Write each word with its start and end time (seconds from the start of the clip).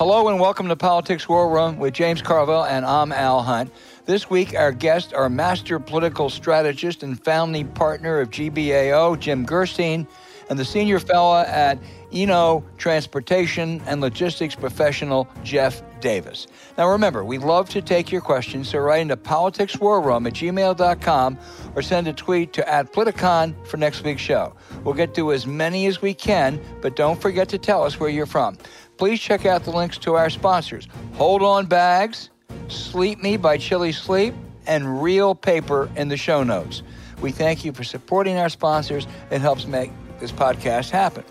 Hello 0.00 0.28
and 0.28 0.40
welcome 0.40 0.66
to 0.68 0.76
Politics 0.76 1.28
War 1.28 1.50
Room 1.50 1.76
with 1.76 1.92
James 1.92 2.22
Carville 2.22 2.64
and 2.64 2.86
I'm 2.86 3.12
Al 3.12 3.42
Hunt. 3.42 3.70
This 4.06 4.30
week, 4.30 4.54
our 4.54 4.72
guests 4.72 5.12
are 5.12 5.28
master 5.28 5.78
political 5.78 6.30
strategist 6.30 7.02
and 7.02 7.22
founding 7.22 7.68
partner 7.68 8.18
of 8.18 8.30
GBAO, 8.30 9.20
Jim 9.20 9.44
Gerstein, 9.44 10.06
and 10.48 10.58
the 10.58 10.64
senior 10.64 11.00
fellow 11.00 11.42
at 11.42 11.78
Eno 12.12 12.64
Transportation 12.78 13.82
and 13.86 14.00
Logistics 14.00 14.54
professional, 14.54 15.28
Jeff 15.44 15.82
Davis. 16.00 16.46
Now, 16.78 16.88
remember, 16.88 17.22
we 17.22 17.36
love 17.36 17.68
to 17.68 17.82
take 17.82 18.10
your 18.10 18.22
questions, 18.22 18.70
so 18.70 18.78
write 18.78 19.02
into 19.02 19.18
politicswarroom 19.18 20.26
at 20.26 20.32
gmail.com 20.32 21.38
or 21.76 21.82
send 21.82 22.08
a 22.08 22.14
tweet 22.14 22.54
to 22.54 22.66
at 22.66 22.90
Politicon 22.94 23.54
for 23.66 23.76
next 23.76 24.02
week's 24.02 24.22
show. 24.22 24.54
We'll 24.82 24.94
get 24.94 25.14
to 25.16 25.30
as 25.32 25.46
many 25.46 25.86
as 25.86 26.00
we 26.00 26.14
can, 26.14 26.58
but 26.80 26.96
don't 26.96 27.20
forget 27.20 27.50
to 27.50 27.58
tell 27.58 27.84
us 27.84 28.00
where 28.00 28.10
you're 28.10 28.24
from. 28.24 28.56
Please 29.00 29.18
check 29.18 29.46
out 29.46 29.64
the 29.64 29.70
links 29.70 29.96
to 29.96 30.16
our 30.16 30.28
sponsors 30.28 30.86
Hold 31.14 31.42
On 31.42 31.64
Bags, 31.64 32.28
Sleep 32.68 33.22
Me 33.22 33.38
by 33.38 33.56
Chili 33.56 33.92
Sleep, 33.92 34.34
and 34.66 35.02
Real 35.02 35.34
Paper 35.34 35.88
in 35.96 36.08
the 36.08 36.18
show 36.18 36.42
notes. 36.42 36.82
We 37.22 37.32
thank 37.32 37.64
you 37.64 37.72
for 37.72 37.82
supporting 37.82 38.36
our 38.36 38.50
sponsors. 38.50 39.06
It 39.30 39.40
helps 39.40 39.66
make 39.66 39.90
this 40.18 40.30
podcast 40.30 40.90
happen. 40.90 41.24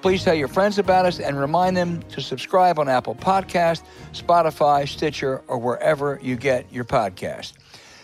Please 0.00 0.24
tell 0.24 0.34
your 0.34 0.48
friends 0.48 0.80
about 0.80 1.06
us 1.06 1.20
and 1.20 1.38
remind 1.38 1.76
them 1.76 2.02
to 2.08 2.20
subscribe 2.20 2.80
on 2.80 2.88
Apple 2.88 3.14
Podcast, 3.14 3.84
Spotify, 4.12 4.88
Stitcher, 4.88 5.44
or 5.46 5.58
wherever 5.58 6.18
you 6.20 6.34
get 6.34 6.72
your 6.72 6.84
podcast. 6.84 7.52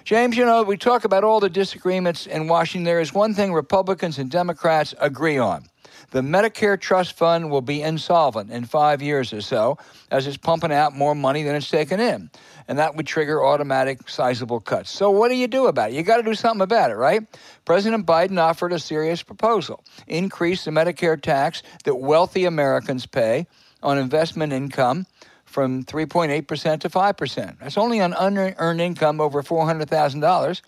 James, 0.05 0.37
you 0.37 0.45
know, 0.45 0.63
we 0.63 0.77
talk 0.77 1.05
about 1.05 1.25
all 1.25 1.41
the 1.41 1.51
disagreements 1.51 2.29
in 2.29 2.47
Washington. 2.47 2.85
There 2.85 3.01
is 3.01 3.13
one 3.13 3.35
thing 3.35 3.53
Republicans 3.53 4.17
and 4.21 4.31
Democrats 4.31 4.95
agree 5.01 5.39
on. 5.39 5.65
The 6.11 6.23
Medicare 6.23 6.81
Trust 6.81 7.19
Fund 7.19 7.51
will 7.51 7.61
be 7.61 7.83
insolvent 7.83 8.51
in 8.51 8.65
five 8.65 9.03
years 9.03 9.35
or 9.35 9.43
so 9.43 9.77
as 10.11 10.27
it's 10.27 10.39
pumping 10.39 10.73
out 10.73 10.95
more 10.95 11.15
money 11.15 11.43
than 11.43 11.55
it's 11.55 11.69
taken 11.69 12.01
in. 12.01 12.31
And 12.67 12.79
that 12.79 12.97
would 12.97 13.07
trigger 13.07 13.45
automatic 13.45 14.09
sizable 14.09 14.61
cuts. 14.61 14.91
So, 14.91 15.11
what 15.11 15.29
do 15.29 15.35
you 15.35 15.47
do 15.47 15.67
about 15.67 15.91
it? 15.91 15.97
You 15.97 16.03
got 16.03 16.19
to 16.19 16.23
do 16.23 16.35
something 16.35 16.63
about 16.63 16.91
it, 16.91 16.95
right? 16.95 17.23
President 17.67 18.07
Biden 18.07 18.39
offered 18.39 18.73
a 18.73 18.79
serious 18.79 19.23
proposal 19.23 19.85
increase 20.07 20.65
the 20.65 20.71
Medicare 20.71 21.21
tax 21.21 21.63
that 21.85 21.95
wealthy 21.95 22.47
Americans 22.47 23.05
pay 23.05 23.47
on 23.83 23.99
investment 23.99 24.53
income 24.53 25.07
from 25.45 25.85
3.8% 25.85 26.81
to 26.81 26.89
5%. 26.89 27.59
That's 27.59 27.79
only 27.79 28.01
on 28.01 28.13
unearned 28.13 28.81
income 28.81 29.21
over 29.21 29.43
$400,000. 29.43 30.63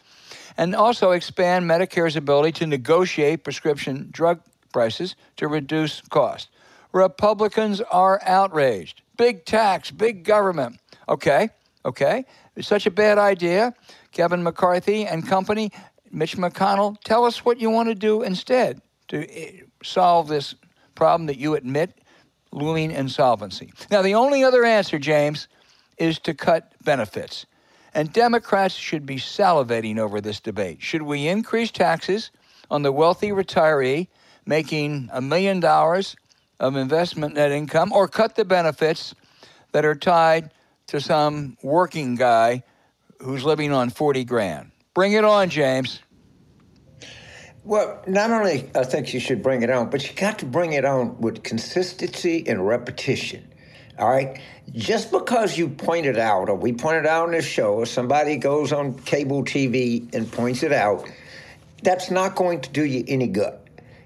And 0.56 0.74
also 0.74 1.12
expand 1.12 1.68
Medicare's 1.68 2.16
ability 2.16 2.52
to 2.52 2.66
negotiate 2.66 3.44
prescription 3.44 4.08
drug 4.10 4.40
prices 4.72 5.16
to 5.36 5.48
reduce 5.48 6.00
cost. 6.02 6.48
Republicans 6.92 7.80
are 7.80 8.20
outraged. 8.24 9.02
Big 9.16 9.44
tax, 9.44 9.90
big 9.90 10.24
government. 10.24 10.78
Okay, 11.08 11.50
okay. 11.84 12.24
It's 12.56 12.68
such 12.68 12.86
a 12.86 12.90
bad 12.90 13.18
idea. 13.18 13.74
Kevin 14.12 14.42
McCarthy 14.42 15.06
and 15.06 15.26
company, 15.26 15.70
Mitch 16.10 16.36
McConnell, 16.36 16.96
tell 17.04 17.24
us 17.24 17.44
what 17.44 17.60
you 17.60 17.70
want 17.70 17.88
to 17.88 17.94
do 17.94 18.22
instead 18.22 18.80
to 19.08 19.28
eh, 19.30 19.62
solve 19.82 20.28
this 20.28 20.54
problem 20.94 21.26
that 21.26 21.38
you 21.38 21.54
admit 21.54 22.00
looming 22.52 22.90
insolvency. 22.90 23.72
Now, 23.90 24.02
the 24.02 24.14
only 24.14 24.42
other 24.42 24.64
answer, 24.64 24.98
James, 24.98 25.48
is 25.98 26.18
to 26.20 26.34
cut 26.34 26.72
benefits. 26.82 27.46
And 27.94 28.12
Democrats 28.12 28.74
should 28.74 29.06
be 29.06 29.16
salivating 29.16 29.98
over 29.98 30.20
this 30.20 30.40
debate. 30.40 30.82
Should 30.82 31.02
we 31.02 31.28
increase 31.28 31.70
taxes 31.70 32.30
on 32.70 32.82
the 32.82 32.92
wealthy 32.92 33.30
retiree 33.30 34.08
making 34.50 35.08
a 35.12 35.20
million 35.20 35.60
dollars 35.60 36.16
of 36.58 36.74
investment 36.74 37.36
net 37.36 37.52
income 37.52 37.92
or 37.92 38.08
cut 38.08 38.34
the 38.34 38.44
benefits 38.44 39.14
that 39.70 39.84
are 39.84 39.94
tied 39.94 40.50
to 40.88 41.00
some 41.00 41.56
working 41.62 42.16
guy 42.16 42.64
who's 43.20 43.44
living 43.44 43.72
on 43.72 43.90
40 43.90 44.24
grand? 44.24 44.72
Bring 44.92 45.12
it 45.12 45.24
on, 45.24 45.50
James. 45.50 46.00
Well, 47.62 48.02
not 48.08 48.32
only 48.32 48.68
I 48.74 48.82
think 48.82 49.14
you 49.14 49.20
should 49.20 49.40
bring 49.40 49.62
it 49.62 49.70
on, 49.70 49.88
but 49.88 50.02
you 50.08 50.16
got 50.16 50.40
to 50.40 50.46
bring 50.46 50.72
it 50.72 50.84
on 50.84 51.20
with 51.20 51.44
consistency 51.44 52.42
and 52.48 52.66
repetition. 52.66 53.46
All 54.00 54.08
right? 54.08 54.40
Just 54.72 55.12
because 55.12 55.56
you 55.56 55.68
point 55.68 56.06
it 56.06 56.18
out, 56.18 56.48
or 56.48 56.56
we 56.56 56.72
point 56.72 56.96
it 56.96 57.06
out 57.06 57.26
on 57.26 57.32
this 57.32 57.44
show, 57.44 57.74
or 57.74 57.86
somebody 57.86 58.36
goes 58.36 58.72
on 58.72 58.94
cable 58.94 59.44
TV 59.44 60.12
and 60.12 60.30
points 60.32 60.64
it 60.64 60.72
out, 60.72 61.08
that's 61.84 62.10
not 62.10 62.34
going 62.34 62.60
to 62.62 62.70
do 62.70 62.84
you 62.84 63.04
any 63.06 63.28
good. 63.28 63.59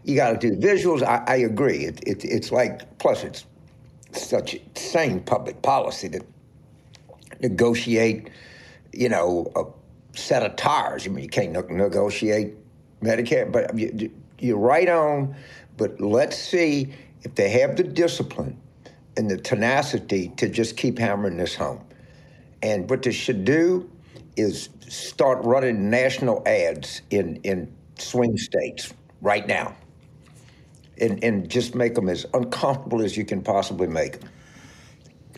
You 0.04 0.16
got 0.16 0.38
to 0.38 0.50
do 0.50 0.56
visuals. 0.56 1.02
I, 1.02 1.24
I 1.26 1.36
agree. 1.36 1.86
It, 1.86 2.00
it, 2.06 2.24
it's 2.24 2.52
like, 2.52 2.98
plus, 2.98 3.24
it's 3.24 3.46
such 4.12 4.56
sane 4.74 5.20
public 5.20 5.62
policy 5.62 6.10
to 6.10 6.20
negotiate, 7.40 8.28
you 8.92 9.08
know, 9.08 9.50
a 9.56 9.64
set 10.16 10.42
of 10.42 10.56
tires. 10.56 11.06
I 11.06 11.10
mean, 11.10 11.24
you 11.24 11.30
can't 11.30 11.52
negotiate 11.70 12.54
Medicare, 13.02 13.50
but 13.50 13.76
you, 13.76 14.10
you're 14.38 14.58
right 14.58 14.88
on. 14.88 15.34
But 15.78 16.00
let's 16.00 16.36
see 16.36 16.92
if 17.22 17.34
they 17.34 17.48
have 17.50 17.76
the 17.76 17.82
discipline 17.82 18.60
and 19.16 19.30
the 19.30 19.38
tenacity 19.38 20.28
to 20.36 20.48
just 20.48 20.76
keep 20.76 20.98
hammering 20.98 21.38
this 21.38 21.54
home. 21.54 21.82
And 22.62 22.88
what 22.90 23.02
they 23.02 23.12
should 23.12 23.44
do 23.44 23.90
is 24.36 24.68
start 24.86 25.42
running 25.44 25.88
national 25.88 26.42
ads 26.46 27.00
in, 27.10 27.36
in 27.36 27.72
swing 27.96 28.36
states 28.36 28.92
right 29.22 29.46
now 29.46 29.74
and, 31.00 31.22
and 31.22 31.48
just 31.48 31.74
make 31.74 31.94
them 31.94 32.08
as 32.08 32.26
uncomfortable 32.34 33.02
as 33.02 33.16
you 33.16 33.24
can 33.24 33.42
possibly 33.42 33.86
make 33.86 34.20
them. 34.20 34.30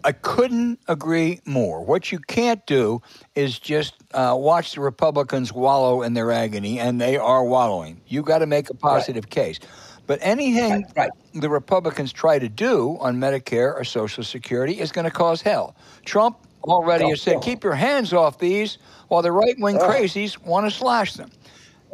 I 0.05 0.13
couldn't 0.13 0.79
agree 0.87 1.41
more. 1.47 1.85
What 1.85 2.13
you 2.13 2.21
can't 2.21 2.65
do 2.67 3.03
is 3.35 3.59
just 3.59 3.95
uh, 4.15 4.37
watch 4.39 4.75
the 4.75 4.81
Republicans 4.81 5.53
wallow 5.53 6.03
in 6.03 6.15
their 6.15 6.31
agony, 6.31 6.79
and 6.79 7.01
they 7.01 7.17
are 7.17 7.45
wallowing. 7.45 8.01
You 8.07 8.23
got 8.23 8.39
to 8.39 8.47
make 8.47 8.71
a 8.71 8.75
positive 8.75 9.25
right. 9.25 9.31
case. 9.31 9.59
But 10.07 10.21
anything 10.23 10.87
right, 10.97 10.97
right. 10.97 11.11
the 11.35 11.51
Republicans 11.51 12.13
try 12.13 12.39
to 12.39 12.49
do 12.49 12.97
on 13.01 13.17
Medicare 13.17 13.75
or 13.75 13.83
Social 13.83 14.23
Security 14.23 14.79
is 14.79 14.93
going 14.93 15.07
to 15.07 15.11
cause 15.11 15.43
hell. 15.43 15.75
Trump 16.05 16.39
already 16.63 17.07
oh, 17.07 17.11
has 17.11 17.23
said, 17.23 17.37
oh. 17.37 17.41
keep 17.41 17.65
your 17.65 17.75
hands 17.75 18.13
off 18.13 18.39
these, 18.39 18.79
while 19.09 19.23
the 19.23 19.33
right 19.33 19.59
wing 19.59 19.79
oh. 19.81 19.89
crazies 19.89 20.39
want 20.39 20.67
to 20.67 20.71
slash 20.71 21.15
them. 21.15 21.31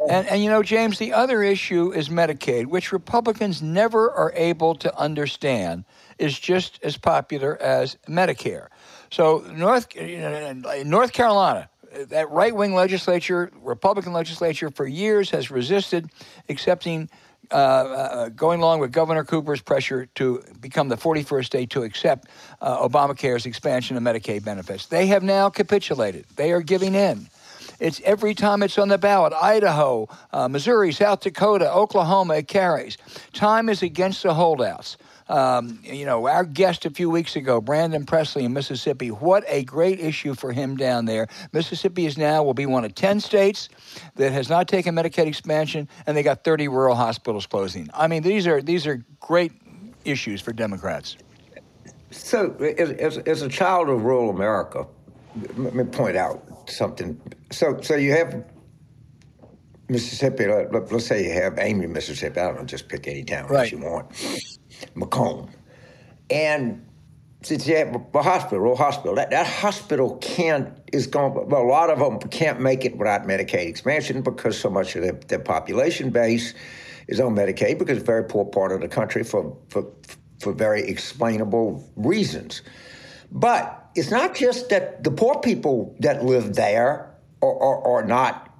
And, 0.09 0.27
and 0.27 0.43
you 0.43 0.49
know, 0.49 0.63
James, 0.63 0.99
the 0.99 1.13
other 1.13 1.43
issue 1.43 1.91
is 1.93 2.09
Medicaid, 2.09 2.65
which 2.65 2.91
Republicans 2.91 3.61
never 3.61 4.11
are 4.11 4.33
able 4.35 4.75
to 4.75 4.95
understand 4.97 5.85
is 6.19 6.37
just 6.37 6.79
as 6.83 6.97
popular 6.97 7.61
as 7.61 7.97
Medicare. 8.07 8.67
So 9.11 9.45
North 9.55 9.87
North 9.95 11.13
Carolina, 11.13 11.69
that 12.09 12.29
right 12.31 12.55
wing 12.55 12.73
legislature, 12.73 13.51
Republican 13.61 14.13
legislature, 14.13 14.69
for 14.71 14.87
years 14.87 15.29
has 15.29 15.51
resisted 15.51 16.09
accepting. 16.49 17.09
Uh, 17.51 17.55
uh, 17.55 18.29
going 18.29 18.61
along 18.61 18.79
with 18.79 18.93
Governor 18.93 19.25
Cooper's 19.25 19.61
pressure 19.61 20.07
to 20.15 20.41
become 20.61 20.87
the 20.87 20.95
41st 20.95 21.45
state 21.45 21.69
to 21.71 21.83
accept 21.83 22.29
uh, 22.61 22.87
Obamacare's 22.87 23.45
expansion 23.45 23.97
of 23.97 24.01
Medicaid 24.01 24.45
benefits. 24.45 24.87
They 24.87 25.07
have 25.07 25.23
now 25.23 25.49
capitulated. 25.49 26.25
They 26.37 26.53
are 26.53 26.61
giving 26.61 26.95
in. 26.95 27.27
It's 27.83 27.99
every 28.05 28.33
time 28.33 28.63
it's 28.63 28.77
on 28.77 28.87
the 28.87 28.97
ballot. 28.97 29.33
Idaho, 29.33 30.07
uh, 30.31 30.47
Missouri, 30.47 30.93
South 30.93 31.19
Dakota, 31.19 31.69
Oklahoma, 31.69 32.35
it 32.35 32.47
carries. 32.47 32.97
Time 33.33 33.67
is 33.67 33.83
against 33.83 34.23
the 34.23 34.33
holdouts. 34.33 34.95
Um, 35.27 35.79
you 35.83 36.05
know, 36.05 36.25
our 36.27 36.45
guest 36.45 36.85
a 36.85 36.89
few 36.89 37.09
weeks 37.09 37.35
ago, 37.35 37.59
Brandon 37.59 38.05
Presley 38.05 38.45
in 38.45 38.53
Mississippi, 38.53 39.09
what 39.09 39.43
a 39.49 39.65
great 39.65 39.99
issue 39.99 40.33
for 40.33 40.53
him 40.53 40.77
down 40.77 41.03
there. 41.03 41.27
Mississippi 41.51 42.05
is 42.05 42.17
now 42.17 42.41
will 42.41 42.53
be 42.53 42.65
one 42.65 42.85
of 42.85 42.95
10 42.95 43.19
states 43.19 43.67
that 44.15 44.31
has 44.31 44.49
not 44.49 44.69
taken 44.69 44.95
Medicaid 44.95 45.27
expansion, 45.27 45.89
and 46.07 46.15
they 46.15 46.23
got 46.23 46.45
30 46.45 46.69
rural 46.69 46.95
hospitals 46.95 47.45
closing. 47.45 47.89
I 47.93 48.07
mean, 48.07 48.23
these 48.23 48.47
are 48.47 48.61
these 48.61 48.87
are 48.87 49.03
great 49.19 49.51
issues 50.05 50.39
for 50.39 50.53
Democrats. 50.53 51.17
So, 52.11 52.53
as, 52.77 52.91
as, 52.91 53.17
as 53.17 53.41
a 53.41 53.49
child 53.49 53.89
of 53.89 54.03
rural 54.03 54.29
America, 54.29 54.87
let 55.57 55.75
me 55.75 55.83
point 55.83 56.15
out 56.15 56.52
something. 56.69 57.19
So, 57.51 57.79
so 57.81 57.95
you 57.95 58.11
have 58.11 58.43
Mississippi. 59.89 60.47
Let, 60.47 60.73
us 60.73 61.05
say 61.05 61.25
you 61.25 61.33
have 61.33 61.57
Amory, 61.59 61.87
Mississippi. 61.87 62.39
I 62.39 62.45
don't 62.45 62.59
know, 62.59 62.65
just 62.65 62.89
pick 62.89 63.07
any 63.07 63.23
town 63.23 63.47
right. 63.47 63.69
that 63.69 63.71
you 63.71 63.83
want. 63.83 64.09
McComb, 64.95 65.49
and 66.29 66.85
since 67.43 67.67
you 67.67 67.75
have 67.75 67.95
a 68.13 68.23
hospital, 68.23 68.59
rural 68.59 68.75
hospital, 68.75 69.15
that, 69.15 69.29
that 69.31 69.45
hospital 69.45 70.17
can't 70.17 70.77
is 70.91 71.07
going. 71.07 71.35
A 71.51 71.59
lot 71.59 71.89
of 71.89 71.99
them 71.99 72.19
can't 72.29 72.59
make 72.59 72.85
it 72.85 72.97
without 72.97 73.23
Medicaid 73.23 73.67
expansion 73.67 74.21
because 74.21 74.59
so 74.59 74.69
much 74.69 74.95
of 74.95 75.03
their, 75.03 75.13
their 75.13 75.39
population 75.39 76.09
base 76.09 76.53
is 77.07 77.19
on 77.19 77.35
Medicaid 77.35 77.79
because 77.79 77.97
it's 77.97 78.03
a 78.03 78.05
very 78.05 78.23
poor 78.23 78.45
part 78.45 78.71
of 78.71 78.81
the 78.81 78.87
country 78.87 79.23
for 79.23 79.57
for 79.69 79.85
for 80.39 80.53
very 80.53 80.83
explainable 80.83 81.87
reasons. 81.95 82.61
But 83.31 83.82
it's 83.95 84.11
not 84.11 84.35
just 84.35 84.69
that 84.69 85.03
the 85.03 85.11
poor 85.11 85.39
people 85.39 85.95
that 85.99 86.23
live 86.23 86.55
there 86.55 87.15
are, 87.41 87.59
are, 87.61 87.87
are 87.87 88.05
not 88.05 88.53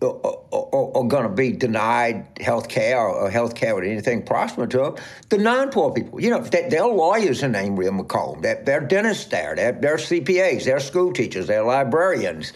are, 0.00 0.44
are, 0.52 1.04
going 1.04 1.24
to 1.24 1.28
be 1.28 1.50
denied 1.50 2.24
health 2.40 2.68
care 2.68 3.00
or 3.00 3.28
health 3.30 3.56
care 3.56 3.74
with 3.74 3.84
anything 3.84 4.22
proximate 4.22 4.70
to 4.70 4.78
them. 4.78 4.96
The 5.28 5.38
non 5.38 5.70
poor 5.70 5.92
people, 5.92 6.20
you 6.20 6.30
know, 6.30 6.40
they, 6.40 6.68
they're 6.68 6.86
lawyers 6.86 7.42
in 7.42 7.56
Amory 7.56 7.88
and 7.88 7.98
McComb. 7.98 8.42
They're, 8.42 8.62
they're 8.62 8.80
dentists 8.80 9.24
there. 9.26 9.56
They're, 9.56 9.72
they're, 9.72 9.96
CPAs. 9.96 10.64
They're 10.64 10.78
school 10.78 11.12
teachers. 11.12 11.48
They're 11.48 11.64
librarians. 11.64 12.52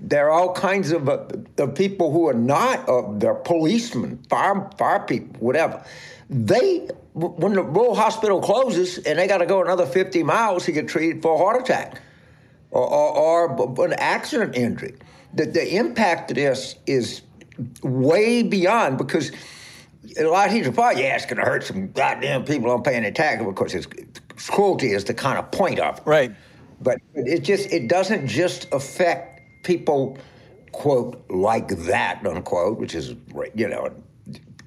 There 0.00 0.26
are 0.26 0.30
all 0.30 0.52
kinds 0.52 0.90
of, 0.90 1.08
uh, 1.08 1.66
people 1.76 2.10
who 2.10 2.26
are 2.28 2.34
not, 2.34 2.88
uh, 2.88 3.02
they're 3.12 3.34
policemen, 3.34 4.20
fire, 4.28 4.68
fire 4.76 5.06
people, 5.06 5.38
whatever. 5.38 5.84
They, 6.28 6.88
when 7.14 7.52
the 7.54 7.62
rural 7.62 7.94
hospital 7.94 8.40
closes 8.40 8.98
and 8.98 9.18
they 9.18 9.26
got 9.26 9.38
to 9.38 9.46
go 9.46 9.62
another 9.62 9.86
50 9.86 10.22
miles 10.22 10.64
to 10.64 10.72
get 10.72 10.88
treated 10.88 11.20
for 11.22 11.34
a 11.34 11.38
heart 11.38 11.60
attack 11.60 12.00
or, 12.70 12.86
or, 12.86 13.50
or 13.50 13.86
an 13.86 13.92
accident 13.94 14.56
injury 14.56 14.94
the, 15.34 15.46
the 15.46 15.76
impact 15.76 16.30
of 16.30 16.36
this 16.36 16.76
is 16.86 17.22
way 17.82 18.42
beyond 18.42 18.98
because 18.98 19.32
a 20.18 20.24
lot 20.24 20.48
of 20.48 20.52
people 20.52 20.72
probably, 20.72 21.02
yeah, 21.02 21.14
it's 21.14 21.26
going 21.26 21.38
to 21.38 21.44
hurt 21.44 21.64
some 21.64 21.90
goddamn 21.92 22.44
people 22.44 22.70
on 22.70 22.82
paying 22.82 23.02
their 23.02 23.12
tax 23.12 23.42
because 23.42 23.74
it's, 23.74 23.86
cruelty 24.48 24.92
is 24.92 25.04
the 25.04 25.14
kind 25.14 25.38
of 25.38 25.50
point 25.50 25.78
of 25.78 25.98
it. 25.98 26.02
Right. 26.04 26.32
But 26.80 26.98
it 27.14 27.40
just 27.40 27.70
it 27.70 27.86
doesn't 27.86 28.26
just 28.26 28.66
affect 28.72 29.40
people, 29.62 30.18
quote, 30.72 31.24
like 31.30 31.68
that, 31.68 32.26
unquote, 32.26 32.78
which 32.78 32.94
is, 32.96 33.14
you 33.54 33.68
know, 33.68 33.94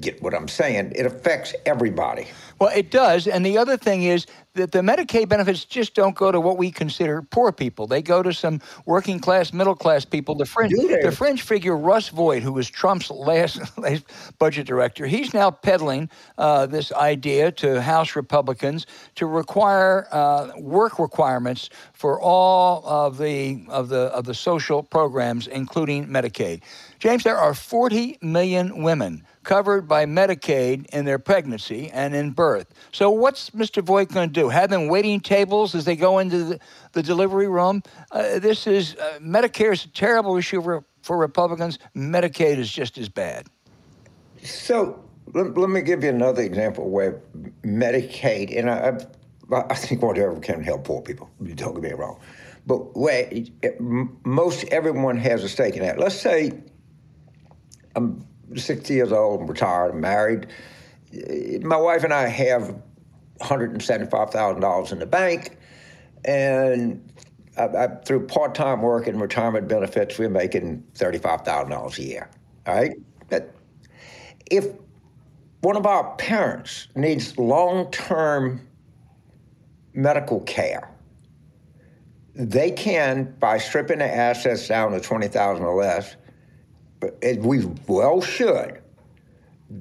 get 0.02 0.22
what 0.22 0.34
I'm 0.34 0.48
saying. 0.48 0.94
It 0.96 1.06
affects 1.06 1.56
everybody. 1.66 2.28
Well, 2.60 2.72
it 2.74 2.90
does. 2.90 3.28
And 3.28 3.46
the 3.46 3.58
other 3.58 3.76
thing 3.76 4.04
is 4.04 4.28
that 4.54 4.72
the 4.72 4.80
Medicaid 4.80 5.28
benefits 5.28 5.66
just 5.66 5.94
don't 5.94 6.16
go 6.16 6.32
to 6.32 6.40
what 6.40 6.58
we 6.58 6.72
consider 6.72 7.22
poor 7.22 7.52
people. 7.52 7.88
They 7.88 8.02
go 8.02 8.24
to 8.24 8.34
some 8.34 8.62
working 8.86 9.20
class, 9.20 9.52
middle 9.52 9.76
class 9.76 10.06
people. 10.06 10.36
The 10.36 10.46
fringe, 10.46 10.72
the 10.74 11.12
fringe 11.12 11.42
figure, 11.42 11.76
Russ 11.76 12.10
Vought, 12.10 12.42
who 12.42 12.54
was 12.54 12.70
Trump's 12.70 13.12
last, 13.12 13.60
last 13.78 14.06
budget 14.40 14.68
director, 14.68 15.06
he's 15.06 15.34
now 15.34 15.52
peddling 15.52 16.10
uh, 16.38 16.66
this 16.66 16.94
idea 16.94 17.52
to 17.54 17.82
House 17.82 18.16
Republicans 18.16 18.88
to 19.16 19.26
require 19.26 20.08
uh, 20.12 20.52
work 20.58 20.98
requirements 20.98 21.70
for 21.92 22.22
all 22.22 22.86
of 22.86 23.18
the 23.18 23.66
of 23.70 23.90
the 23.90 24.04
of 24.14 24.24
the 24.24 24.34
social 24.34 24.82
programs, 24.82 25.48
including 25.48 26.08
Medicaid. 26.08 26.62
James, 27.06 27.24
there 27.24 27.38
are 27.38 27.54
40 27.54 28.18
million 28.24 28.82
women 28.82 29.28
covered 29.44 29.88
by 29.88 30.08
Medicaid 30.08 30.88
in 30.88 31.06
their 31.06 31.20
pregnancy 31.20 31.92
and 31.92 32.16
in 32.16 32.32
birth. 32.32 32.74
So, 32.92 33.12
what's 33.12 33.52
Mr. 33.52 33.84
Vought 33.84 34.12
going 34.12 34.30
to 34.30 34.34
do? 34.34 34.50
Have 34.50 34.72
them 34.72 34.88
waiting 34.88 35.20
tables 35.20 35.76
as 35.76 35.86
they 35.86 35.96
go 35.96 36.18
into 36.18 36.44
the, 36.44 36.60
the 36.94 37.04
delivery 37.04 37.48
room? 37.48 37.84
Uh, 38.12 38.40
this 38.40 38.66
is 38.66 38.96
uh, 38.96 39.20
Medicare 39.22 39.72
is 39.72 39.86
a 39.86 39.90
terrible 39.90 40.36
issue 40.36 40.64
for, 40.64 40.84
for 41.04 41.20
Republicans. 41.20 41.78
Medicaid 41.96 42.58
is 42.58 42.72
just 42.72 42.98
as 42.98 43.08
bad. 43.08 43.46
So, 44.42 45.08
let, 45.36 45.56
let 45.56 45.70
me 45.70 45.82
give 45.82 46.04
you 46.04 46.10
another 46.10 46.42
example 46.42 46.90
where 46.90 47.22
Medicaid, 47.62 48.58
and 48.58 48.68
I, 48.68 48.98
I, 49.56 49.64
I 49.70 49.76
think 49.76 50.02
whatever 50.02 50.40
can 50.40 50.64
help 50.64 50.86
poor 50.86 51.04
people, 51.04 51.30
don't 51.54 51.76
get 51.76 51.84
me 51.84 51.92
wrong, 51.92 52.20
but 52.66 52.98
where 52.98 53.30
it, 53.30 53.80
most 53.80 54.64
everyone 54.70 55.18
has 55.18 55.44
a 55.44 55.50
stake 55.50 55.76
in 55.76 55.84
that. 55.84 56.00
Let's 56.00 56.20
say 56.20 56.52
I'm 57.96 58.26
60 58.56 58.94
years 58.94 59.12
old, 59.12 59.42
I'm 59.42 59.48
retired, 59.48 59.92
I'm 59.92 60.02
married. 60.02 60.48
My 61.62 61.78
wife 61.78 62.04
and 62.04 62.14
I 62.14 62.28
have 62.28 62.76
$175,000 63.42 64.92
in 64.92 65.00
the 65.00 65.06
bank, 65.06 65.58
and 66.26 67.14
I, 67.58 67.64
I, 67.64 67.88
through 68.06 68.28
part-time 68.28 68.82
work 68.82 69.08
and 69.08 69.20
retirement 69.20 69.68
benefits, 69.68 70.20
we're 70.20 70.30
making 70.30 70.84
$35,000 70.96 71.98
a 71.98 72.04
year. 72.04 72.30
All 72.68 72.76
right? 72.76 72.96
But 73.30 73.54
if 74.52 74.68
one 75.62 75.76
of 75.76 75.86
our 75.86 76.16
parents 76.18 76.88
needs 76.96 77.38
long-term 77.38 78.68
medical 79.94 80.42
care, 80.42 80.90
they 82.36 82.70
can, 82.70 83.34
by 83.40 83.58
stripping 83.58 84.00
the 84.00 84.14
assets 84.14 84.68
down 84.68 84.92
to 84.92 85.00
20000 85.00 85.64
or 85.64 85.76
less, 85.76 86.18
as 87.22 87.38
we 87.38 87.66
well 87.88 88.22
should, 88.22 88.82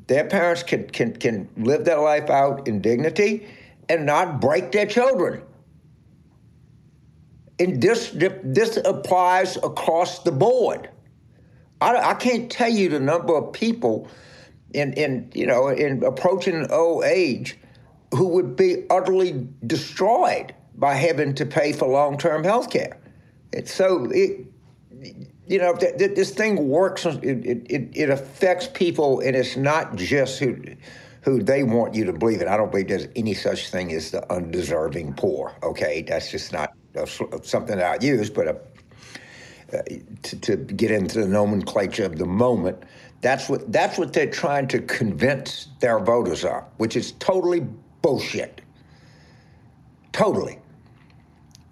their 0.06 0.24
parents 0.24 0.62
can, 0.62 0.88
can, 0.88 1.14
can 1.14 1.48
live 1.56 1.84
their 1.84 2.00
life 2.00 2.30
out 2.30 2.66
in 2.66 2.80
dignity 2.80 3.46
and 3.88 4.06
not 4.06 4.40
break 4.40 4.72
their 4.72 4.86
children. 4.86 5.42
And 7.58 7.80
this, 7.80 8.10
this 8.12 8.78
applies 8.84 9.56
across 9.58 10.20
the 10.20 10.32
board. 10.32 10.90
I, 11.80 12.10
I 12.10 12.14
can't 12.14 12.50
tell 12.50 12.70
you 12.70 12.88
the 12.88 13.00
number 13.00 13.36
of 13.36 13.52
people 13.52 14.08
in, 14.72 14.92
in, 14.94 15.30
you 15.34 15.46
know, 15.46 15.68
in 15.68 16.02
approaching 16.02 16.70
old 16.70 17.04
age 17.04 17.56
who 18.12 18.28
would 18.28 18.56
be 18.56 18.84
utterly 18.90 19.46
destroyed 19.66 20.54
by 20.76 20.94
having 20.94 21.34
to 21.34 21.46
pay 21.46 21.72
for 21.72 21.88
long-term 21.88 22.42
health 22.42 22.70
care. 22.70 22.98
So 23.64 24.06
it, 24.10 24.46
you 25.46 25.58
know, 25.58 25.74
th- 25.74 25.98
th- 25.98 26.14
this 26.14 26.30
thing 26.30 26.68
works. 26.68 27.04
It, 27.04 27.22
it, 27.22 27.90
it 27.94 28.10
affects 28.10 28.66
people, 28.66 29.20
and 29.20 29.36
it's 29.36 29.56
not 29.56 29.96
just 29.96 30.38
who 30.38 30.56
who 31.22 31.42
they 31.42 31.62
want 31.62 31.94
you 31.94 32.04
to 32.04 32.12
believe 32.12 32.42
in. 32.42 32.48
I 32.48 32.56
don't 32.56 32.70
believe 32.70 32.88
there's 32.88 33.08
any 33.16 33.34
such 33.34 33.70
thing 33.70 33.92
as 33.92 34.10
the 34.10 34.30
undeserving 34.32 35.14
poor. 35.14 35.54
Okay, 35.62 36.02
that's 36.02 36.30
just 36.30 36.52
not 36.52 36.74
uh, 36.96 37.02
uh, 37.02 37.06
something 37.42 37.76
that 37.78 38.02
I 38.02 38.04
use, 38.04 38.30
but 38.30 38.46
a, 38.46 38.60
uh, 39.72 39.82
to, 40.22 40.36
to, 40.40 40.56
get 40.56 40.90
into 40.90 41.20
the 41.20 41.26
nomenclature 41.26 42.04
of 42.04 42.18
the 42.18 42.26
moment, 42.26 42.82
that's 43.20 43.48
what 43.48 43.72
that's 43.72 43.98
what 43.98 44.12
they're 44.12 44.30
trying 44.30 44.68
to 44.68 44.80
convince 44.80 45.68
their 45.80 45.98
voters 45.98 46.44
of, 46.44 46.62
which 46.76 46.96
is 46.96 47.12
totally 47.12 47.66
bullshit. 48.02 48.60
Totally. 50.12 50.58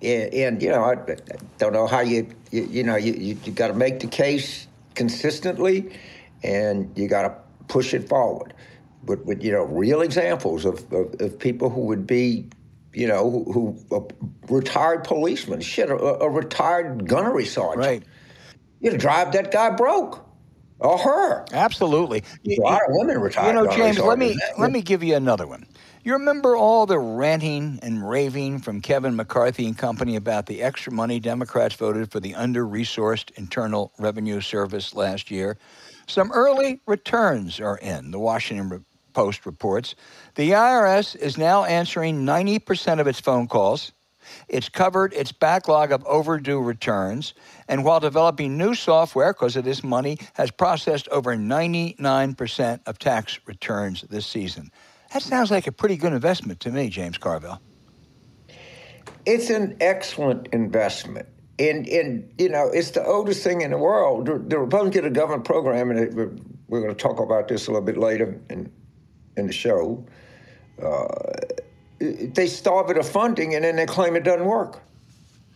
And, 0.02 0.34
and 0.34 0.62
you 0.62 0.70
know, 0.70 0.82
I, 0.82 0.92
I, 0.92 1.16
don't 1.58 1.72
know 1.72 1.86
how 1.86 2.00
you, 2.00 2.26
you, 2.50 2.64
you 2.64 2.82
know, 2.82 2.96
you, 2.96 3.12
you, 3.12 3.38
you 3.44 3.52
got 3.52 3.68
to 3.68 3.74
make 3.74 4.00
the 4.00 4.08
case 4.08 4.66
consistently 4.94 5.92
and 6.42 6.90
you 6.96 7.08
got 7.08 7.22
to 7.22 7.34
push 7.68 7.94
it 7.94 8.08
forward. 8.08 8.54
But, 9.04 9.26
but 9.26 9.42
you 9.42 9.52
know, 9.52 9.62
real 9.64 10.00
examples 10.00 10.64
of, 10.64 10.92
of, 10.92 11.20
of 11.20 11.38
people 11.38 11.70
who 11.70 11.82
would 11.82 12.06
be, 12.06 12.48
you 12.92 13.06
know, 13.06 13.30
who, 13.30 13.52
who 13.52 13.96
a 13.96 14.02
retired 14.52 15.04
policeman, 15.04 15.60
shit, 15.60 15.88
a, 15.88 15.96
a 15.96 16.28
retired 16.28 17.08
gunnery 17.08 17.46
sergeant. 17.46 17.86
Right. 17.86 18.02
You 18.80 18.96
drive 18.96 19.32
that 19.32 19.52
guy 19.52 19.70
broke 19.70 20.24
or 20.80 20.98
her. 20.98 21.44
Absolutely. 21.52 22.24
A 22.46 22.60
lot 22.60 22.80
of 22.82 22.88
women 22.90 23.18
retired. 23.20 23.54
You 23.54 23.64
know, 23.64 23.72
James, 23.72 23.98
let 23.98 24.18
me 24.18 24.36
let 24.58 24.70
me 24.72 24.82
give 24.82 25.02
you 25.02 25.14
another 25.14 25.46
one. 25.46 25.66
You 26.04 26.14
remember 26.14 26.56
all 26.56 26.84
the 26.84 26.98
ranting 26.98 27.78
and 27.80 28.08
raving 28.08 28.58
from 28.58 28.80
Kevin 28.80 29.14
McCarthy 29.14 29.68
and 29.68 29.78
company 29.78 30.16
about 30.16 30.46
the 30.46 30.60
extra 30.60 30.92
money 30.92 31.20
Democrats 31.20 31.76
voted 31.76 32.10
for 32.10 32.18
the 32.18 32.34
under 32.34 32.66
resourced 32.66 33.30
Internal 33.36 33.92
Revenue 34.00 34.40
Service 34.40 34.96
last 34.96 35.30
year? 35.30 35.58
Some 36.08 36.32
early 36.32 36.80
returns 36.86 37.60
are 37.60 37.78
in, 37.78 38.10
the 38.10 38.18
Washington 38.18 38.84
Post 39.12 39.46
reports. 39.46 39.94
The 40.34 40.50
IRS 40.50 41.14
is 41.14 41.38
now 41.38 41.62
answering 41.66 42.26
90% 42.26 42.98
of 42.98 43.06
its 43.06 43.20
phone 43.20 43.46
calls. 43.46 43.92
It's 44.48 44.68
covered 44.68 45.12
its 45.12 45.30
backlog 45.30 45.92
of 45.92 46.04
overdue 46.04 46.60
returns. 46.60 47.34
And 47.68 47.84
while 47.84 48.00
developing 48.00 48.58
new 48.58 48.74
software, 48.74 49.32
because 49.32 49.54
of 49.54 49.62
this 49.62 49.84
money, 49.84 50.18
has 50.32 50.50
processed 50.50 51.06
over 51.10 51.36
99% 51.36 52.80
of 52.86 52.98
tax 52.98 53.38
returns 53.46 54.02
this 54.10 54.26
season. 54.26 54.72
That 55.12 55.22
sounds 55.22 55.50
like 55.50 55.66
a 55.66 55.72
pretty 55.72 55.96
good 55.96 56.12
investment 56.12 56.60
to 56.60 56.70
me, 56.70 56.88
James 56.88 57.18
Carville. 57.18 57.60
It's 59.26 59.50
an 59.50 59.76
excellent 59.80 60.48
investment. 60.52 61.28
And, 61.58 61.86
and 61.88 62.32
you 62.38 62.48
know, 62.48 62.70
it's 62.72 62.92
the 62.92 63.04
oldest 63.04 63.44
thing 63.44 63.60
in 63.60 63.70
the 63.70 63.78
world. 63.78 64.26
The, 64.26 64.38
the 64.38 64.58
Republicans 64.58 64.94
get 64.94 65.04
a 65.04 65.10
government 65.10 65.44
program, 65.44 65.90
and 65.90 66.00
it, 66.00 66.14
we're, 66.14 66.30
we're 66.68 66.80
going 66.80 66.94
to 66.94 67.00
talk 67.00 67.20
about 67.20 67.48
this 67.48 67.66
a 67.66 67.70
little 67.70 67.84
bit 67.84 67.98
later 67.98 68.40
in, 68.48 68.72
in 69.36 69.46
the 69.46 69.52
show. 69.52 70.04
Uh, 70.82 71.06
they 72.00 72.46
starve 72.46 72.90
it 72.90 72.96
of 72.96 73.08
funding 73.08 73.54
and 73.54 73.62
then 73.64 73.76
they 73.76 73.86
claim 73.86 74.16
it 74.16 74.24
doesn't 74.24 74.46
work. 74.46 74.82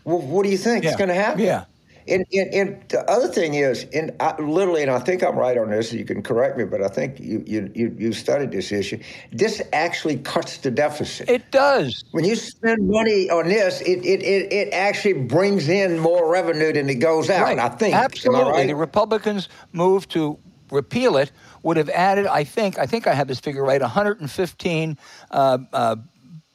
Well, 0.05 0.21
what 0.21 0.45
do 0.45 0.51
you 0.51 0.59
think 0.59 0.85
Yeah. 0.85 0.91
is 0.91 0.97
going 0.97 1.09
to 1.09 1.15
happen? 1.15 1.41
Yeah. 1.43 1.65
And, 2.09 2.25
and, 2.33 2.55
and 2.55 2.89
the 2.89 3.09
other 3.11 3.29
thing 3.29 3.55
is, 3.55 3.87
and 3.93 4.13
I, 4.21 4.41
literally, 4.41 4.83
and 4.83 4.91
I 4.91 4.99
think 4.99 5.23
I'm 5.23 5.37
right 5.37 5.59
on 5.59 5.71
this. 5.71 5.93
You 5.93 6.05
can 6.05 6.23
correct 6.23 6.57
me, 6.57 6.65
but 6.65 6.83
I 6.83 6.89
think 6.89 7.19
you 7.19 7.43
you 7.47 7.71
you, 7.75 7.97
you 7.99 8.13
studied 8.13 8.53
this 8.53 8.73
issue. 8.73 8.99
This 9.33 9.61
actually 9.73 10.19
cuts 10.19 10.59
the 10.59 10.71
deficit. 10.71 11.29
It 11.29 11.51
does. 11.51 12.05
when 12.13 12.25
you 12.25 12.37
spend 12.37 12.89
money 12.89 13.29
on 13.31 13.49
this, 13.49 13.81
it, 13.81 14.05
it, 14.05 14.23
it, 14.23 14.53
it 14.53 14.73
actually 14.73 15.15
brings 15.15 15.69
in 15.69 15.99
more 15.99 16.31
revenue 16.31 16.73
than 16.73 16.89
it 16.89 16.97
goes 16.97 17.31
out. 17.31 17.43
Right. 17.43 17.59
I 17.59 17.69
think. 17.69 17.95
Am 17.95 18.01
I 18.01 18.05
Absolutely. 18.05 18.53
right? 18.53 18.67
The 18.67 18.77
Republicans 18.77 19.49
move 19.73 20.09
to 20.09 20.39
repeal 20.71 21.17
it 21.17 21.33
would 21.63 21.77
have 21.77 21.89
added, 21.91 22.27
I 22.27 22.45
think, 22.45 22.79
I 22.79 22.87
think 22.87 23.07
I 23.07 23.15
have 23.15 23.29
this 23.29 23.41
figure 23.41 23.65
right, 23.65 23.81
115 23.81 24.99
uh, 25.31 25.59
uh, 25.73 25.97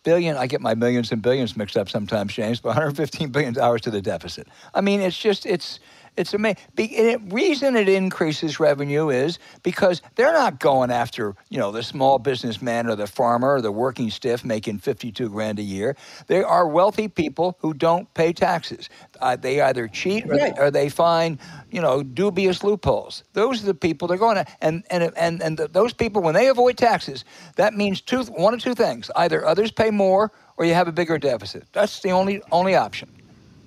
billion. 0.04 0.38
I 0.38 0.48
get 0.48 0.62
my 0.62 0.76
millions 0.76 1.12
and 1.12 1.22
billions 1.22 1.56
mixed 1.58 1.78
up 1.78 1.90
sometimes, 1.90 2.34
James, 2.34 2.60
but 2.60 2.70
115 2.70 3.30
billion 3.30 3.54
dollars 3.54 3.82
to 3.82 3.92
the 3.92 4.02
deficit. 4.02 4.48
I 4.74 4.82
mean, 4.82 5.02
it's 5.02 5.18
just 5.18 5.46
it's. 5.46 5.80
It's 6.18 6.34
amazing. 6.34 6.62
The 6.76 7.18
reason 7.30 7.76
it 7.78 7.88
increases 7.88 8.60
revenue 8.60 9.10
is 9.10 9.40
because 9.64 10.02
they're 10.16 10.34
not 10.34 10.60
going 10.60 10.92
after, 10.92 11.36
you 11.50 11.58
know, 11.58 11.72
the 11.72 11.84
small 11.84 12.20
businessman 12.20 12.88
or 12.88 12.96
the 12.98 13.08
farmer 13.08 13.56
or 13.56 13.62
the 13.62 13.72
working 13.72 14.10
stiff 14.10 14.44
making 14.44 14.80
52 14.80 15.30
grand 15.30 15.58
a 15.58 15.62
year. 15.62 15.96
They 16.28 16.44
are 16.44 16.68
wealthy 16.68 17.08
people 17.08 17.58
who 17.62 17.74
don't 17.74 18.14
pay 18.14 18.34
taxes. 18.34 18.90
Uh, 19.22 19.38
they 19.38 19.62
either 19.62 19.88
cheat 19.88 20.26
or, 20.26 20.36
Right. 20.36 20.54
or 20.60 20.70
they 20.70 20.90
find, 20.90 21.40
you 21.72 21.82
know, 21.82 22.04
dubious 22.04 22.62
loopholes. 22.62 23.24
Those 23.32 23.64
are 23.64 23.68
the 23.68 23.74
people 23.74 24.10
they're 24.10 24.18
going 24.18 24.36
to, 24.36 24.46
and 24.62 24.84
and 24.90 25.12
and 25.16 25.42
and 25.42 25.58
th 25.58 25.72
those 25.72 25.94
people 25.94 26.22
when 26.22 26.34
they 26.34 26.48
avoid 26.50 26.78
taxes, 26.78 27.24
that 27.56 27.74
means 27.74 28.02
two, 28.02 28.24
one 28.26 28.54
of 28.54 28.60
two 28.62 28.76
things: 28.76 29.10
either 29.16 29.46
others 29.46 29.72
pay 29.72 29.92
more 29.92 30.32
or 30.58 30.66
you 30.66 30.74
have 30.74 30.90
a 30.90 30.92
bigger 30.92 31.18
deficit. 31.18 31.64
That's 31.72 32.02
the 32.02 32.12
only 32.12 32.42
only 32.52 32.76
option. 32.76 33.08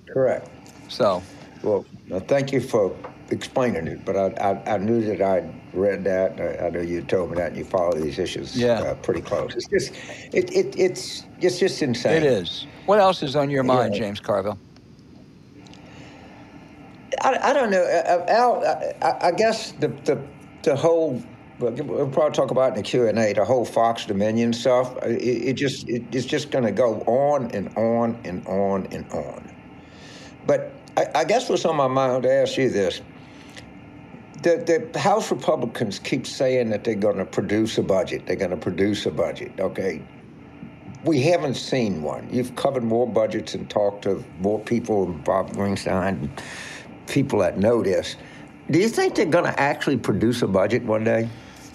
Correct. 0.07 0.47
So. 0.89 1.23
Well, 1.63 1.83
no, 2.07 2.19
thank 2.19 2.51
you 2.51 2.61
for 2.61 2.95
explaining 3.31 3.87
it, 3.87 4.05
but 4.05 4.15
I, 4.15 4.27
I, 4.39 4.73
I 4.75 4.77
knew 4.77 5.01
that 5.05 5.21
I'd 5.21 5.53
read 5.73 6.03
that. 6.03 6.39
I, 6.39 6.67
I 6.67 6.69
know 6.69 6.81
you 6.81 7.01
told 7.01 7.31
me 7.31 7.37
that, 7.37 7.49
and 7.49 7.57
you 7.57 7.65
follow 7.65 7.93
these 7.93 8.19
issues 8.19 8.55
Yeah. 8.55 8.79
uh, 8.81 8.93
pretty 8.95 9.21
close. 9.21 9.55
It's 9.55 9.67
just, 9.67 9.93
it, 10.33 10.51
it, 10.55 10.75
it's, 10.77 11.25
it's 11.41 11.57
just 11.59 11.81
insane. 11.81 12.17
It 12.17 12.23
is. 12.23 12.67
What 12.85 12.99
else 12.99 13.23
is 13.23 13.35
on 13.35 13.49
your 13.49 13.63
mind, 13.63 13.93
Yeah. 13.95 14.01
James 14.01 14.19
Carville? 14.19 14.59
I, 17.21 17.37
I 17.49 17.53
don't 17.53 17.71
know, 17.71 17.81
uh, 17.81 18.25
uh, 18.27 18.31
Al. 18.31 18.65
I, 18.65 18.93
I- 19.07 19.27
I 19.27 19.31
guess 19.31 19.71
the 19.73 19.87
the 19.87 20.21
the 20.63 20.75
whole. 20.75 21.21
We'll 21.59 22.09
probably 22.09 22.33
talk 22.35 22.51
about 22.51 22.65
it 22.73 22.77
in 22.77 22.83
the 22.83 22.83
Q 22.83 23.07
and 23.07 23.17
A. 23.17 23.31
The 23.31 23.45
whole 23.45 23.63
Fox 23.63 24.05
Dominion 24.05 24.51
stuff. 24.51 24.93
uh, 24.97 25.07
It, 25.07 25.21
it 25.49 25.53
just 25.53 25.87
it, 25.87 26.03
it's 26.11 26.25
just 26.25 26.51
going 26.51 26.65
to 26.65 26.71
go 26.73 26.99
on 27.07 27.49
and 27.51 27.69
on 27.77 28.19
and 28.25 28.45
on 28.45 28.87
and 28.91 29.09
on. 29.13 29.49
But 30.45 30.73
I, 30.97 31.07
I 31.15 31.23
guess 31.25 31.49
what's 31.49 31.65
on 31.65 31.75
my 31.75 31.87
mind 31.87 32.23
to 32.23 32.31
ask 32.31 32.57
you 32.57 32.69
this: 32.69 33.01
the 34.43 34.89
the 34.93 34.99
House 34.99 35.31
Republicans 35.31 35.99
keep 35.99 36.25
saying 36.25 36.69
that 36.69 36.83
they're 36.83 36.95
going 36.95 37.17
to 37.17 37.25
produce 37.25 37.77
a 37.77 37.83
budget. 37.83 38.25
They're 38.25 38.35
going 38.35 38.51
to 38.51 38.57
produce 38.57 39.05
a 39.05 39.11
budget. 39.11 39.51
Okay. 39.59 40.01
We 41.03 41.21
haven't 41.21 41.53
seen 41.53 42.01
one. 42.01 42.27
You've 42.31 42.55
covered 42.55 42.83
more 42.83 43.07
budgets 43.07 43.53
and 43.53 43.69
talked 43.69 44.03
to 44.03 44.23
more 44.39 44.59
people, 44.59 45.05
Bob 45.05 45.51
Greenstein, 45.51 46.29
people 47.05 47.37
that 47.39 47.59
know 47.59 47.83
this. 47.83 48.15
Do 48.71 48.79
you 48.79 48.89
think 48.89 49.13
they're 49.13 49.27
going 49.27 49.45
to 49.45 49.59
actually 49.59 49.97
produce 49.97 50.41
a 50.41 50.47
budget 50.47 50.83
one 50.83 51.03
day? 51.03 51.29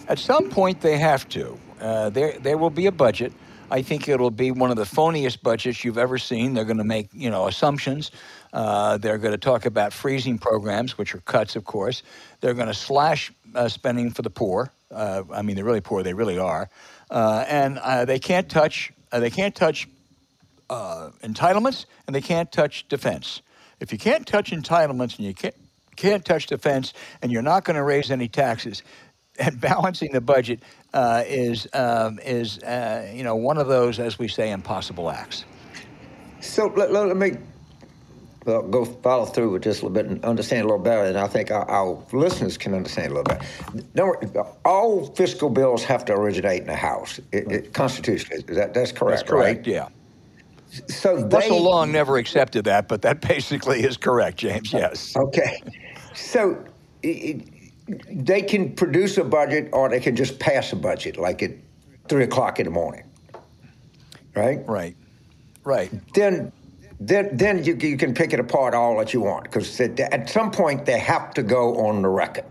At 0.09 0.19
some 0.19 0.51
point, 0.51 0.81
they 0.81 0.99
have 0.99 1.29
to. 1.29 1.57
Uh, 1.81 2.11
there, 2.11 2.33
there 2.41 2.59
will 2.59 2.71
be 2.71 2.87
a 2.87 2.93
budget. 2.93 3.33
I 3.71 3.83
think 3.83 4.09
it'll 4.09 4.33
be 4.33 4.51
one 4.51 4.73
of 4.73 4.77
the 4.77 4.85
phoniest 4.85 5.43
budgets 5.43 5.85
you've 5.85 5.99
ever 5.99 6.19
seen. 6.19 6.55
They're 6.55 6.65
going 6.65 6.79
to 6.79 6.85
make, 6.85 7.09
you 7.13 7.31
know, 7.31 7.47
assumptions. 7.47 8.11
Uh, 8.53 8.99
they're 8.99 9.19
going 9.19 9.33
to 9.33 9.39
talk 9.39 9.67
about 9.67 9.93
freezing 9.93 10.39
programs, 10.39 10.99
which 10.99 11.15
are 11.15 11.21
cuts, 11.21 11.57
of 11.57 11.65
course. 11.65 12.03
They're 12.41 12.55
going 12.55 12.67
to 12.67 12.75
slash 12.75 13.33
uh, 13.55 13.69
spending 13.69 14.11
for 14.11 14.23
the 14.23 14.31
poor. 14.31 14.73
Uh, 14.91 15.23
I 15.33 15.43
mean, 15.43 15.57
they're 15.57 15.65
really 15.65 15.81
poor. 15.81 16.03
They 16.03 16.15
really 16.15 16.39
are, 16.39 16.69
uh, 17.11 17.45
and 17.47 17.79
uh, 17.79 18.05
they 18.05 18.19
can't 18.19 18.49
touch. 18.49 18.93
Uh, 19.13 19.21
they 19.21 19.31
can't 19.31 19.55
touch 19.55 19.89
entitlements, 20.69 21.87
and 22.07 22.15
they 22.15 22.21
can't 22.21 22.51
touch 22.51 22.89
defense. 22.89 23.43
If 23.79 23.93
you 23.93 23.99
can't 23.99 24.27
touch 24.27 24.51
entitlements 24.51 25.17
and 25.17 25.27
you 25.27 25.35
can't 25.35 25.55
can't 25.97 26.25
touch 26.25 26.47
defense, 26.47 26.93
and 27.23 27.31
you're 27.31 27.43
not 27.43 27.65
going 27.65 27.77
to 27.77 27.83
raise 27.83 28.11
any 28.11 28.27
taxes, 28.27 28.83
and 29.39 29.61
balancing 29.61 30.11
the 30.13 30.21
budget 30.21 30.61
is 30.93 31.69
um, 31.73 32.19
is 32.25 32.59
you 33.15 33.23
know 33.23 33.37
one 33.37 33.59
of 33.59 33.69
those, 33.69 34.01
as 34.01 34.19
we 34.19 34.27
say, 34.27 34.51
impossible 34.51 35.09
acts. 35.09 35.45
So 36.41 36.73
let, 36.75 36.91
let, 36.91 37.17
me 37.17 37.37
go 38.45 38.85
follow 38.85 39.27
through 39.27 39.51
with 39.51 39.63
this 39.63 39.81
a 39.81 39.87
little 39.87 39.95
bit 39.95 40.07
and 40.07 40.25
understand 40.25 40.63
a 40.63 40.65
little 40.65 40.83
better, 40.83 41.05
and 41.05 41.19
I 41.19 41.27
think 41.27 41.51
our, 41.51 41.69
our 41.71 42.03
listeners 42.13 42.57
can 42.57 42.75
understand 42.75 43.13
a 43.13 43.15
little 43.17 43.25
better. 43.25 43.45
Don't 43.95 44.37
all 44.65 45.07
fiscal 45.15 45.51
bills 45.51 45.85
have 45.85 46.05
to 46.07 46.15
originate 46.15 46.63
in 46.63 46.67
the 46.67 46.77
House, 46.77 47.21
it, 47.33 47.51
it, 47.51 47.73
constitutionally. 47.75 48.43
That 48.55 48.75
that's 48.75 48.93
correct? 48.93 49.31
Right? 49.31 49.65
Yeah. 49.67 49.89
So 50.89 51.17
they, 51.17 51.37
Russell 51.37 51.63
Long 51.63 51.91
never 51.91 52.17
accepted 52.17 52.65
that, 52.65 52.89
but 52.89 53.03
that 53.03 53.21
basically 53.29 53.83
is 53.83 53.97
correct, 53.97 54.39
James. 54.39 54.73
Uh, 54.73 54.79
yes. 54.79 55.17
Okay. 55.17 55.63
So 56.15 56.65
it, 57.03 57.47
they 58.09 58.43
can 58.43 58.73
produce 58.75 59.19
a 59.19 59.25
budget 59.25 59.69
or 59.73 59.89
they 59.89 60.01
can 60.01 60.15
just 60.17 60.39
pass 60.39 60.73
a 60.73 60.77
budget 60.77 61.17
like 61.17 61.43
at 61.43 61.53
three 62.09 62.25
o'clock 62.25 62.61
in 62.61 62.65
the 62.67 62.71
morning. 62.71 63.05
Right? 64.35 64.61
Right. 64.67 64.97
Right. 65.65 65.91
Then 66.15 66.53
then 67.01 67.37
then 67.37 67.65
you, 67.65 67.77
you 67.81 67.97
can 67.97 68.15
pick 68.15 68.33
it 68.35 68.41
apart 68.41 68.75
all 68.75 68.99
that 68.99 69.15
you 69.15 69.23
want 69.23 69.45
because 69.45 69.81
at 69.81 70.31
some 70.31 70.51
point 70.51 70.87
they 70.87 70.99
have 70.99 71.35
to 71.35 71.43
go 71.43 71.87
on 71.87 72.03
the 72.03 72.09
record. 72.09 72.47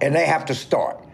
And 0.00 0.14
they 0.14 0.26
have 0.26 0.46
to 0.46 0.54
start. 0.54 1.04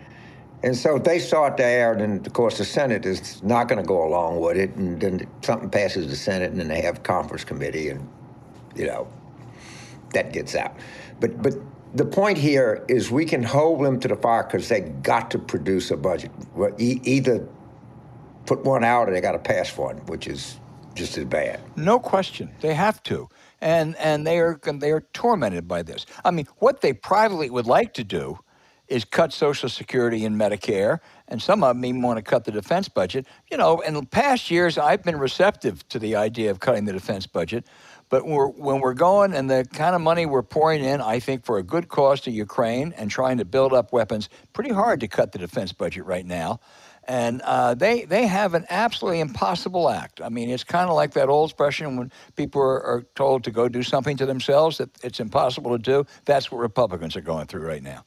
And 0.63 0.77
so 0.77 0.99
they 0.99 1.21
start 1.21 1.57
there, 1.57 1.93
and 1.95 2.27
of 2.27 2.33
course 2.33 2.59
the 2.59 2.65
Senate 2.65 3.07
is 3.07 3.43
not 3.43 3.69
going 3.69 3.81
to 3.81 3.87
go 3.87 4.07
along 4.07 4.41
with 4.41 4.57
it, 4.57 4.75
and 4.77 5.01
then 5.01 5.27
something 5.43 5.71
passes 5.71 6.09
the 6.09 6.17
Senate, 6.17 6.51
and 6.51 6.61
then 6.61 6.69
they 6.69 6.83
have 6.83 7.03
conference 7.03 7.45
committee, 7.45 7.91
and 7.91 8.09
you 8.77 8.87
know 8.87 9.09
that 10.13 10.33
gets 10.33 10.55
out. 10.57 10.77
But 11.21 11.43
but 11.43 11.55
the 11.95 12.05
point 12.07 12.39
here 12.39 12.85
is 12.89 13.11
we 13.11 13.25
can 13.25 13.43
hold 13.43 13.85
them 13.85 14.01
to 14.01 14.09
the 14.09 14.17
fire 14.17 14.45
because 14.45 14.69
they 14.69 14.81
got 14.81 15.31
to 15.33 15.39
produce 15.39 15.91
a 15.91 15.97
budget. 15.97 16.33
E- 16.79 17.01
either 17.05 17.47
put 18.47 18.65
one 18.65 18.85
out 18.85 19.09
or 19.09 19.13
they 19.13 19.21
got 19.21 19.33
to 19.33 19.39
pass 19.39 19.77
one, 19.77 19.99
which 20.07 20.29
is 20.29 20.59
just 20.99 21.17
as 21.17 21.25
bad. 21.25 21.61
No 21.77 21.99
question, 21.99 22.51
they 22.61 22.75
have 22.75 23.03
to, 23.05 23.29
and 23.61 23.97
and 23.97 24.27
they 24.27 24.39
are 24.41 24.61
they 24.63 24.91
are 24.91 25.03
tormented 25.13 25.67
by 25.67 25.83
this. 25.83 26.05
I 26.25 26.31
mean, 26.31 26.47
what 26.59 26.81
they 26.81 26.93
privately 26.93 27.49
would 27.51 27.67
like 27.67 27.95
to 27.95 28.05
do 28.05 28.39
is 28.89 29.05
cut 29.05 29.33
Social 29.33 29.69
Security 29.69 30.25
and 30.25 30.41
Medicare, 30.41 30.99
and 31.29 31.41
some 31.41 31.63
of 31.63 31.77
them 31.77 31.85
even 31.85 32.03
want 32.03 32.17
to 32.17 32.23
cut 32.23 32.45
the 32.45 32.53
defense 32.53 32.89
budget. 32.89 33.27
You 33.51 33.59
know, 33.59 33.81
in 33.81 33.95
the 33.95 34.03
past 34.03 34.51
years, 34.51 34.79
I've 34.79 35.03
been 35.05 35.19
receptive 35.19 35.87
to 35.91 35.99
the 35.99 36.17
idea 36.17 36.51
of 36.51 36.61
cutting 36.61 36.87
the 36.87 36.93
defense 36.93 37.27
budget, 37.27 37.67
but 38.09 38.27
we're, 38.27 38.49
when 38.49 38.81
we're 38.81 38.95
going 38.95 39.35
and 39.35 39.51
the 39.51 39.67
kind 39.75 39.95
of 39.95 40.01
money 40.01 40.25
we're 40.25 40.43
pouring 40.43 40.83
in, 40.83 41.03
I 41.03 41.21
think 41.21 41.45
for 41.45 41.59
a 41.59 41.63
good 41.63 41.89
cause 41.89 42.23
to 42.23 42.31
Ukraine 42.31 42.95
and 42.97 43.11
trying 43.11 43.37
to 43.39 43.45
build 43.45 43.75
up 43.75 43.93
weapons, 43.93 44.31
pretty 44.55 44.73
hard 44.73 45.01
to 45.01 45.09
cut 45.09 45.33
the 45.33 45.39
defense 45.39 45.73
budget 45.73 46.07
right 46.07 46.25
now. 46.25 46.61
And 47.09 47.41
uh, 47.41 47.75
they 47.75 48.05
they 48.05 48.27
have 48.27 48.53
an 48.53 48.67
absolutely 48.69 49.21
impossible 49.21 49.89
act. 49.89 50.21
I 50.23 50.29
mean, 50.29 50.51
it's 50.51 50.63
kind 50.63 50.91
of 50.91 50.95
like 50.95 51.15
that 51.15 51.31
old 51.31 51.49
expression 51.49 51.97
when 51.97 52.13
people 52.37 52.61
are, 52.61 52.83
are 52.83 53.03
told 53.15 53.45
to 53.45 53.51
go 53.51 53.67
do 53.67 53.83
something 53.83 54.19
to 54.19 54.27
themselves 54.27 54.77
that 54.77 54.91
it's 55.03 55.19
impossible 55.19 55.71
to 55.71 55.79
do. 55.79 56.05
That's 56.27 56.53
what 56.53 56.59
Republicans 56.59 57.17
are 57.17 57.23
going 57.23 57.47
through 57.47 57.67
right 57.67 57.83
now. 57.83 58.05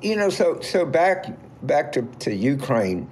You 0.00 0.14
know, 0.14 0.30
so 0.30 0.60
so 0.60 0.86
back 0.86 1.26
back 1.62 1.90
to, 1.92 2.02
to 2.20 2.32
Ukraine, 2.32 3.10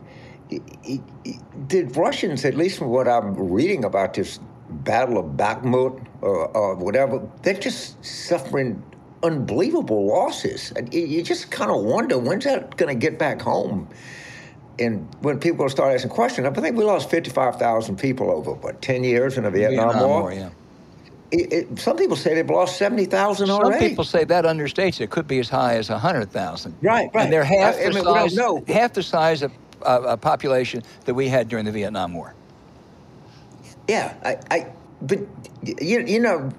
did 1.67 1.97
Russians, 1.97 2.45
at 2.45 2.55
least 2.55 2.79
from 2.79 2.91
what 2.91 3.09
I'm 3.09 3.35
reading 3.35 3.85
about 3.85 4.15
this 4.15 4.39
Battle 4.71 5.19
of 5.19 5.37
Bakhmut 5.37 6.07
or, 6.21 6.49
or 6.57 6.75
whatever, 6.77 7.29
they're 7.43 7.55
just 7.55 8.03
suffering 8.05 8.83
unbelievable 9.23 10.07
losses. 10.07 10.73
You 10.93 11.23
just 11.23 11.51
kind 11.51 11.71
of 11.71 11.83
wonder 11.83 12.19
when's 12.19 12.45
that 12.45 12.77
going 12.77 12.95
to 12.95 12.99
get 12.99 13.19
back 13.19 13.41
home. 13.41 13.89
And 14.79 15.07
when 15.21 15.39
people 15.39 15.69
start 15.69 15.95
asking 15.95 16.11
questions, 16.11 16.47
I 16.47 16.51
think 16.61 16.77
we 16.77 16.85
lost 16.85 17.09
55,000 17.11 17.97
people 17.97 18.31
over 18.31 18.53
what 18.53 18.83
10 18.83 19.05
years 19.05 19.37
in 19.37 19.45
the 19.45 19.51
Vietnam, 19.51 20.01
War. 20.01 20.33
yeah. 20.33 20.51
It, 21.31 21.53
it, 21.53 21.79
some 21.79 21.97
people 21.97 22.17
say 22.17 22.35
they've 22.35 22.49
lost 22.49 22.77
70,000 22.77 23.47
Some 23.47 23.79
people 23.79 24.05
say 24.05 24.25
that 24.25 24.45
understates 24.45 25.01
it. 25.01 25.11
Could 25.11 25.27
be 25.27 25.41
as 25.41 25.49
high 25.49 25.77
as 25.77 25.89
hundred 25.89 26.31
thousand. 26.31 26.77
Right, 26.81 27.11
right. 27.13 27.25
And 27.25 27.33
they're 27.33 27.45
half 27.45 27.77
I- 27.77 27.89
the 27.89 27.95
mean, 27.95 28.05
size, 28.05 28.37
know. 28.37 28.63
half 28.69 28.93
the 28.93 29.03
size 29.03 29.43
of 29.43 29.53
uh, 29.83 30.03
a 30.07 30.17
population 30.17 30.83
that 31.07 31.15
we 31.15 31.29
had 31.29 31.49
during 31.49 31.65
the 31.65 31.73
Vietnam 31.73 32.15
War. 32.15 32.35
Yeah, 33.89 34.15
I, 34.25 34.37
I 34.51 34.73
but 35.03 35.21
you, 35.63 36.01
you 36.01 36.21
know, 36.21 36.51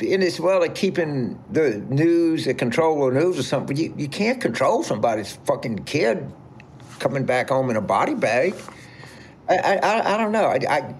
in 0.00 0.22
as 0.22 0.40
well 0.40 0.60
like 0.60 0.74
keeping 0.74 1.38
the 1.50 1.78
news, 1.88 2.44
the 2.46 2.54
control 2.54 3.06
of 3.06 3.14
news 3.14 3.38
or 3.38 3.42
something, 3.42 3.68
but 3.74 3.76
you, 3.76 3.94
you 3.96 4.08
can't 4.08 4.40
control 4.40 4.82
somebody's 4.82 5.36
fucking 5.44 5.84
kid 5.84 6.30
coming 7.02 7.24
back 7.24 7.50
home 7.50 7.68
in 7.68 7.76
a 7.76 7.80
body 7.80 8.14
bag. 8.14 8.54
I, 9.48 9.56
I, 9.56 10.14
I 10.14 10.16
don't 10.16 10.32
know. 10.32 10.46
I, 10.46 10.94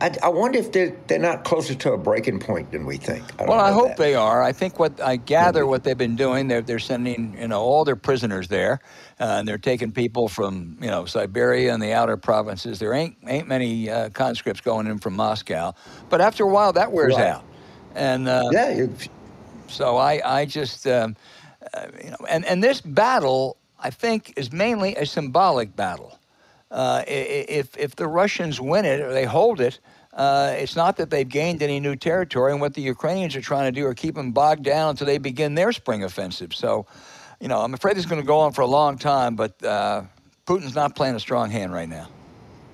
I, 0.00 0.14
I 0.22 0.28
wonder 0.28 0.58
if 0.58 0.72
they're, 0.72 0.94
they're 1.06 1.18
not 1.18 1.44
closer 1.44 1.74
to 1.74 1.92
a 1.92 1.98
breaking 1.98 2.40
point 2.40 2.72
than 2.72 2.84
we 2.84 2.98
think. 2.98 3.24
I 3.40 3.44
well, 3.44 3.60
I 3.60 3.72
hope 3.72 3.88
that. 3.88 3.96
they 3.96 4.14
are. 4.14 4.42
I 4.42 4.52
think 4.52 4.78
what 4.78 5.00
I 5.00 5.16
gather 5.16 5.60
mm-hmm. 5.60 5.70
what 5.70 5.84
they've 5.84 5.96
been 5.96 6.16
doing, 6.16 6.48
they're, 6.48 6.60
they're 6.60 6.78
sending 6.78 7.36
you 7.40 7.48
know 7.48 7.60
all 7.60 7.84
their 7.84 7.96
prisoners 7.96 8.48
there, 8.48 8.80
uh, 9.20 9.36
and 9.38 9.48
they're 9.48 9.56
taking 9.56 9.92
people 9.92 10.28
from 10.28 10.76
you 10.82 10.88
know 10.88 11.06
Siberia 11.06 11.72
and 11.72 11.82
the 11.82 11.94
outer 11.94 12.18
provinces. 12.18 12.78
There 12.78 12.92
ain't 12.92 13.16
ain't 13.26 13.48
many 13.48 13.88
uh, 13.88 14.10
conscripts 14.10 14.60
going 14.60 14.86
in 14.86 14.98
from 14.98 15.14
Moscow, 15.14 15.72
but 16.10 16.20
after 16.20 16.44
a 16.44 16.48
while 16.48 16.72
that 16.74 16.92
wears 16.92 17.14
right. 17.14 17.28
out. 17.28 17.44
And 17.94 18.28
uh, 18.28 18.50
yeah, 18.52 18.86
so 19.68 19.96
I 19.96 20.20
I 20.40 20.44
just 20.44 20.86
um, 20.86 21.16
uh, 21.72 21.86
you 22.02 22.10
know 22.10 22.18
and 22.28 22.44
and 22.44 22.62
this 22.62 22.82
battle 22.82 23.56
I 23.84 23.90
think 23.90 24.32
is 24.36 24.50
mainly 24.52 24.96
a 24.96 25.06
symbolic 25.06 25.76
battle 25.76 26.18
uh, 26.74 27.04
if 27.06 27.76
if 27.76 27.94
the 27.94 28.08
Russians 28.08 28.60
win 28.60 28.84
it 28.84 29.00
or 29.00 29.12
they 29.12 29.24
hold 29.24 29.60
it, 29.60 29.78
uh, 30.12 30.54
it's 30.58 30.74
not 30.74 30.96
that 30.96 31.08
they've 31.08 31.28
gained 31.28 31.62
any 31.62 31.78
new 31.78 31.94
territory, 31.94 32.50
and 32.50 32.60
what 32.60 32.74
the 32.74 32.82
Ukrainians 32.82 33.36
are 33.36 33.40
trying 33.40 33.72
to 33.72 33.80
do 33.80 33.86
are 33.86 33.94
keep 33.94 34.16
them 34.16 34.32
bogged 34.32 34.64
down 34.64 34.90
until 34.90 35.06
they 35.06 35.18
begin 35.18 35.54
their 35.54 35.70
spring 35.70 36.02
offensive. 36.02 36.52
So, 36.52 36.86
you 37.40 37.46
know, 37.46 37.60
I'm 37.60 37.74
afraid 37.74 37.94
this 37.94 38.04
is 38.04 38.10
going 38.10 38.20
to 38.20 38.26
go 38.26 38.40
on 38.40 38.52
for 38.52 38.62
a 38.62 38.66
long 38.66 38.98
time, 38.98 39.36
but 39.36 39.62
uh, 39.64 40.02
Putin's 40.46 40.74
not 40.74 40.96
playing 40.96 41.14
a 41.14 41.20
strong 41.20 41.48
hand 41.48 41.72
right 41.72 41.88
now. 41.88 42.08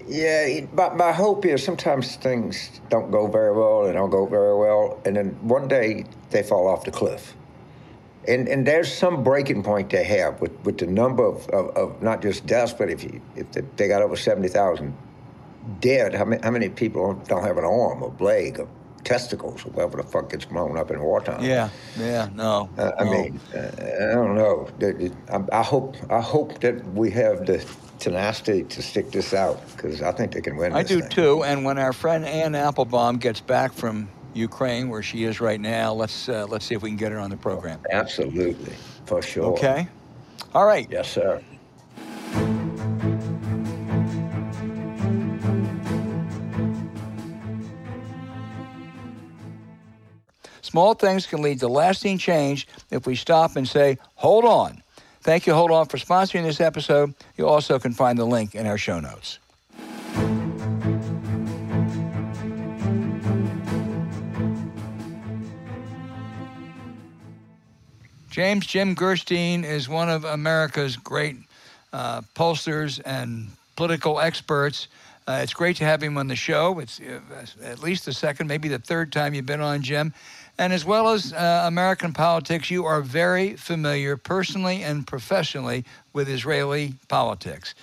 Yeah, 0.09 0.62
but 0.73 0.97
my 0.97 1.12
hope 1.12 1.45
is 1.45 1.62
sometimes 1.62 2.17
things 2.17 2.81
don't 2.88 3.11
go 3.11 3.26
very 3.26 3.52
well, 3.52 3.85
they 3.85 3.93
don't 3.93 4.11
go 4.11 4.25
very 4.25 4.57
well, 4.57 4.99
and 5.05 5.14
then 5.14 5.29
one 5.47 5.69
day 5.69 6.07
they 6.31 6.43
fall 6.43 6.67
off 6.67 6.85
the 6.85 6.90
cliff 6.90 7.35
and 8.28 8.48
and 8.48 8.66
there's 8.66 8.92
some 8.92 9.24
breaking 9.24 9.62
point 9.62 9.90
they 9.90 10.04
have 10.04 10.40
with, 10.40 10.52
with 10.64 10.78
the 10.78 10.86
number 10.86 11.24
of, 11.24 11.48
of, 11.48 11.76
of 11.76 12.02
not 12.02 12.22
just 12.22 12.46
deaths, 12.46 12.72
but 12.72 12.90
if 12.90 13.02
you 13.02 13.20
if 13.36 13.50
they 13.76 13.88
got 13.88 14.02
over 14.02 14.16
seventy 14.16 14.48
thousand 14.48 14.96
dead, 15.80 16.14
how 16.14 16.24
many, 16.24 16.42
how 16.42 16.50
many 16.50 16.68
people 16.68 17.14
don't 17.26 17.44
have 17.44 17.56
an 17.58 17.64
arm, 17.64 18.02
or 18.02 18.14
leg, 18.20 18.60
or 18.60 18.68
testicles, 19.04 19.64
or 19.64 19.70
whatever 19.70 19.96
the 19.96 20.02
fuck 20.02 20.30
gets 20.30 20.44
blown 20.44 20.76
up 20.76 20.90
in 20.90 21.00
wartime? 21.00 21.42
Yeah, 21.42 21.70
yeah, 21.98 22.28
no. 22.34 22.68
Uh, 22.76 22.92
I 22.98 23.04
no. 23.04 23.10
mean, 23.10 23.40
uh, 23.54 23.70
I 23.78 24.14
don't 24.14 24.34
know. 24.34 24.68
I, 25.32 25.58
I 25.58 25.62
hope 25.62 25.96
I 26.10 26.20
hope 26.20 26.60
that 26.60 26.84
we 26.92 27.10
have 27.12 27.46
the 27.46 27.64
tenacity 27.98 28.64
to 28.64 28.82
stick 28.82 29.12
this 29.12 29.32
out 29.32 29.60
because 29.76 30.02
I 30.02 30.12
think 30.12 30.32
they 30.32 30.40
can 30.40 30.56
win. 30.56 30.72
I 30.72 30.82
do 30.82 31.00
thing. 31.00 31.08
too. 31.10 31.44
And 31.44 31.64
when 31.64 31.78
our 31.78 31.92
friend 31.92 32.24
Anne 32.24 32.54
Applebaum 32.54 33.18
gets 33.18 33.40
back 33.40 33.72
from 33.72 34.08
Ukraine, 34.34 34.88
where 34.88 35.02
she 35.02 35.25
is 35.25 35.40
right 35.40 35.60
now. 35.60 35.92
Let's 35.92 36.28
uh, 36.28 36.46
let's 36.49 36.64
see 36.64 36.75
if 36.75 36.82
we 36.82 36.90
can 36.90 36.96
get 36.96 37.12
her 37.12 37.18
on 37.18 37.30
the 37.30 37.37
program. 37.37 37.80
Absolutely, 37.90 38.75
for 39.06 39.22
sure. 39.22 39.52
Okay. 39.52 39.88
All 40.54 40.66
right. 40.66 40.88
Yes, 40.90 41.10
sir. 41.10 41.42
Small 50.62 50.94
things 50.94 51.26
can 51.26 51.42
lead 51.42 51.58
to 51.60 51.68
lasting 51.68 52.18
change 52.18 52.68
if 52.90 53.04
we 53.04 53.16
stop 53.16 53.56
and 53.56 53.66
say, 53.66 53.99
hold 54.14 54.44
on. 54.44 54.80
Thank 55.22 55.46
you, 55.46 55.52
Hold 55.52 55.70
On, 55.70 55.87
for 55.87 55.99
sponsoring 55.99 56.44
this 56.44 56.60
episode. 56.60 57.14
You 57.37 57.46
also 57.46 57.78
can 57.78 57.92
find 57.92 58.16
the 58.16 58.25
link 58.25 58.54
in 58.54 58.66
our 58.66 58.78
show 58.78 59.00
notes. 59.00 59.38
James 68.30 68.64
Jim 68.64 68.94
Gerstein 68.94 69.64
is 69.64 69.88
one 69.88 70.08
of 70.08 70.25
America's 70.25 70.96
great 70.96 71.37
uh, 71.92 72.20
pollsters 72.37 73.00
and 73.04 73.49
political 73.75 74.20
experts. 74.20 74.87
Uh, 75.26 75.40
it's 75.42 75.52
great 75.52 75.76
to 75.78 75.84
have 75.84 76.00
him 76.00 76.16
on 76.16 76.28
the 76.28 76.37
show. 76.37 76.78
It's 76.78 77.00
uh, 77.00 77.20
at 77.64 77.82
least 77.82 78.04
the 78.04 78.12
second, 78.12 78.46
maybe 78.46 78.68
the 78.68 78.78
third 78.78 79.12
time 79.12 79.34
you've 79.34 79.46
been 79.46 79.60
on, 79.60 79.82
Jim. 79.82 80.14
And 80.58 80.72
as 80.72 80.84
well 80.84 81.08
as 81.08 81.32
uh, 81.32 81.64
American 81.66 82.12
politics, 82.12 82.70
you 82.70 82.84
are 82.84 83.00
very 83.00 83.57
familiar 83.57 84.16
personally 84.16 84.85
and 84.85 85.05
professionally 85.05 85.85
with 86.12 86.28
Israeli 86.28 86.94
politics. 87.09 87.74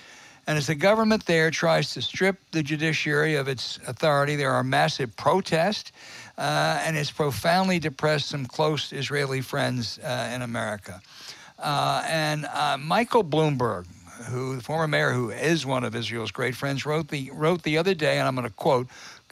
And 0.46 0.56
as 0.56 0.66
the 0.66 0.74
government 0.74 1.26
there 1.26 1.50
tries 1.50 1.92
to 1.92 2.00
strip 2.00 2.38
the 2.52 2.62
judiciary 2.62 3.34
of 3.34 3.48
its 3.48 3.78
authority, 3.86 4.34
there 4.34 4.52
are 4.52 4.64
massive 4.64 5.14
protests 5.14 5.92
uh, 6.38 6.80
and 6.84 6.96
it's 6.96 7.10
profoundly 7.10 7.80
depressed 7.80 8.28
some 8.28 8.46
close 8.46 8.92
Israeli 8.92 9.40
friends 9.40 9.98
uh, 9.98 10.30
in 10.32 10.42
America. 10.42 11.02
Uh, 11.58 12.04
and 12.06 12.46
uh, 12.46 12.78
Michael 12.78 13.24
Bloomberg, 13.24 13.86
who 14.28 14.56
the 14.56 14.62
former 14.62 14.86
mayor, 14.86 15.10
who 15.10 15.30
is 15.30 15.66
one 15.66 15.82
of 15.82 15.96
Israel's 15.96 16.30
great 16.30 16.54
friends, 16.54 16.86
wrote 16.86 17.08
the 17.08 17.30
wrote 17.32 17.64
the 17.64 17.76
other 17.76 17.94
day, 17.94 18.18
and 18.18 18.28
I'm 18.28 18.36
going 18.36 18.46
to 18.46 18.54
quote 18.54 18.86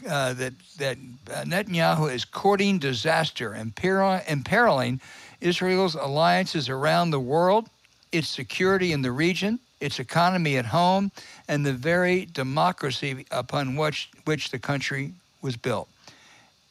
uh, 0.09 0.35
that 0.35 0.55
that 0.79 0.99
Netanyahu 1.47 2.13
is 2.13 2.25
courting 2.25 2.81
disaster, 2.81 3.55
imperiling 3.55 5.01
Israel's 5.41 5.95
alliances 5.95 6.69
around 6.69 7.11
the 7.11 7.21
world, 7.21 7.69
its 8.11 8.29
security 8.29 8.91
in 8.93 9.03
the 9.03 9.13
region, 9.13 9.61
its 9.81 10.01
economy 10.01 10.57
at 10.57 10.67
home, 10.67 11.13
and 11.47 11.65
the 11.65 11.73
very 11.73 12.27
democracy 12.27 13.27
upon 13.31 13.77
which 13.77 14.11
which 14.25 14.51
the 14.51 14.59
country 14.59 15.13
was 15.41 15.57
built. 15.57 15.89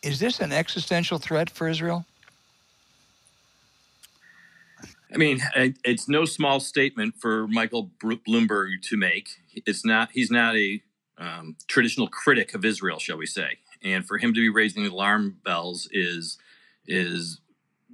Is 0.06 0.20
this 0.20 0.40
an 0.40 0.52
existential 0.52 1.18
threat 1.18 1.50
for 1.50 1.68
Israel? 1.68 2.06
I 5.12 5.18
mean, 5.18 5.42
it's 5.56 6.08
no 6.08 6.26
small 6.26 6.60
statement 6.60 7.16
for 7.20 7.48
Michael 7.48 7.90
Bloomberg 8.00 8.84
to 8.84 8.98
make. 8.98 9.30
It's 9.66 9.84
not. 9.84 10.10
He's 10.12 10.30
not 10.30 10.56
a 10.56 10.84
um, 11.18 11.56
traditional 11.68 12.08
critic 12.08 12.54
of 12.54 12.64
Israel, 12.64 13.00
shall 13.00 13.18
we 13.18 13.26
say? 13.26 13.58
And 13.84 14.06
for 14.06 14.20
him 14.20 14.32
to 14.36 14.40
be 14.40 14.50
raising 14.50 14.84
the 14.84 14.92
alarm 14.92 15.38
bells 15.44 15.90
is 15.92 16.38
is 16.86 17.40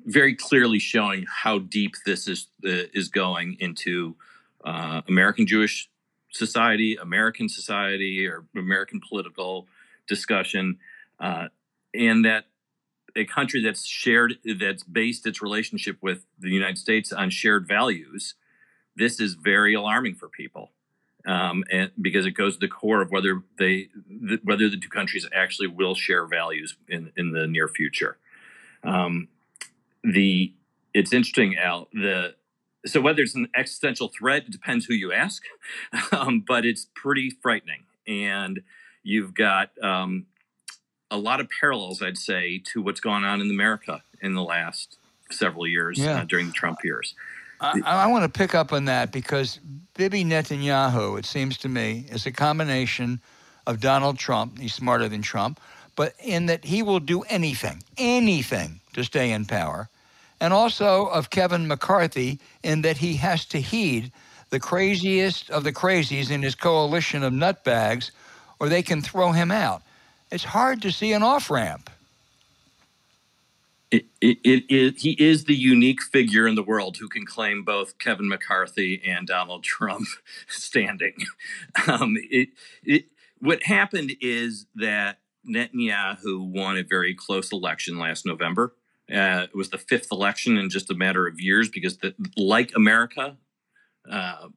very 0.06 0.36
clearly 0.36 0.80
showing 0.80 1.26
how 1.30 1.60
deep 1.60 1.94
this 2.06 2.28
is 2.28 2.48
uh, 2.66 2.92
is 2.94 3.08
going 3.08 3.56
into 3.62 4.18
uh, 4.66 5.02
American 5.08 5.48
Jewish 5.48 5.90
society, 6.32 6.98
American 7.02 7.48
society, 7.48 8.28
or 8.28 8.44
American 8.54 9.00
political 9.08 9.68
discussion. 10.08 10.78
Uh, 11.22 11.48
and 11.94 12.26
that 12.26 12.46
a 13.16 13.26
country 13.26 13.62
that's 13.62 13.86
shared 13.86 14.36
that's 14.60 14.84
based 14.84 15.26
its 15.28 15.42
relationship 15.42 15.98
with 16.02 16.26
the 16.40 16.50
United 16.50 16.78
States 16.78 17.12
on 17.12 17.30
shared 17.30 17.68
values, 17.68 18.36
this 18.96 19.20
is 19.20 19.34
very 19.34 19.74
alarming 19.74 20.16
for 20.16 20.30
people, 20.30 20.72
um, 21.26 21.64
and 21.72 21.92
because 22.02 22.26
it 22.26 22.32
goes 22.32 22.56
to 22.56 22.60
the 22.60 22.68
core 22.68 23.02
of 23.02 23.12
whether 23.12 23.44
they 23.58 23.90
th- 24.28 24.42
whether 24.44 24.70
the 24.70 24.78
two 24.78 24.90
countries 24.90 25.28
actually 25.34 25.68
will 25.68 25.96
share 25.96 26.26
values 26.26 26.76
in 26.88 27.12
in 27.18 27.32
the 27.32 27.48
near 27.48 27.68
future. 27.68 28.18
Um, 28.84 29.28
the 30.04 30.54
it's 30.94 31.14
interesting, 31.14 31.58
Al. 31.58 31.88
The 31.94 32.36
so 32.86 33.00
whether 33.00 33.22
it's 33.22 33.36
an 33.36 33.48
existential 33.56 34.08
threat 34.08 34.50
depends 34.50 34.86
who 34.86 34.94
you 34.94 35.12
ask, 35.12 35.44
um, 36.12 36.44
but 36.46 36.66
it's 36.66 36.88
pretty 36.96 37.30
frightening. 37.30 37.84
And 38.08 38.62
you've 39.04 39.34
got 39.34 39.72
um, 39.84 40.26
a 41.12 41.18
lot 41.18 41.42
of 41.42 41.50
parallels, 41.60 42.02
I'd 42.02 42.18
say, 42.18 42.62
to 42.74 42.82
what's 42.82 43.02
gone 43.02 43.24
on 43.24 43.42
in 43.42 43.52
America 43.52 44.02
in 44.22 44.34
the 44.34 44.42
last 44.42 44.98
several 45.30 45.68
years 45.68 46.00
yeah. 46.00 46.22
uh, 46.22 46.24
during 46.24 46.48
the 46.48 46.54
Trump 46.54 46.80
years. 46.84 47.14
I, 47.60 47.80
I 47.86 48.08
want 48.08 48.24
to 48.24 48.40
pick 48.40 48.56
up 48.56 48.74
on 48.74 48.86
that 48.86 49.12
because 49.12 49.60
Bibi 49.96 50.24
Netanyahu, 50.24 51.20
it 51.20 51.26
seems 51.26 51.58
to 51.60 51.70
me, 51.70 52.06
is 52.10 52.26
a 52.26 52.32
combination 52.32 53.20
of 53.68 53.80
Donald 53.80 54.18
Trump. 54.18 54.58
He's 54.58 54.74
smarter 54.74 55.08
than 55.08 55.22
Trump, 55.22 55.60
but 55.96 56.16
in 56.24 56.48
that 56.48 56.66
he 56.66 56.82
will 56.82 57.00
do 57.00 57.22
anything, 57.24 57.84
anything 57.98 58.80
to 58.94 59.04
stay 59.04 59.32
in 59.32 59.46
power, 59.46 59.90
and 60.40 60.54
also 60.54 61.06
of 61.08 61.30
Kevin 61.30 61.68
McCarthy 61.68 62.40
in 62.64 62.82
that 62.82 62.98
he 62.98 63.16
has 63.16 63.46
to 63.48 63.62
heed 63.62 64.12
the 64.50 64.60
craziest 64.60 65.50
of 65.52 65.64
the 65.64 65.72
crazies 65.72 66.32
in 66.32 66.42
his 66.42 66.56
coalition 66.56 67.22
of 67.22 67.32
nutbags, 67.32 68.12
or 68.60 68.70
they 68.70 68.82
can 68.82 69.02
throw 69.02 69.32
him 69.32 69.52
out 69.52 69.84
it's 70.32 70.44
hard 70.44 70.82
to 70.84 70.92
see 70.92 71.14
an 71.14 71.24
off 71.24 71.50
ramp. 71.50 71.90
It, 73.92 74.06
it, 74.22 74.38
it, 74.44 74.64
it, 74.70 74.98
he 75.00 75.12
is 75.20 75.44
the 75.44 75.56
unique 75.56 76.02
figure 76.02 76.48
in 76.48 76.56
the 76.56 76.64
world 76.64 76.96
who 76.98 77.10
can 77.10 77.26
claim 77.26 77.64
both 77.64 77.98
Kevin 77.98 78.30
McCarthy 78.30 79.02
and 79.06 79.28
Donald 79.28 79.66
Trump 79.66 80.08
standing. 80.48 81.26
Um, 81.88 82.16
it, 82.30 82.50
it, 82.84 83.06
what 83.40 83.64
happened 83.64 84.14
is 84.22 84.66
that 84.76 85.18
Netanyahu 85.46 86.40
won 86.40 86.78
a 86.78 86.84
very 86.84 87.14
close 87.14 87.52
election 87.52 88.00
last 88.00 88.26
November. 88.26 88.74
Uh, 89.12 89.48
it 89.52 89.56
was 89.56 89.72
the 89.72 89.78
fifth 89.78 90.10
election 90.12 90.58
in 90.58 90.70
just 90.70 90.90
a 90.90 90.96
matter 90.96 91.28
of 91.28 91.42
years 91.42 91.68
because, 91.68 91.98
the, 91.98 92.16
like 92.38 92.72
America, 92.76 93.36
uh, 94.10 94.48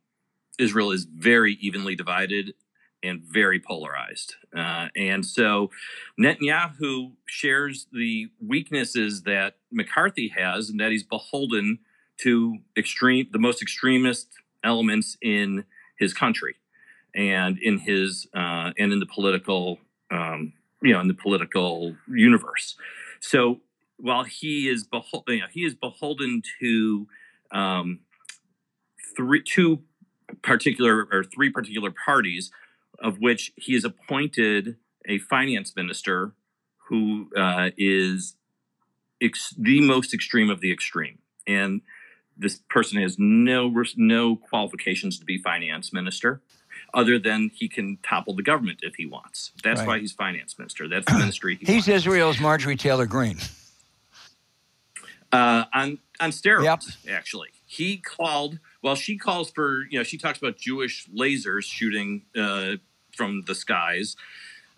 Israel 0.59 0.93
is 0.93 1.07
very 1.07 1.55
evenly 1.55 1.97
divided 1.97 2.55
and 3.05 3.23
very 3.23 3.61
polarized. 3.61 4.37
Uh, 4.57 4.89
and 4.97 5.25
so 5.27 5.71
Netanyahu 6.19 7.13
shares 7.27 7.87
the 7.93 8.29
weaknesses 8.41 9.23
that 9.23 9.57
McCarthy 9.71 10.29
has, 10.37 10.71
and 10.71 10.81
that 10.81 10.91
he's 10.91 11.05
beholden 11.05 11.79
to 12.23 12.59
extreme, 12.77 13.27
the 13.33 13.39
most 13.39 13.61
extremist 13.63 14.29
elements 14.63 15.17
in 15.23 15.65
his 15.99 16.13
country. 16.15 16.55
and 17.15 17.59
in 17.59 17.79
his 17.79 18.27
uh, 18.35 18.73
and 18.79 18.93
in 18.93 18.99
the 19.01 19.07
political 19.07 19.79
um, 20.11 20.53
you 20.83 20.93
know 20.93 21.01
in 21.01 21.09
the 21.09 21.15
political 21.15 21.95
universe. 22.09 22.77
So 23.21 23.61
while 23.99 24.25
he 24.25 24.69
is 24.69 24.87
behol- 24.87 25.23
you 25.29 25.41
know, 25.41 25.47
he 25.53 25.65
is 25.65 25.75
beholden 25.75 26.43
to 26.61 27.07
um, 27.53 28.01
three 29.17 29.43
two 29.43 29.83
particular 30.43 31.07
or 31.13 31.25
three 31.25 31.51
particular 31.51 31.93
parties, 32.05 32.51
of 32.99 33.19
which 33.19 33.53
he 33.57 33.75
has 33.75 33.85
appointed 33.85 34.77
a 35.07 35.19
finance 35.19 35.75
minister 35.77 36.35
who 36.89 37.31
uh, 37.37 37.71
is 37.77 38.37
ex- 39.23 39.55
the 39.59 39.81
most 39.81 40.15
extreme 40.15 40.51
of 40.51 40.61
the 40.61 40.73
extreme, 40.73 41.19
and 41.47 41.83
this 42.37 42.61
person 42.69 43.01
has 43.01 43.17
no 43.19 43.73
no 43.97 44.37
qualifications 44.37 45.19
to 45.19 45.25
be 45.25 45.39
finance 45.39 45.93
minister 45.93 46.43
other 46.93 47.19
than 47.19 47.51
he 47.55 47.69
can 47.69 47.99
topple 48.03 48.35
the 48.35 48.43
government 48.43 48.81
if 48.83 48.95
he 48.97 49.07
wants. 49.07 49.53
That's 49.63 49.81
right. 49.81 49.89
why 49.89 49.99
he's 49.99 50.13
finance 50.13 50.59
minister. 50.59 50.89
That's 50.89 51.07
the 51.07 51.19
ministry 51.19 51.57
he 51.57 51.67
he's 51.73 51.89
wants. 51.89 52.07
Israel's 52.07 52.41
Marjorie 52.41 52.77
Taylor 52.77 53.07
Greene. 53.07 53.39
Uh, 55.33 55.65
on 55.73 55.99
on 56.21 56.31
steroids, 56.31 56.65
yep. 56.65 56.83
actually, 57.11 57.49
he 57.67 57.99
called. 57.99 58.59
Well, 58.85 58.97
she 58.97 59.17
calls 59.17 59.51
for 59.51 59.87
you 59.89 59.99
know 59.99 60.05
she 60.05 60.19
talks 60.19 60.39
about 60.39 60.59
Jewish 60.59 61.09
lasers 61.09 61.65
shooting 61.65 62.27
uh, 62.37 62.73
from 63.17 63.43
the 63.47 63.55
skies. 63.55 64.15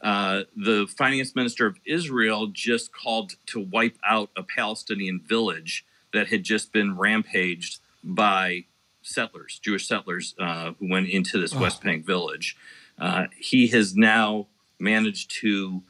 Uh, 0.00 0.42
the 0.56 0.86
finance 0.96 1.34
minister 1.34 1.66
of 1.66 1.80
Israel 1.84 2.46
just 2.46 2.94
called 2.94 3.32
to 3.46 3.58
wipe 3.58 3.98
out 4.08 4.30
a 4.36 4.44
Palestinian 4.44 5.20
village 5.26 5.84
that 6.12 6.28
had 6.28 6.44
just 6.44 6.72
been 6.72 6.96
rampaged 6.96 7.80
by 8.04 8.66
settlers, 9.02 9.58
Jewish 9.58 9.88
settlers 9.88 10.36
uh, 10.38 10.72
who 10.78 10.88
went 10.88 11.08
into 11.08 11.40
this 11.40 11.52
oh. 11.52 11.60
West 11.60 11.82
Bank 11.82 12.06
village. 12.06 12.56
Uh, 13.00 13.24
he 13.36 13.66
has 13.68 13.96
now 13.96 14.46
managed 14.78 15.32
to. 15.40 15.82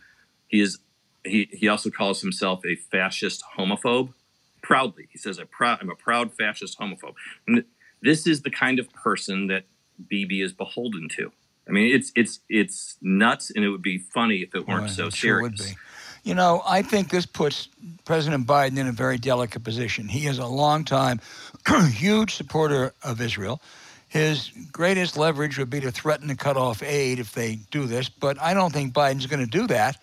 He 0.48 0.60
is. 0.60 0.78
He, 1.22 1.50
he 1.52 1.68
also 1.68 1.90
calls 1.90 2.22
himself 2.22 2.64
a 2.64 2.76
fascist 2.76 3.44
homophobe. 3.58 4.14
Proudly, 4.62 5.06
he 5.10 5.18
says, 5.18 5.38
"I'm 5.38 5.90
a 5.90 5.94
proud 5.94 6.32
fascist 6.32 6.78
homophobe." 6.78 7.14
And 7.46 7.64
this 8.02 8.26
is 8.26 8.42
the 8.42 8.50
kind 8.50 8.78
of 8.78 8.92
person 8.92 9.46
that 9.48 9.64
Bibi 10.08 10.42
is 10.42 10.52
beholden 10.52 11.08
to. 11.10 11.32
I 11.68 11.72
mean, 11.72 11.94
it's 11.94 12.12
it's 12.14 12.40
it's 12.48 12.96
nuts, 13.00 13.50
and 13.50 13.64
it 13.64 13.70
would 13.70 13.82
be 13.82 13.98
funny 13.98 14.38
if 14.38 14.54
it 14.54 14.68
weren't 14.68 14.90
so 14.90 15.10
serious. 15.10 15.74
You 16.22 16.34
know, 16.34 16.62
I 16.66 16.82
think 16.82 17.10
this 17.10 17.24
puts 17.24 17.68
President 18.04 18.46
Biden 18.48 18.78
in 18.78 18.88
a 18.88 18.92
very 18.92 19.16
delicate 19.16 19.62
position. 19.62 20.08
He 20.08 20.26
is 20.26 20.38
a 20.38 20.46
long-time, 20.46 21.20
huge 21.92 22.34
supporter 22.34 22.92
of 23.04 23.20
Israel. 23.20 23.60
His 24.08 24.50
greatest 24.72 25.16
leverage 25.16 25.56
would 25.56 25.70
be 25.70 25.80
to 25.80 25.92
threaten 25.92 26.26
to 26.28 26.34
cut 26.34 26.56
off 26.56 26.82
aid 26.82 27.20
if 27.20 27.32
they 27.32 27.60
do 27.70 27.86
this, 27.86 28.08
but 28.08 28.40
I 28.40 28.54
don't 28.54 28.72
think 28.72 28.92
Biden's 28.92 29.26
going 29.26 29.44
to 29.44 29.50
do 29.50 29.68
that, 29.68 30.00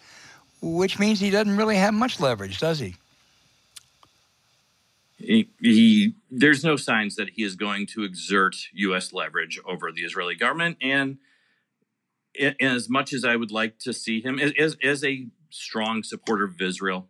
which 0.62 0.98
means 0.98 1.20
he 1.20 1.30
doesn't 1.30 1.58
really 1.58 1.76
have 1.76 1.94
much 1.94 2.22
leverage, 2.22 2.58
does 2.60 2.80
he? 2.80 2.96
He, 5.24 5.50
he, 5.62 6.16
there's 6.30 6.64
no 6.64 6.76
signs 6.76 7.16
that 7.16 7.32
he 7.32 7.44
is 7.44 7.56
going 7.56 7.88
to 7.88 8.04
exert 8.04 8.56
U.S. 8.74 9.14
leverage 9.14 9.60
over 9.66 9.92
the 9.92 10.02
Israeli 10.02 10.36
government, 10.36 10.78
and 10.82 11.18
as 12.60 12.90
much 12.90 13.14
as 13.14 13.24
I 13.24 13.36
would 13.36 13.52
like 13.52 13.80
to 13.80 13.94
see 13.94 14.22
him 14.22 14.40
as 14.40 14.76
as 14.84 15.04
a 15.04 15.28
strong 15.50 16.04
supporter 16.04 16.46
of 16.46 16.62
Israel. 16.62 17.08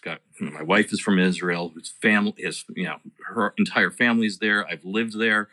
Got 0.00 0.20
my 0.38 0.62
wife 0.62 0.92
is 0.92 1.00
from 1.00 1.18
Israel. 1.18 1.72
His 1.76 1.88
family, 1.88 2.34
his 2.36 2.64
you 2.76 2.84
know, 2.84 2.98
her 3.34 3.52
entire 3.58 3.90
family's 3.90 4.38
there. 4.38 4.64
I've 4.64 4.84
lived 4.84 5.18
there. 5.18 5.48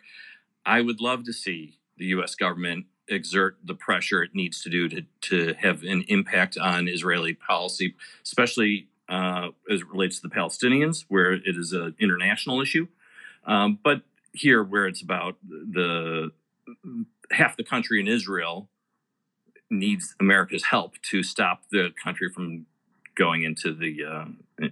I 0.63 0.82
would 0.82 1.02
love 1.02 1.24
to 1.24 1.34
see 1.34 1.80
the 1.98 2.06
U.S. 2.08 2.36
government 2.36 2.86
exert 3.08 3.58
the 3.63 3.74
pressure 3.74 4.22
it 4.22 4.36
needs 4.36 4.62
to 4.62 4.70
do 4.70 4.88
to 4.89 5.02
to 5.22 5.56
have 5.60 5.82
an 5.82 6.04
impact 6.10 6.60
on 6.60 6.88
Israeli 6.88 7.34
policy, 7.34 7.96
especially 8.24 8.88
uh, 9.10 9.50
as 9.70 9.82
it 9.82 9.88
relates 9.89 10.20
to 10.20 10.28
the 10.28 10.34
Palestinians, 10.34 11.06
where 11.08 11.34
it 11.34 11.58
is 11.58 11.74
an 11.74 11.96
international 12.00 12.62
issue. 12.62 12.88
Um, 13.46 13.80
but 13.84 14.02
here, 14.34 14.63
where 14.63 14.88
it's 14.88 15.02
about 15.02 15.38
the 15.44 16.32
half 17.32 17.58
the 17.58 17.63
country 17.63 18.00
in 18.00 18.08
Israel 18.08 18.70
needs 19.70 20.15
America's 20.20 20.65
help 20.65 20.96
to 21.02 21.24
stop 21.24 21.63
the 21.72 21.91
country 22.04 22.30
from 22.30 22.65
going 23.15 23.44
into 23.44 23.74
the 23.74 24.04
uh, 24.04 24.26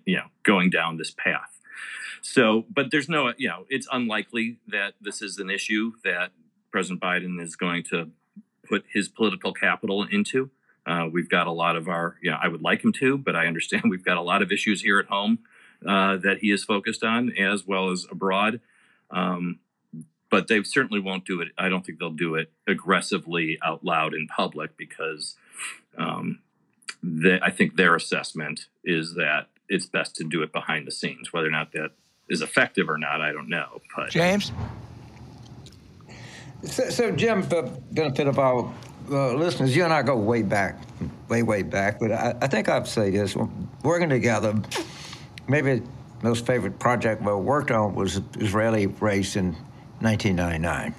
you 0.06 0.18
know 0.18 0.26
going 0.44 0.70
down 0.70 0.98
this 0.98 1.12
path. 1.12 1.60
So, 2.22 2.66
but 2.74 2.92
there's 2.92 3.10
no 3.10 3.34
you 3.38 3.48
know 3.48 3.66
it's 3.70 3.88
unlikely 3.92 4.58
that 4.68 4.94
this 5.02 5.22
is 5.22 5.38
an 5.38 5.50
issue 5.50 5.94
that 6.04 6.32
President 6.72 7.02
Biden 7.02 7.42
is 7.42 7.56
going 7.56 7.84
to 7.92 8.10
put 8.68 8.86
his 8.92 9.10
political 9.10 9.54
capital 9.54 10.04
into. 10.04 10.50
Uh, 10.86 11.08
we've 11.12 11.30
got 11.30 11.48
a 11.48 11.52
lot 11.52 11.76
of 11.76 11.88
our, 11.88 12.16
you 12.22 12.32
know, 12.32 12.38
I 12.42 12.48
would 12.48 12.62
like 12.62 12.84
him 12.84 12.92
to, 12.94 13.18
but 13.18 13.36
I 13.36 13.48
understand 13.48 13.84
we've 13.90 14.04
got 14.04 14.18
a 14.18 14.22
lot 14.22 14.42
of 14.42 14.52
issues 14.52 14.82
here 14.82 15.00
at 15.00 15.08
home 15.08 15.40
uh, 15.86 16.18
that 16.18 16.40
he 16.40 16.52
is 16.52 16.64
focused 16.64 17.04
on 17.04 17.32
as 17.38 17.66
well 17.66 17.92
as 17.92 18.06
abroad. 18.10 18.60
Um, 19.12 19.60
but 20.30 20.48
they 20.48 20.64
certainly 20.64 21.00
won't 21.00 21.26
do 21.26 21.42
it. 21.42 21.50
I 21.60 21.70
don't 21.70 21.86
think 21.86 22.00
they'll 22.00 22.10
do 22.10 22.34
it 22.36 22.52
aggressively 22.68 23.60
out 23.64 23.86
loud 23.86 24.16
in 24.16 24.28
public 24.28 24.76
because 24.78 25.36
um, 25.96 26.40
they, 27.04 27.40
I 27.40 27.52
think 27.52 27.76
their 27.76 27.96
assessment 27.96 28.66
is 28.84 29.14
that 29.14 29.50
it's 29.70 29.86
best 29.86 30.16
to 30.16 30.24
do 30.24 30.42
it 30.42 30.52
behind 30.52 30.88
the 30.88 30.92
scenes. 30.92 31.32
Whether 31.32 31.50
or 31.50 31.52
not 31.52 31.72
that 31.74 31.92
is 32.30 32.42
effective 32.42 32.90
or 32.90 32.98
not, 32.98 33.22
I 33.22 33.32
don't 33.32 33.48
know. 33.48 33.82
But 33.96 34.10
James. 34.10 34.52
So, 36.64 36.90
so 36.90 37.12
Jim, 37.12 37.44
for 37.44 37.64
benefit 37.92 38.28
of 38.28 38.40
our 38.40 38.74
uh, 39.10 39.34
listeners, 39.34 39.76
you 39.76 39.84
and 39.84 39.94
I 39.94 40.02
go 40.02 40.16
way 40.16 40.42
back, 40.42 40.80
way 41.30 41.44
way 41.44 41.64
back. 41.64 42.00
But 42.00 42.12
I, 42.12 42.36
I 42.42 42.48
think 42.48 42.70
I'd 42.70 42.88
say 42.88 43.10
this: 43.10 43.36
working 43.84 44.10
together, 44.10 44.60
maybe 45.48 45.82
most 46.22 46.46
favorite 46.46 46.80
project 46.80 47.22
we 47.22 47.34
worked 47.34 47.72
on 47.72 47.96
was 47.96 48.22
Israeli 48.40 48.88
race 48.88 49.36
in 49.36 49.54
1999. 50.00 50.96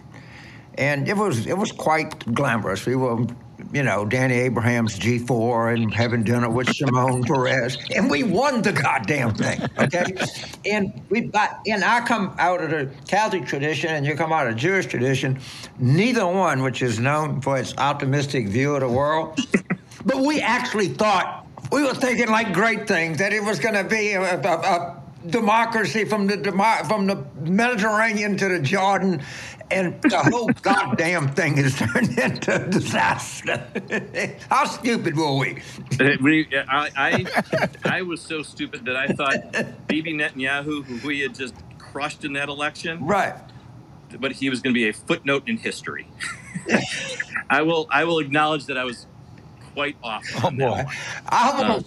And 0.76 1.08
it 1.08 1.16
was 1.16 1.46
it 1.46 1.56
was 1.56 1.72
quite 1.72 2.32
glamorous. 2.34 2.84
We 2.84 2.96
were, 2.96 3.26
you 3.74 3.82
know, 3.82 4.04
Danny 4.04 4.34
Abraham's 4.34 4.96
G4 4.96 5.74
and 5.74 5.92
having 5.92 6.22
dinner 6.22 6.48
with 6.48 6.72
Shimon 6.72 7.24
Peres. 7.24 7.76
and 7.94 8.08
we 8.08 8.22
won 8.22 8.62
the 8.62 8.72
goddamn 8.72 9.34
thing. 9.34 9.60
Okay, 9.76 10.14
and 10.70 11.02
we 11.10 11.28
and 11.66 11.84
I 11.84 12.00
come 12.06 12.37
out 12.38 12.62
of 12.62 12.70
the 12.70 12.88
Catholic 13.08 13.46
tradition, 13.46 13.90
and 13.90 14.06
you 14.06 14.14
come 14.14 14.32
out 14.32 14.46
of 14.46 14.54
the 14.54 14.60
Jewish 14.60 14.87
tradition. 14.87 15.40
Neither 15.80 16.24
one, 16.24 16.62
which 16.62 16.82
is 16.82 17.00
known 17.00 17.40
for 17.40 17.58
its 17.58 17.76
optimistic 17.76 18.46
view 18.46 18.74
of 18.76 18.80
the 18.80 18.88
world, 18.88 19.40
but 20.06 20.18
we 20.18 20.40
actually 20.40 20.88
thought 20.88 21.44
we 21.72 21.82
were 21.82 21.94
thinking 21.94 22.28
like 22.28 22.52
great 22.52 22.87
things 22.87 23.18
that 23.18 23.32
it 23.32 23.42
was 23.42 23.58
going 23.58 23.74
to 23.74 23.84
be 23.84 24.12
a, 24.12 24.40
a, 24.40 24.40
a 24.40 25.02
democracy 25.28 26.04
from 26.04 26.26
the 26.26 26.37
from 26.87 27.06
the 27.06 27.24
Mediterranean 27.40 28.37
to 28.37 28.48
the 28.48 28.60
Jordan, 28.60 29.22
and 29.70 30.00
the 30.03 30.18
whole 30.18 30.48
goddamn 30.62 31.29
thing 31.35 31.57
has 31.57 31.77
turned 31.77 32.18
into 32.18 32.64
a 32.64 32.68
disaster. 32.68 33.66
How 34.50 34.64
stupid 34.64 35.16
were 35.16 35.37
we? 35.37 35.62
Uh, 36.00 36.64
I, 36.68 36.90
I, 36.96 37.68
I 37.85 38.03
was 38.03 38.20
so 38.20 38.42
stupid 38.42 38.85
that 38.85 38.96
I 38.96 39.09
thought 39.09 39.87
Bibi 39.87 40.14
Netanyahu, 40.14 40.85
who 40.85 41.07
we 41.07 41.20
had 41.20 41.35
just 41.35 41.55
crushed 41.79 42.24
in 42.24 42.33
that 42.35 42.48
election, 42.48 43.05
right? 43.05 43.35
But 44.18 44.33
he 44.33 44.48
was 44.50 44.61
going 44.61 44.72
to 44.72 44.79
be 44.79 44.88
a 44.88 44.92
footnote 44.92 45.48
in 45.48 45.57
history. 45.57 46.07
I 47.50 47.62
will 47.62 47.88
I 47.90 48.05
will 48.05 48.20
acknowledge 48.20 48.66
that 48.66 48.79
I 48.79 48.85
was 48.85 49.07
quite 49.74 49.96
off. 50.03 50.24
Oh 50.42 50.50
boy, 50.50 50.85
I 51.29 51.50
almost 51.50 51.87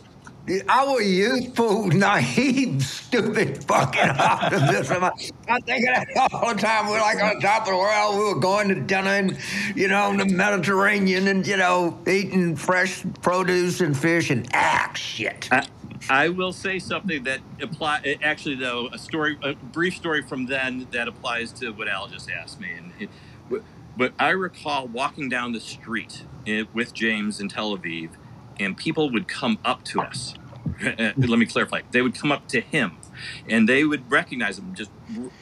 our 0.70 1.02
youthful, 1.02 1.88
naive, 1.88 2.82
stupid 2.84 3.64
fucking 3.66 4.10
optimism. 4.10 5.04
I, 5.04 5.60
think 5.62 5.88
of 5.88 5.96
that 5.96 6.30
all 6.32 6.54
the 6.54 6.62
time. 6.62 6.88
We're 6.88 7.02
like 7.02 7.22
on 7.22 7.40
top 7.42 7.64
of 7.64 7.70
the 7.70 7.78
world. 7.78 8.18
We 8.18 8.34
were 8.34 8.40
going 8.40 8.70
to 8.70 8.76
dinner 8.76 9.10
and, 9.10 9.38
you 9.76 9.90
know, 9.90 10.12
in 10.12 10.18
the 10.18 10.26
Mediterranean 10.26 11.28
and, 11.28 11.46
you 11.46 11.58
know, 11.58 12.00
eating 12.08 12.56
fresh 12.56 13.04
produce 13.22 13.82
and 13.82 13.98
fish 13.98 14.30
and 14.30 14.48
ah, 14.54 14.92
shit. 14.96 15.50
I, 15.52 15.68
I 16.10 16.30
will 16.30 16.54
say 16.54 16.80
something 16.80 17.24
that 17.24 17.42
apply. 17.62 18.18
Actually, 18.24 18.56
though, 18.56 18.88
a 18.94 18.98
story, 18.98 19.38
a 19.44 19.54
brief 19.54 19.96
story 19.98 20.22
from 20.22 20.46
then 20.46 20.88
that 20.92 21.10
applies 21.10 21.52
to 21.54 21.72
what 21.72 21.90
Al 21.90 22.08
just 22.08 22.30
asked 22.32 22.62
me. 22.62 22.72
And 22.72 22.92
it, 23.00 23.10
but 23.98 24.14
I 24.20 24.30
recall 24.30 24.88
walking 24.88 25.28
down 25.28 25.52
the 25.52 25.60
street 25.60 26.24
eh, 26.46 26.64
with 26.74 26.94
James 26.94 27.42
in 27.42 27.50
Tel 27.50 27.76
Aviv 27.76 28.12
and 28.60 28.78
people 28.78 29.10
would 29.12 29.28
come 29.28 29.60
up 29.63 29.84
to 29.86 30.02
us. 30.02 30.36
Let 30.82 31.17
me 31.17 31.46
clarify. 31.46 31.82
They 31.91 32.02
would 32.02 32.15
come 32.15 32.32
up 32.32 32.48
to 32.50 32.62
him, 32.62 32.98
and 33.50 33.67
they 33.67 33.84
would 33.84 34.10
recognize 34.12 34.58
him. 34.60 34.76
Just 34.76 34.91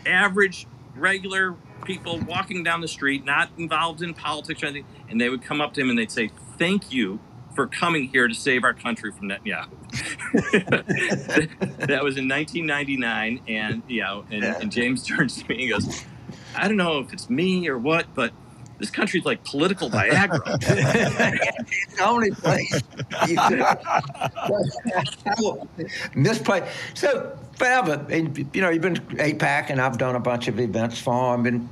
average, 0.05 0.67
regular 0.95 1.55
people 1.83 2.19
walking 2.19 2.63
down 2.63 2.81
the 2.81 2.87
street, 2.87 3.25
not 3.25 3.49
involved 3.57 4.01
in 4.01 4.13
politics 4.13 4.63
or 4.63 4.67
anything, 4.67 4.85
and 5.09 5.19
they 5.19 5.29
would 5.29 5.43
come 5.43 5.61
up 5.61 5.73
to 5.73 5.81
him 5.81 5.89
and 5.89 5.97
they'd 5.97 6.11
say, 6.11 6.31
"Thank 6.57 6.91
you 6.91 7.19
for 7.55 7.67
coming 7.67 8.09
here 8.09 8.27
to 8.27 8.33
save 8.33 8.63
our 8.63 8.73
country 8.73 9.11
from 9.11 9.29
Netanyahu." 9.29 9.69
that 11.87 12.03
was 12.03 12.17
in 12.17 12.27
1999, 12.27 13.41
and 13.47 13.83
you 13.87 14.01
know, 14.01 14.25
and, 14.31 14.43
and 14.43 14.71
James 14.71 15.03
turns 15.07 15.41
to 15.41 15.49
me 15.49 15.63
and 15.63 15.83
goes, 15.83 16.05
"I 16.55 16.67
don't 16.67 16.77
know 16.77 16.99
if 16.99 17.13
it's 17.13 17.29
me 17.29 17.67
or 17.67 17.77
what, 17.77 18.07
but." 18.13 18.33
This 18.79 18.89
country's 18.89 19.25
like 19.25 19.43
political 19.43 19.89
Viagra. 19.89 20.41
it's 20.61 21.95
the 21.95 22.03
only 22.03 22.31
place 22.31 22.81
you 23.27 23.37
could 23.37 23.63
misplaced. 26.15 26.67
So 26.93 27.37
forever, 27.57 28.05
you 28.09 28.61
know, 28.61 28.69
you've 28.69 28.81
been 28.81 28.95
AIPAC, 28.95 29.69
and 29.69 29.81
I've 29.81 29.97
done 29.97 30.15
a 30.15 30.19
bunch 30.19 30.47
of 30.47 30.59
events 30.59 30.99
for 30.99 31.35
them, 31.35 31.45
and 31.45 31.69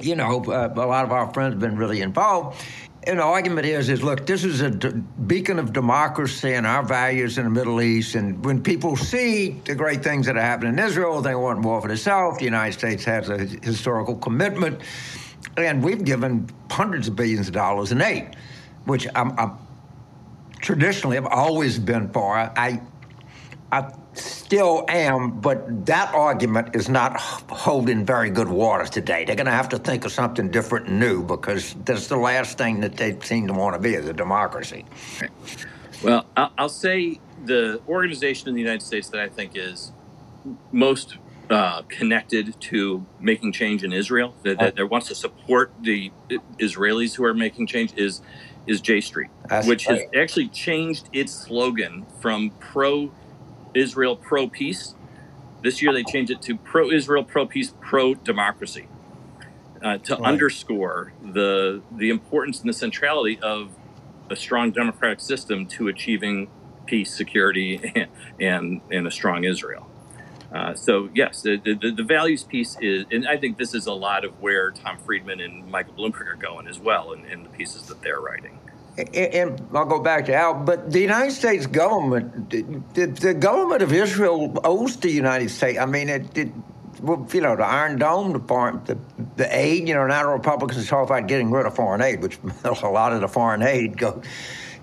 you 0.00 0.14
know, 0.14 0.44
uh, 0.44 0.72
a 0.74 0.86
lot 0.86 1.04
of 1.04 1.12
our 1.12 1.32
friends 1.32 1.54
have 1.54 1.60
been 1.60 1.76
really 1.76 2.00
involved. 2.00 2.62
And 3.04 3.20
the 3.20 3.22
argument 3.22 3.66
is, 3.66 3.88
is 3.88 4.02
look, 4.02 4.26
this 4.26 4.44
is 4.44 4.60
a 4.60 4.70
d- 4.70 4.90
beacon 5.26 5.58
of 5.58 5.72
democracy 5.72 6.52
and 6.52 6.66
our 6.66 6.82
values 6.82 7.38
in 7.38 7.44
the 7.44 7.50
Middle 7.50 7.80
East. 7.80 8.14
And 8.14 8.44
when 8.44 8.62
people 8.62 8.96
see 8.96 9.60
the 9.64 9.74
great 9.74 10.02
things 10.02 10.26
that 10.26 10.36
are 10.36 10.42
happening 10.42 10.74
in 10.74 10.78
Israel, 10.78 11.22
they 11.22 11.34
want 11.34 11.60
more 11.60 11.80
for 11.80 11.88
the 11.88 11.96
South. 11.96 12.38
The 12.38 12.44
United 12.44 12.74
States 12.78 13.04
has 13.04 13.30
a 13.30 13.38
historical 13.38 14.16
commitment 14.16 14.82
and 15.66 15.82
we've 15.82 16.04
given 16.04 16.48
hundreds 16.70 17.08
of 17.08 17.16
billions 17.16 17.48
of 17.48 17.54
dollars 17.54 17.92
in 17.92 18.00
aid, 18.00 18.36
which 18.84 19.06
I'm, 19.14 19.38
I'm 19.38 19.58
traditionally 20.60 21.16
have 21.16 21.26
always 21.26 21.78
been 21.78 22.08
for. 22.10 22.36
I, 22.36 22.80
I 23.70 23.92
still 24.14 24.84
am, 24.88 25.40
but 25.40 25.86
that 25.86 26.14
argument 26.14 26.74
is 26.74 26.88
not 26.88 27.16
holding 27.18 28.04
very 28.04 28.30
good 28.30 28.48
water 28.48 28.84
today. 28.86 29.24
They're 29.24 29.36
going 29.36 29.46
to 29.46 29.52
have 29.52 29.68
to 29.70 29.78
think 29.78 30.04
of 30.04 30.12
something 30.12 30.50
different 30.50 30.88
and 30.88 31.00
new 31.00 31.22
because 31.22 31.74
that's 31.84 32.08
the 32.08 32.16
last 32.16 32.58
thing 32.58 32.80
that 32.80 32.96
they 32.96 33.18
seem 33.20 33.46
to 33.46 33.52
want 33.52 33.74
to 33.74 33.80
be 33.80 33.94
is 33.94 34.08
a 34.08 34.12
democracy. 34.12 34.84
Well, 36.02 36.26
I'll 36.36 36.68
say 36.68 37.20
the 37.44 37.80
organization 37.88 38.48
in 38.48 38.54
the 38.54 38.60
United 38.60 38.82
States 38.82 39.08
that 39.10 39.20
I 39.20 39.28
think 39.28 39.52
is 39.54 39.92
most 40.72 41.16
uh, 41.50 41.82
connected 41.88 42.60
to 42.60 43.06
making 43.20 43.52
change 43.52 43.82
in 43.84 43.92
Israel, 43.92 44.34
that, 44.42 44.58
that, 44.58 44.76
that, 44.76 44.86
wants 44.86 45.08
to 45.08 45.14
support 45.14 45.72
the 45.80 46.12
Israelis 46.58 47.14
who 47.14 47.24
are 47.24 47.34
making 47.34 47.66
change, 47.66 47.92
is 47.96 48.20
is 48.66 48.82
J 48.82 49.00
Street, 49.00 49.30
That's 49.48 49.66
which 49.66 49.86
has 49.86 50.00
actually 50.14 50.48
changed 50.48 51.08
its 51.12 51.32
slogan 51.32 52.04
from 52.20 52.50
pro 52.60 53.10
Israel, 53.74 54.16
pro 54.16 54.46
peace. 54.48 54.94
This 55.62 55.80
year 55.80 55.92
they 55.92 56.04
changed 56.04 56.30
it 56.30 56.42
to 56.42 56.56
pro 56.56 56.90
Israel, 56.90 57.24
pro 57.24 57.46
peace, 57.46 57.72
pro 57.80 58.14
democracy. 58.14 58.88
Uh, 59.82 59.96
to 59.98 60.16
right. 60.16 60.24
underscore 60.24 61.12
the 61.22 61.80
the 61.96 62.10
importance 62.10 62.60
and 62.60 62.68
the 62.68 62.74
centrality 62.74 63.38
of 63.40 63.70
a 64.28 64.36
strong 64.36 64.70
democratic 64.72 65.20
system 65.20 65.66
to 65.66 65.88
achieving 65.88 66.50
peace, 66.84 67.14
security, 67.14 67.76
and, 67.94 68.08
and, 68.40 68.80
and 68.90 69.06
a 69.06 69.10
strong 69.10 69.44
Israel. 69.44 69.87
Uh, 70.52 70.74
so 70.74 71.10
yes, 71.14 71.42
the, 71.42 71.56
the, 71.56 71.92
the, 71.92 72.02
values 72.02 72.42
piece 72.42 72.78
is, 72.80 73.04
and 73.10 73.28
I 73.28 73.36
think 73.36 73.58
this 73.58 73.74
is 73.74 73.86
a 73.86 73.92
lot 73.92 74.24
of 74.24 74.40
where 74.40 74.70
Tom 74.70 74.96
Friedman 74.98 75.40
and 75.40 75.70
Michael 75.70 75.92
Bloomberg 75.92 76.26
are 76.26 76.36
going 76.36 76.66
as 76.66 76.78
well 76.78 77.12
in, 77.12 77.26
in 77.26 77.42
the 77.42 77.50
pieces 77.50 77.82
that 77.88 78.00
they're 78.00 78.20
writing. 78.20 78.58
And 79.14 79.62
I'll 79.74 79.84
go 79.84 80.00
back 80.00 80.24
to 80.26 80.34
Al, 80.34 80.54
but 80.54 80.90
the 80.90 81.00
United 81.00 81.32
States 81.32 81.66
government, 81.66 82.50
the, 82.50 83.06
the 83.06 83.34
government 83.34 83.82
of 83.82 83.92
Israel 83.92 84.58
owes 84.64 84.96
the 84.96 85.10
United 85.10 85.50
States. 85.50 85.78
I 85.78 85.86
mean, 85.86 86.08
it, 86.08 86.36
it 86.36 86.48
you 87.02 87.40
know, 87.40 87.54
the 87.54 87.64
Iron 87.64 87.98
Dome, 87.98 88.32
the, 88.32 88.40
foreign, 88.40 88.82
the, 88.84 88.98
the 89.36 89.56
aid, 89.56 89.86
you 89.86 89.94
know, 89.94 90.06
now 90.06 90.24
the 90.24 90.30
Republicans 90.30 90.88
talk 90.88 91.06
about 91.06 91.28
getting 91.28 91.50
rid 91.50 91.66
of 91.66 91.76
foreign 91.76 92.02
aid, 92.02 92.22
which 92.22 92.38
a 92.64 92.88
lot 92.88 93.12
of 93.12 93.20
the 93.20 93.28
foreign 93.28 93.62
aid 93.62 93.96
go, 93.96 94.20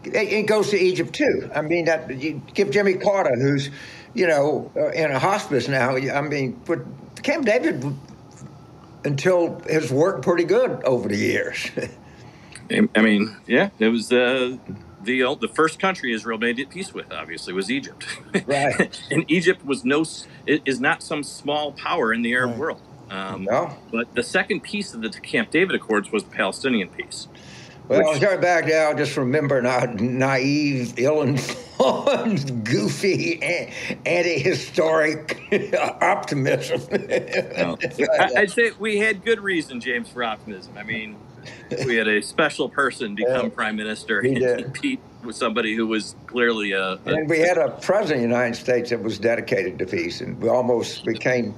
it 0.03 0.43
goes 0.43 0.69
to 0.69 0.77
Egypt 0.77 1.13
too. 1.13 1.49
I 1.53 1.61
mean, 1.61 1.85
that 1.85 2.15
you 2.15 2.41
give 2.53 2.69
Jimmy 2.71 2.93
Carter, 2.93 3.35
who's 3.35 3.69
you 4.15 4.25
know, 4.25 4.71
uh, 4.75 4.89
in 4.91 5.11
a 5.11 5.19
hospice 5.19 5.67
now. 5.67 5.95
I 5.95 6.21
mean, 6.21 6.59
but 6.65 6.79
Camp 7.21 7.45
David, 7.45 7.85
until 9.03 9.59
has 9.69 9.91
worked 9.91 10.23
pretty 10.23 10.45
good 10.45 10.83
over 10.83 11.07
the 11.07 11.17
years. 11.17 11.69
I 12.95 13.01
mean, 13.01 13.35
yeah, 13.45 13.69
it 13.77 13.89
was 13.89 14.11
uh, 14.11 14.57
the 15.03 15.37
the 15.39 15.47
first 15.47 15.79
country 15.79 16.13
Israel 16.13 16.39
made 16.39 16.65
peace 16.69 16.93
with. 16.93 17.11
Obviously, 17.11 17.53
was 17.53 17.69
Egypt. 17.69 18.05
Right. 18.47 18.99
and 19.11 19.23
Egypt 19.29 19.65
was 19.65 19.85
no 19.85 20.03
is 20.47 20.79
not 20.79 21.03
some 21.03 21.23
small 21.23 21.71
power 21.73 22.13
in 22.13 22.21
the 22.21 22.33
Arab 22.33 22.51
right. 22.51 22.59
world. 22.59 22.81
Um, 23.09 23.43
no. 23.43 23.77
But 23.91 24.13
the 24.15 24.23
second 24.23 24.61
piece 24.61 24.93
of 24.93 25.01
the 25.01 25.09
Camp 25.09 25.51
David 25.51 25.75
Accords 25.75 26.11
was 26.11 26.23
the 26.23 26.31
Palestinian 26.31 26.89
peace. 26.89 27.27
Well, 27.87 28.09
Which, 28.09 28.17
start 28.17 28.41
back 28.41 28.65
now. 28.65 28.93
Just 28.93 29.15
remember, 29.15 29.61
not 29.61 29.99
naive, 29.99 30.95
ill-informed, 30.97 32.63
goofy, 32.65 33.41
anti-historic 34.05 35.39
optimism. 36.01 36.81
no. 37.57 37.77
I'd 38.35 38.49
say 38.49 38.71
we 38.79 38.97
had 38.97 39.23
good 39.23 39.39
reason, 39.39 39.79
James, 39.79 40.09
for 40.09 40.23
optimism. 40.23 40.73
I 40.77 40.83
mean, 40.83 41.15
we 41.85 41.95
had 41.95 42.07
a 42.07 42.23
special 42.23 42.69
person 42.69 43.13
become 43.13 43.51
prime 43.51 43.75
minister. 43.75 44.21
He 44.21 44.33
did. 44.33 44.73
Pete 44.73 44.99
was 45.23 45.35
somebody 45.35 45.75
who 45.75 45.85
was 45.85 46.15
clearly 46.25 46.71
a, 46.71 46.93
a. 46.93 46.99
And 47.05 47.29
we 47.29 47.39
had 47.39 47.57
a 47.59 47.69
president 47.69 48.23
of 48.23 48.29
the 48.29 48.35
United 48.35 48.55
States 48.55 48.89
that 48.89 49.03
was 49.03 49.19
dedicated 49.19 49.77
to 49.79 49.85
peace, 49.85 50.21
and 50.21 50.41
we 50.41 50.49
almost 50.49 51.05
became 51.05 51.53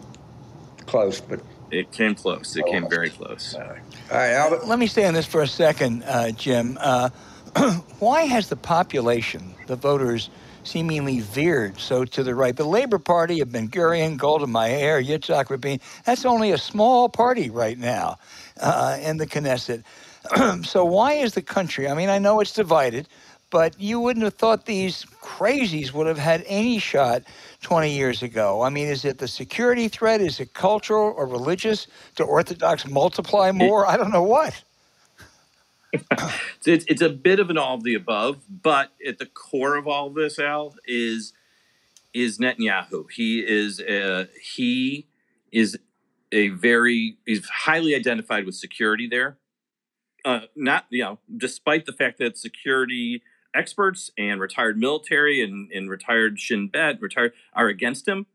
close, 0.88 1.22
but 1.22 1.40
it 1.72 1.92
came 1.92 2.16
close. 2.16 2.56
It 2.56 2.66
came 2.66 2.90
very 2.90 3.10
close. 3.10 3.56
All 4.10 4.16
right, 4.18 4.32
Albert. 4.32 4.66
Let 4.66 4.80
me 4.80 4.88
stay 4.88 5.06
on 5.06 5.14
this 5.14 5.26
for 5.26 5.42
a 5.42 5.48
second, 5.48 6.02
uh, 6.04 6.32
Jim. 6.32 6.78
Uh, 6.80 7.10
why 8.00 8.22
has 8.22 8.48
the 8.48 8.56
population, 8.56 9.54
the 9.66 9.76
voters, 9.76 10.30
seemingly 10.64 11.20
veered 11.20 11.78
so 11.78 12.06
to 12.06 12.24
the 12.24 12.34
right? 12.34 12.56
The 12.56 12.64
Labor 12.64 13.00
Party 13.00 13.42
of 13.42 13.52
Ben 13.52 13.68
Gurion, 13.68 14.16
Golda 14.16 14.48
Meir, 14.48 15.04
Yitzhak 15.04 15.50
Rabin, 15.50 15.82
that's 16.06 16.24
only 16.24 16.52
a 16.52 16.58
small 16.58 17.10
party 17.10 17.50
right 17.50 17.78
now 17.78 18.18
uh, 18.62 18.98
in 19.02 19.18
the 19.18 19.28
Knesset. 19.28 19.84
so 20.66 20.86
why 20.86 21.12
is 21.12 21.34
the 21.34 21.42
country, 21.42 21.90
I 21.90 21.94
mean, 21.94 22.08
I 22.08 22.18
know 22.18 22.40
it's 22.40 22.54
divided, 22.54 23.10
but 23.50 23.78
you 23.78 24.00
wouldn't 24.00 24.24
have 24.24 24.36
thought 24.36 24.68
these 24.68 25.04
crazies 25.22 25.92
would 25.92 26.08
have 26.08 26.18
had 26.18 26.46
any 26.48 26.80
shot 26.80 27.24
20 27.62 27.92
years 27.92 28.24
ago. 28.24 28.62
I 28.62 28.70
mean, 28.70 28.88
is 28.88 29.06
it 29.06 29.18
the 29.18 29.28
security 29.28 29.88
threat? 29.88 30.22
Is 30.22 30.40
it 30.40 30.54
cultural 30.54 31.14
or 31.18 31.26
religious? 31.26 31.88
Do 32.16 32.24
Orthodox 32.24 32.88
multiply 32.88 33.52
more? 33.52 33.88
I 33.88 33.98
don't 33.98 34.12
know 34.12 34.24
what. 34.24 34.64
it's, 36.66 36.86
it's 36.88 37.02
a 37.02 37.10
bit 37.10 37.40
of 37.40 37.50
an 37.50 37.58
all 37.58 37.76
of 37.76 37.84
the 37.84 37.96
above, 37.96 38.44
but 38.50 38.92
at 39.06 39.18
the 39.18 39.26
core 39.26 39.76
of 39.76 39.88
all 39.88 40.08
of 40.08 40.16
this, 40.16 40.40
Al, 40.40 40.76
is 40.86 41.34
is 42.14 42.40
Netanyahu. 42.40 43.06
He 43.12 43.40
is 43.40 43.80
a, 43.80 44.28
he 44.42 45.08
is 45.52 45.78
a 46.32 46.50
very 46.50 47.18
he's 47.26 47.48
highly 47.48 47.96
identified 47.96 48.46
with 48.46 48.56
security 48.56 49.08
there. 49.08 49.38
Uh, 50.26 50.42
not 50.56 50.86
you 50.90 51.04
know, 51.04 51.20
despite 51.36 51.86
the 51.86 51.94
fact 51.94 52.20
that 52.20 52.38
security 52.38 53.22
experts 53.54 54.12
and 54.18 54.40
retired 54.40 54.78
military 54.78 55.42
and, 55.42 55.72
and 55.72 55.90
retired 55.90 56.40
Shin 56.40 56.68
Bet 56.68 57.02
retired 57.02 57.34
are 57.54 57.68
against 57.68 58.08
him. 58.08 58.26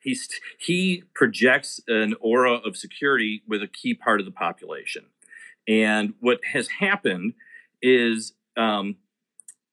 He's 0.00 0.28
he 0.58 1.04
projects 1.14 1.80
an 1.86 2.14
aura 2.20 2.54
of 2.54 2.76
security 2.76 3.42
with 3.46 3.62
a 3.62 3.68
key 3.68 3.94
part 3.94 4.20
of 4.20 4.26
the 4.26 4.32
population, 4.32 5.06
and 5.68 6.14
what 6.20 6.40
has 6.52 6.68
happened 6.80 7.34
is, 7.80 8.32
um, 8.56 8.96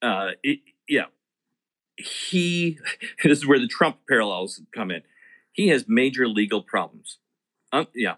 uh, 0.01 0.31
it, 0.43 0.59
yeah, 0.87 1.05
he. 1.97 2.77
This 3.23 3.39
is 3.39 3.47
where 3.47 3.59
the 3.59 3.67
Trump 3.67 3.97
parallels 4.07 4.61
come 4.73 4.91
in. 4.91 5.01
He 5.51 5.69
has 5.69 5.85
major 5.87 6.27
legal 6.27 6.61
problems. 6.61 7.17
Um, 7.71 7.87
yeah, 7.95 8.15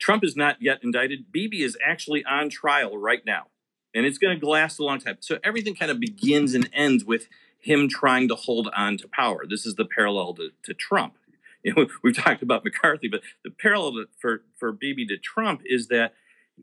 Trump 0.00 0.24
is 0.24 0.36
not 0.36 0.56
yet 0.60 0.80
indicted. 0.82 1.30
Bibi 1.30 1.62
is 1.62 1.76
actually 1.84 2.24
on 2.24 2.50
trial 2.50 2.98
right 2.98 3.24
now 3.24 3.46
and 3.94 4.06
it's 4.06 4.18
going 4.18 4.40
to 4.40 4.48
last 4.48 4.78
a 4.78 4.84
long 4.84 4.98
time. 4.98 5.16
So 5.20 5.38
everything 5.44 5.74
kind 5.74 5.90
of 5.90 6.00
begins 6.00 6.54
and 6.54 6.68
ends 6.72 7.04
with 7.04 7.26
him 7.58 7.88
trying 7.88 8.28
to 8.28 8.34
hold 8.34 8.68
on 8.76 8.96
to 8.98 9.08
power. 9.08 9.44
This 9.48 9.64
is 9.64 9.76
the 9.76 9.84
parallel 9.84 10.34
to, 10.34 10.50
to 10.64 10.74
Trump. 10.74 11.14
You 11.64 11.72
know, 11.76 11.86
we've 12.02 12.16
talked 12.16 12.42
about 12.42 12.64
McCarthy, 12.64 13.06
but 13.06 13.20
the 13.44 13.50
parallel 13.52 13.92
to, 13.92 14.08
for 14.18 14.42
for 14.58 14.72
Bibi 14.72 15.06
to 15.06 15.16
Trump 15.16 15.62
is 15.64 15.86
that 15.86 16.12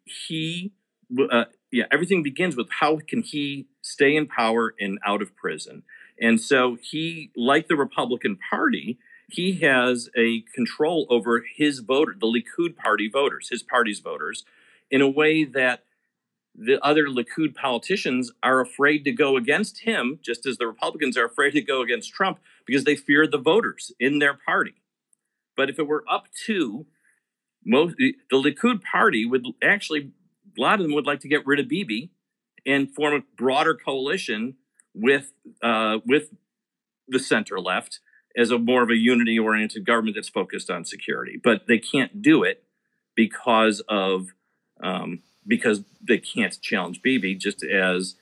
he, 0.04 0.74
uh, 1.32 1.46
yeah, 1.72 1.86
everything 1.90 2.22
begins 2.22 2.58
with 2.58 2.68
how 2.82 3.00
can 3.08 3.22
he 3.22 3.68
stay 3.82 4.14
in 4.14 4.28
power 4.28 4.76
and 4.78 5.00
out 5.06 5.22
of 5.22 5.34
prison. 5.38 5.84
And 6.20 6.42
so 6.42 6.78
he, 6.82 7.32
like 7.34 7.70
the 7.70 7.78
Republican 7.78 8.38
Party, 8.50 9.00
he 9.30 9.60
has 9.62 10.10
a 10.18 10.42
control 10.54 11.08
over 11.10 11.46
his 11.56 11.80
voter, 11.80 12.14
the 12.20 12.28
Likud 12.28 12.76
party 12.76 13.08
voters, 13.08 13.48
his 13.50 13.64
party's 13.64 14.00
voters, 14.00 14.44
in 14.92 15.02
a 15.02 15.10
way 15.10 15.46
that 15.46 15.84
the 16.62 16.84
other 16.84 17.08
Likud 17.08 17.56
politicians 17.56 18.32
are 18.44 18.60
afraid 18.60 19.06
to 19.06 19.12
go 19.14 19.38
against 19.38 19.82
him, 19.82 20.20
just 20.22 20.46
as 20.46 20.58
the 20.58 20.68
Republicans 20.68 21.18
are 21.18 21.26
afraid 21.26 21.52
to 21.52 21.62
go 21.62 21.82
against 21.82 22.12
Trump 22.12 22.40
because 22.66 22.84
they 22.84 22.98
fear 22.98 23.26
the 23.26 23.38
voters 23.38 23.94
in 24.00 24.20
their 24.20 24.34
party. 24.34 24.76
But 25.56 25.70
if 25.70 25.80
it 25.80 25.88
were 25.88 26.04
up 26.10 26.28
to 26.48 26.86
most, 27.66 27.96
the 27.98 28.16
Likud 28.32 28.82
party 28.84 29.26
would 29.26 29.46
actually, 29.64 30.12
a 30.58 30.62
lot 30.62 30.80
of 30.80 30.86
them 30.86 30.94
would 30.94 31.06
like 31.06 31.22
to 31.22 31.30
get 31.30 31.48
rid 31.48 31.62
of 31.62 31.70
Bibi 31.70 32.12
and 32.66 32.94
form 32.94 33.14
a 33.14 33.24
broader 33.38 33.74
coalition 33.74 34.56
with 34.94 35.32
uh, 35.64 36.00
with 36.06 36.30
the 37.08 37.20
center 37.20 37.60
left 37.60 38.00
as 38.36 38.52
a 38.52 38.60
more 38.60 38.84
of 38.84 38.90
a 38.90 38.96
unity 38.96 39.40
oriented 39.40 39.86
government 39.86 40.16
that's 40.16 40.30
focused 40.30 40.70
on 40.70 40.84
security. 40.84 41.40
But 41.42 41.68
they 41.68 41.80
can't 41.80 42.22
do 42.22 42.44
it 42.44 42.64
because 43.16 43.82
of 43.88 44.28
um, 44.84 45.22
because 45.48 45.82
they 46.02 46.18
can't 46.18 46.60
challenge 46.62 47.02
Bibi, 47.02 47.36
just 47.36 47.64
as 47.64 48.16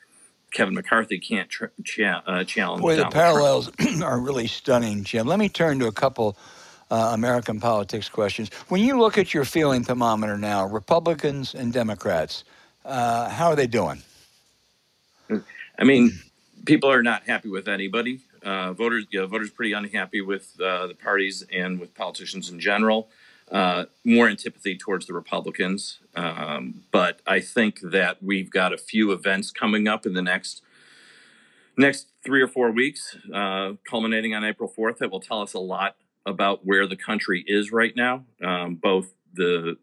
Kevin 0.51 0.73
McCarthy 0.73 1.19
can't 1.19 1.49
tra- 1.49 1.71
cha- 1.83 2.23
uh, 2.25 2.43
challenge. 2.43 2.81
Boy, 2.81 2.91
the 2.91 3.03
Donald 3.03 3.13
parallels 3.13 3.71
are 4.03 4.19
really 4.19 4.47
stunning, 4.47 5.03
Jim. 5.03 5.27
Let 5.27 5.39
me 5.39 5.49
turn 5.49 5.79
to 5.79 5.87
a 5.87 5.91
couple 5.91 6.37
uh, 6.89 7.11
American 7.13 7.59
politics 7.59 8.09
questions. 8.09 8.49
When 8.69 8.81
you 8.81 8.97
look 8.97 9.17
at 9.17 9.33
your 9.33 9.45
feeling 9.45 9.83
thermometer 9.83 10.37
now, 10.37 10.65
Republicans 10.65 11.53
and 11.53 11.73
Democrats, 11.73 12.43
uh, 12.85 13.29
how 13.29 13.49
are 13.49 13.55
they 13.55 13.67
doing? 13.67 14.01
I 15.77 15.83
mean, 15.83 16.17
people 16.65 16.89
are 16.91 17.03
not 17.03 17.23
happy 17.27 17.49
with 17.49 17.67
anybody. 17.67 18.21
Uh, 18.41 18.71
voters, 18.73 19.05
you 19.09 19.19
know, 19.19 19.27
voters, 19.27 19.49
pretty 19.49 19.73
unhappy 19.73 20.21
with 20.21 20.59
uh, 20.61 20.87
the 20.87 20.95
parties 20.95 21.43
and 21.51 21.79
with 21.79 21.93
politicians 21.93 22.49
in 22.49 22.59
general. 22.59 23.09
Uh, 23.51 23.85
more 24.03 24.27
antipathy 24.27 24.77
towards 24.77 25.05
the 25.05 25.13
Republicans, 25.13 25.99
um, 26.17 26.83
but 26.91 27.21
I 27.27 27.39
think 27.39 27.79
that 27.81 28.21
we've 28.23 28.49
got 28.49 28.73
a 28.73 28.77
few 28.77 29.11
events 29.11 29.51
coming 29.51 29.87
up 29.87 30.05
in 30.05 30.13
the 30.13 30.21
next 30.21 30.63
next 31.77 32.07
three 32.25 32.41
or 32.41 32.47
four 32.47 32.71
weeks, 32.71 33.15
uh, 33.31 33.73
culminating 33.87 34.33
on 34.33 34.43
April 34.43 34.67
fourth, 34.67 34.97
that 34.97 35.11
will 35.11 35.19
tell 35.19 35.43
us 35.43 35.53
a 35.53 35.59
lot 35.59 35.95
about 36.25 36.65
where 36.65 36.87
the 36.87 36.95
country 36.95 37.43
is 37.45 37.71
right 37.71 37.95
now, 37.95 38.25
um, 38.43 38.75
both 38.75 39.13
the 39.33 39.77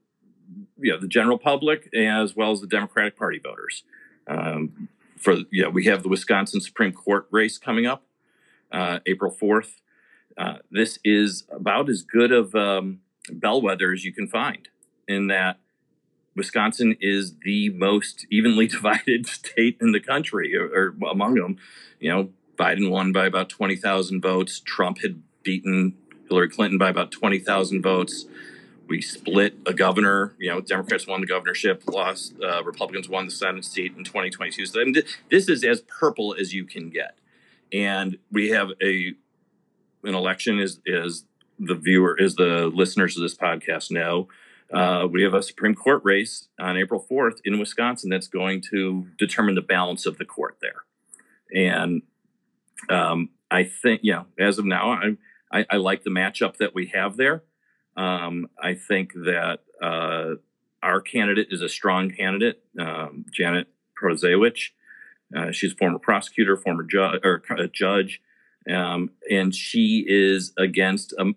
you 0.78 0.92
know 0.92 0.98
the 0.98 1.06
general 1.06 1.38
public 1.38 1.88
as 1.94 2.34
well 2.34 2.50
as 2.50 2.60
the 2.60 2.66
Democratic 2.66 3.16
Party 3.16 3.38
voters. 3.38 3.84
Um, 4.26 4.88
for 5.16 5.36
you 5.52 5.62
know, 5.62 5.70
we 5.70 5.84
have 5.84 6.02
the 6.02 6.08
Wisconsin 6.08 6.60
Supreme 6.60 6.92
Court 6.92 7.28
race 7.30 7.58
coming 7.58 7.86
up 7.86 8.02
uh, 8.72 8.98
April 9.06 9.30
fourth. 9.30 9.80
Uh, 10.36 10.56
this 10.68 10.98
is 11.04 11.44
about 11.48 11.88
as 11.88 12.02
good 12.02 12.32
of 12.32 12.56
um, 12.56 12.98
bellwether 13.30 13.92
as 13.92 14.04
you 14.04 14.12
can 14.12 14.26
find, 14.26 14.68
in 15.06 15.28
that 15.28 15.58
Wisconsin 16.36 16.96
is 17.00 17.34
the 17.44 17.70
most 17.70 18.26
evenly 18.30 18.66
divided 18.76 19.26
state 19.26 19.76
in 19.80 19.92
the 19.92 20.00
country, 20.00 20.56
or, 20.56 20.66
or 20.66 21.08
among 21.10 21.34
them. 21.34 21.56
You 22.00 22.10
know, 22.10 22.28
Biden 22.56 22.90
won 22.90 23.12
by 23.12 23.26
about 23.26 23.48
twenty 23.48 23.76
thousand 23.76 24.20
votes. 24.20 24.60
Trump 24.60 25.00
had 25.02 25.22
beaten 25.42 25.96
Hillary 26.28 26.48
Clinton 26.48 26.78
by 26.78 26.88
about 26.90 27.10
twenty 27.10 27.38
thousand 27.38 27.82
votes. 27.82 28.26
We 28.86 29.00
split 29.00 29.56
a 29.66 29.72
governor. 29.72 30.34
You 30.38 30.50
know, 30.50 30.60
Democrats 30.60 31.06
won 31.06 31.20
the 31.20 31.26
governorship, 31.26 31.82
lost. 31.88 32.34
Uh, 32.42 32.62
Republicans 32.62 33.08
won 33.08 33.24
the 33.24 33.30
Senate 33.30 33.64
seat 33.64 33.94
in 33.96 34.04
2022. 34.04 34.66
So 34.66 34.80
I 34.80 34.84
mean, 34.84 34.94
th- 34.94 35.06
this 35.30 35.48
is 35.48 35.64
as 35.64 35.80
purple 35.82 36.36
as 36.38 36.52
you 36.52 36.64
can 36.64 36.90
get, 36.90 37.16
and 37.72 38.18
we 38.30 38.50
have 38.50 38.70
a 38.82 39.14
an 40.04 40.14
election 40.14 40.58
is 40.58 40.80
is 40.84 41.24
the 41.58 41.74
viewer 41.74 42.18
is 42.18 42.34
the 42.34 42.70
listeners 42.74 43.16
of 43.16 43.22
this 43.22 43.34
podcast 43.34 43.90
know. 43.90 44.28
Uh, 44.72 45.06
we 45.10 45.22
have 45.22 45.34
a 45.34 45.42
Supreme 45.42 45.74
Court 45.74 46.02
race 46.04 46.48
on 46.58 46.76
April 46.76 47.04
4th 47.10 47.38
in 47.44 47.58
Wisconsin 47.58 48.10
that's 48.10 48.28
going 48.28 48.62
to 48.70 49.06
determine 49.18 49.54
the 49.54 49.62
balance 49.62 50.06
of 50.06 50.18
the 50.18 50.24
court 50.24 50.58
there. 50.60 50.84
And 51.54 52.02
um, 52.88 53.30
I 53.50 53.64
think, 53.64 54.00
you 54.02 54.12
know, 54.12 54.26
as 54.38 54.58
of 54.58 54.64
now, 54.64 54.92
I, 54.92 55.16
I, 55.52 55.66
I 55.70 55.76
like 55.76 56.02
the 56.02 56.10
matchup 56.10 56.56
that 56.56 56.74
we 56.74 56.86
have 56.94 57.16
there. 57.16 57.44
Um, 57.96 58.48
I 58.60 58.74
think 58.74 59.12
that 59.14 59.60
uh, 59.80 60.34
our 60.82 61.00
candidate 61.00 61.48
is 61.50 61.62
a 61.62 61.68
strong 61.68 62.10
candidate, 62.10 62.62
um, 62.78 63.26
Janet 63.32 63.68
Protasiewicz. 64.00 64.70
Uh, 65.34 65.52
she's 65.52 65.72
a 65.72 65.76
former 65.76 65.98
prosecutor, 65.98 66.56
former 66.56 66.82
ju- 66.82 67.20
or 67.22 67.42
judge, 67.72 68.20
um, 68.70 69.10
and 69.30 69.54
she 69.54 70.04
is 70.06 70.52
against 70.58 71.14
um, 71.18 71.36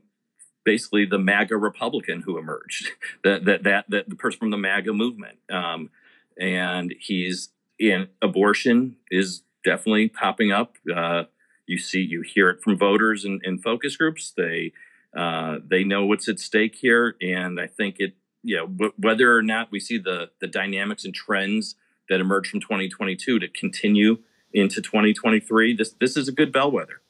basically 0.67 1.05
the 1.05 1.17
MAGA 1.17 1.55
Republican 1.55 2.23
who 2.23 2.37
emerged, 2.37 2.91
that 3.23 3.45
that 3.45 3.63
that, 3.63 3.85
that 3.89 4.09
the 4.09 4.15
person 4.15 4.37
from 4.37 4.51
the 4.51 4.57
MAGA 4.57 4.91
movement, 4.91 5.37
um, 5.49 5.89
and 6.37 6.93
he's 6.99 7.49
in 7.79 8.09
abortion 8.21 8.97
is 9.09 9.43
definitely 9.63 10.09
popping 10.09 10.51
up. 10.51 10.75
Uh, 10.93 11.23
you 11.67 11.77
see, 11.77 12.01
you 12.01 12.21
hear 12.21 12.49
it 12.49 12.61
from 12.61 12.77
voters 12.77 13.23
and, 13.23 13.41
and 13.45 13.63
focus 13.63 13.95
groups. 13.95 14.33
They 14.35 14.73
uh, 15.15 15.59
they 15.65 15.85
know 15.85 16.05
what's 16.05 16.27
at 16.27 16.37
stake 16.37 16.75
here, 16.75 17.15
and 17.21 17.59
I 17.59 17.67
think 17.67 17.95
it. 17.99 18.13
You 18.43 18.57
know, 18.57 18.67
w- 18.67 18.93
whether 18.97 19.35
or 19.35 19.41
not 19.41 19.71
we 19.71 19.79
see 19.79 19.97
the 19.97 20.31
the 20.41 20.47
dynamics 20.47 21.05
and 21.05 21.13
trends 21.13 21.75
that 22.09 22.19
emerge 22.19 22.49
from 22.49 22.59
2022 22.59 23.39
to 23.39 23.47
continue 23.47 24.19
into 24.53 24.81
2023, 24.81 25.75
this 25.75 25.93
this 25.99 26.17
is 26.17 26.27
a 26.27 26.31
good 26.31 26.51
bellwether. 26.51 27.01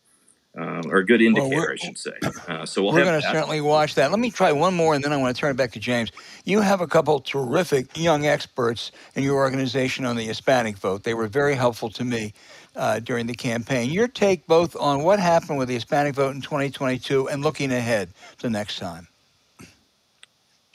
Uh, 0.59 0.81
or 0.89 0.97
a 0.97 1.05
good 1.05 1.21
indicator, 1.21 1.55
well, 1.55 1.71
I 1.71 1.75
should 1.75 1.97
say. 1.99 2.13
Uh, 2.47 2.65
so 2.65 2.81
we'll 2.81 2.91
we're 2.91 3.03
going 3.03 3.21
to 3.21 3.27
certainly 3.27 3.61
watch 3.61 3.93
that. 3.95 4.09
Let 4.09 4.19
me 4.19 4.31
try 4.31 4.51
one 4.51 4.73
more, 4.73 4.95
and 4.95 5.03
then 5.03 5.13
I 5.13 5.17
want 5.17 5.35
to 5.35 5.39
turn 5.39 5.51
it 5.51 5.57
back 5.57 5.71
to 5.73 5.79
James. 5.79 6.11
You 6.45 6.61
have 6.61 6.81
a 6.81 6.87
couple 6.87 7.19
terrific 7.19 7.95
young 7.95 8.25
experts 8.25 8.91
in 9.13 9.23
your 9.23 9.35
organization 9.35 10.05
on 10.05 10.15
the 10.15 10.23
Hispanic 10.23 10.77
vote. 10.77 11.03
They 11.03 11.13
were 11.13 11.27
very 11.27 11.53
helpful 11.53 11.91
to 11.91 12.03
me 12.03 12.33
uh, 12.75 12.99
during 12.99 13.27
the 13.27 13.35
campaign. 13.35 13.91
Your 13.91 14.07
take 14.07 14.47
both 14.47 14.75
on 14.75 15.03
what 15.03 15.19
happened 15.19 15.59
with 15.59 15.67
the 15.67 15.75
Hispanic 15.75 16.15
vote 16.15 16.33
in 16.33 16.41
2022 16.41 17.29
and 17.29 17.43
looking 17.43 17.71
ahead 17.71 18.09
to 18.39 18.49
next 18.49 18.79
time. 18.79 19.07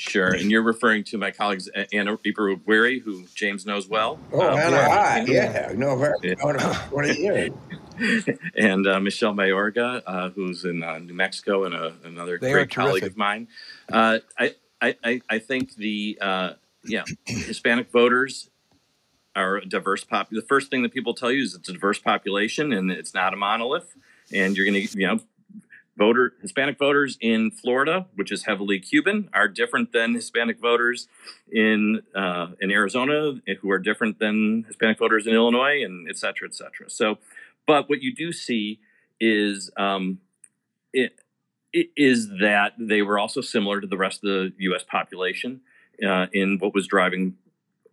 Sure, 0.09 0.35
and 0.35 0.51
you're 0.51 0.62
referring 0.62 1.05
to 1.05 1.17
my 1.17 1.31
colleagues 1.31 1.69
Anna 1.93 2.17
Ibargüengoitia, 2.17 3.03
who 3.03 3.25
James 3.37 3.65
knows 3.65 3.88
well. 3.88 4.19
Oh, 4.33 4.41
uh, 4.41 4.57
Anna, 4.57 5.31
yeah, 5.31 5.69
yeah, 5.69 5.73
no, 5.77 5.97
very 5.97 6.15
yeah. 6.25 6.35
20 6.91 7.15
years. 7.21 7.51
and 8.57 8.85
uh, 8.88 8.99
Michelle 8.99 9.33
Mayorga, 9.33 10.03
uh, 10.05 10.31
who's 10.31 10.65
in 10.65 10.83
uh, 10.83 10.99
New 10.99 11.15
Mexico 11.15 11.65
and 11.65 11.75
a, 11.75 11.95
another 12.03 12.37
they 12.37 12.51
great 12.51 12.71
colleague 12.71 13.05
of 13.05 13.17
mine. 13.17 13.47
Uh, 13.93 14.19
I, 14.37 14.57
I, 14.83 15.21
I 15.31 15.38
think 15.38 15.77
the 15.77 16.19
uh, 16.21 16.55
yeah 16.85 17.05
Hispanic 17.25 17.93
voters 17.93 18.51
are 19.37 19.59
a 19.59 19.65
diverse 19.65 20.03
pop. 20.03 20.31
The 20.31 20.43
first 20.43 20.69
thing 20.69 20.83
that 20.83 20.93
people 20.93 21.15
tell 21.15 21.31
you 21.31 21.45
is 21.45 21.55
it's 21.55 21.69
a 21.69 21.73
diverse 21.73 22.01
population 22.01 22.73
and 22.73 22.91
it's 22.91 23.15
not 23.15 23.35
a 23.35 23.37
monolith. 23.37 23.95
And 24.35 24.57
you're 24.57 24.67
going 24.67 24.85
to 24.87 24.99
you 24.99 25.07
know 25.07 25.21
voter 26.03 26.35
Hispanic 26.41 26.79
voters 26.79 27.17
in 27.21 27.51
Florida, 27.51 28.07
which 28.17 28.33
is 28.33 28.45
heavily 28.45 28.79
Cuban, 28.81 29.29
are 29.33 29.47
different 29.47 29.93
than 29.93 30.15
Hispanic 30.15 30.59
voters 30.59 31.09
in 31.51 32.03
uh, 32.15 32.49
in 32.61 32.71
Arizona, 32.71 33.41
who 33.61 33.71
are 33.71 33.79
different 33.79 34.19
than 34.19 34.65
Hispanic 34.67 34.99
voters 34.99 35.27
in 35.27 35.35
Illinois, 35.35 35.83
and 35.83 36.09
et 36.09 36.19
cetera, 36.19 36.49
et 36.49 36.55
cetera. 36.55 36.91
So 36.91 37.19
but 37.67 37.88
what 37.88 38.03
you 38.03 38.12
do 38.15 38.33
see 38.33 38.81
is 39.21 39.71
um, 39.77 40.19
it, 40.93 41.21
it 41.73 41.88
is 41.97 42.29
that 42.41 42.73
they 42.79 43.03
were 43.03 43.19
also 43.19 43.41
similar 43.41 43.81
to 43.81 43.87
the 43.87 43.97
rest 43.97 44.25
of 44.25 44.29
the 44.29 44.53
U.S. 44.59 44.83
population 44.83 45.61
uh, 46.05 46.27
in 46.33 46.59
what 46.59 46.75
was 46.75 46.87
driving 46.87 47.37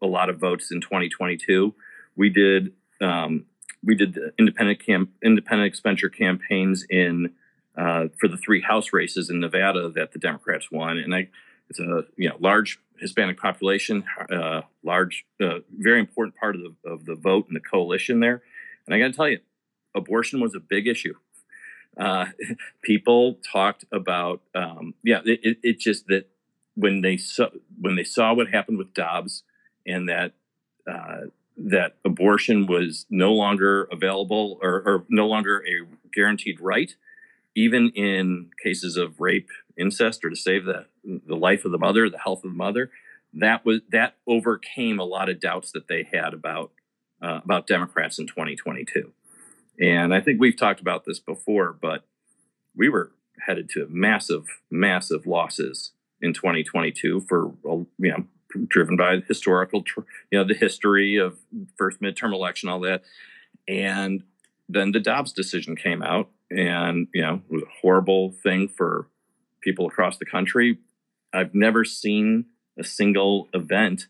a 0.02 0.08
lot 0.08 0.30
of 0.30 0.40
votes 0.40 0.72
in 0.72 0.82
2022. 0.82 1.74
We 2.16 2.30
did 2.30 2.74
um, 3.02 3.46
we 3.84 3.96
did 3.96 4.18
independent 4.38 4.84
camp 4.86 5.12
independent 5.24 5.68
expenditure 5.68 6.10
campaigns 6.10 6.86
in 6.90 7.34
uh, 7.78 8.08
for 8.20 8.28
the 8.28 8.38
three 8.38 8.62
House 8.62 8.94
races 8.94 9.30
in 9.30 9.40
Nevada 9.40 9.90
that 9.90 10.12
the 10.12 10.20
Democrats 10.20 10.72
won, 10.72 10.98
and 10.98 11.14
I, 11.14 11.30
it's 11.70 11.80
a 11.80 12.06
you 12.18 12.30
know 12.30 12.36
large 12.40 12.80
Hispanic 13.00 13.40
population, 13.40 14.04
uh, 14.32 14.62
large, 14.84 15.26
uh, 15.42 15.60
very 15.78 16.00
important 16.00 16.36
part 16.36 16.56
of 16.56 16.62
the 16.62 16.90
of 16.90 17.06
the 17.06 17.16
vote 17.16 17.48
and 17.48 17.56
the 17.56 17.62
coalition 17.62 18.20
there. 18.20 18.42
And 18.86 18.94
I 18.94 19.00
got 19.00 19.08
to 19.08 19.14
tell 19.14 19.30
you, 19.30 19.40
abortion 19.96 20.40
was 20.40 20.56
a 20.56 20.60
big 20.60 20.88
issue. 20.88 21.14
Uh, 21.98 22.28
people 22.82 23.40
talked 23.52 23.86
about, 23.92 24.42
um, 24.56 24.94
yeah, 25.04 25.22
it, 25.26 25.40
it, 25.44 25.58
it, 25.64 25.80
just 25.80 26.08
that 26.08 26.30
when 26.76 27.02
they 27.02 27.18
saw 27.18 27.50
when 27.80 27.96
they 27.96 28.04
saw 28.04 28.34
what 28.34 28.50
happened 28.50 28.78
with 28.78 28.94
Dobbs 28.94 29.44
and 29.86 30.10
that 30.10 30.34
uh, 30.90 31.28
that 31.58 31.98
abortion 32.06 32.66
was 32.68 33.06
no 33.10 33.34
longer 33.34 33.88
available 33.92 34.58
or, 34.62 34.76
or, 34.86 35.06
no 35.10 35.28
longer 35.28 35.64
a 35.68 35.86
guaranteed 36.14 36.60
right, 36.62 36.96
even 37.56 37.90
in 37.96 38.50
cases 38.64 38.98
of 38.98 39.20
rape, 39.20 39.50
incest, 39.78 40.24
or 40.24 40.30
to 40.30 40.36
save 40.36 40.66
the 40.66 40.86
the 41.04 41.36
life 41.36 41.66
of 41.66 41.72
the 41.72 41.78
mother, 41.78 42.10
the 42.10 42.20
health 42.20 42.44
of 42.44 42.52
the 42.52 42.58
mother, 42.58 42.92
that 43.34 43.66
was 43.66 43.82
that 43.92 44.16
overcame 44.28 45.00
a 45.00 45.06
lot 45.06 45.30
of 45.30 45.40
doubts 45.40 45.72
that 45.72 45.88
they 45.88 46.08
had 46.12 46.34
about 46.34 46.72
uh, 47.22 47.40
about 47.44 47.68
Democrats 47.68 48.20
in 48.20 48.28
2022. 48.28 49.12
And 49.80 50.14
I 50.14 50.22
think 50.22 50.40
we've 50.40 50.58
talked 50.58 50.82
about 50.82 51.06
this 51.06 51.20
before, 51.20 51.74
but 51.74 52.04
we 52.76 52.90
were 52.90 53.12
headed 53.46 53.70
to 53.70 53.88
massive, 53.90 54.46
massive 54.70 55.26
losses 55.26 55.92
in 56.22 56.34
2022 56.34 57.26
for, 57.30 57.54
you 57.64 57.88
know, 57.98 58.26
driven 58.68 58.98
by 58.98 59.22
historical, 59.28 59.84
you 60.32 60.38
know, 60.38 60.44
the 60.44 60.54
history 60.54 61.16
of 61.16 61.38
first 61.78 62.02
midterm 62.02 62.34
election, 62.34 62.68
all 62.68 62.80
that. 62.82 63.04
And 63.68 64.24
then 64.68 64.92
the 64.92 65.00
Dobbs 65.00 65.32
decision 65.32 65.76
came 65.76 66.02
out, 66.02 66.30
and, 66.52 67.08
you 67.14 67.22
know, 67.22 67.42
it 67.50 67.54
was 67.54 67.64
a 67.64 67.82
horrible 67.82 68.32
thing 68.32 68.68
for 68.68 69.08
people 69.62 69.88
across 69.88 70.18
the 70.18 70.26
country. 70.26 70.78
I've 71.34 71.54
never 71.54 71.86
seen 71.86 72.46
a 72.78 72.84
single 72.84 73.50
event 73.54 74.08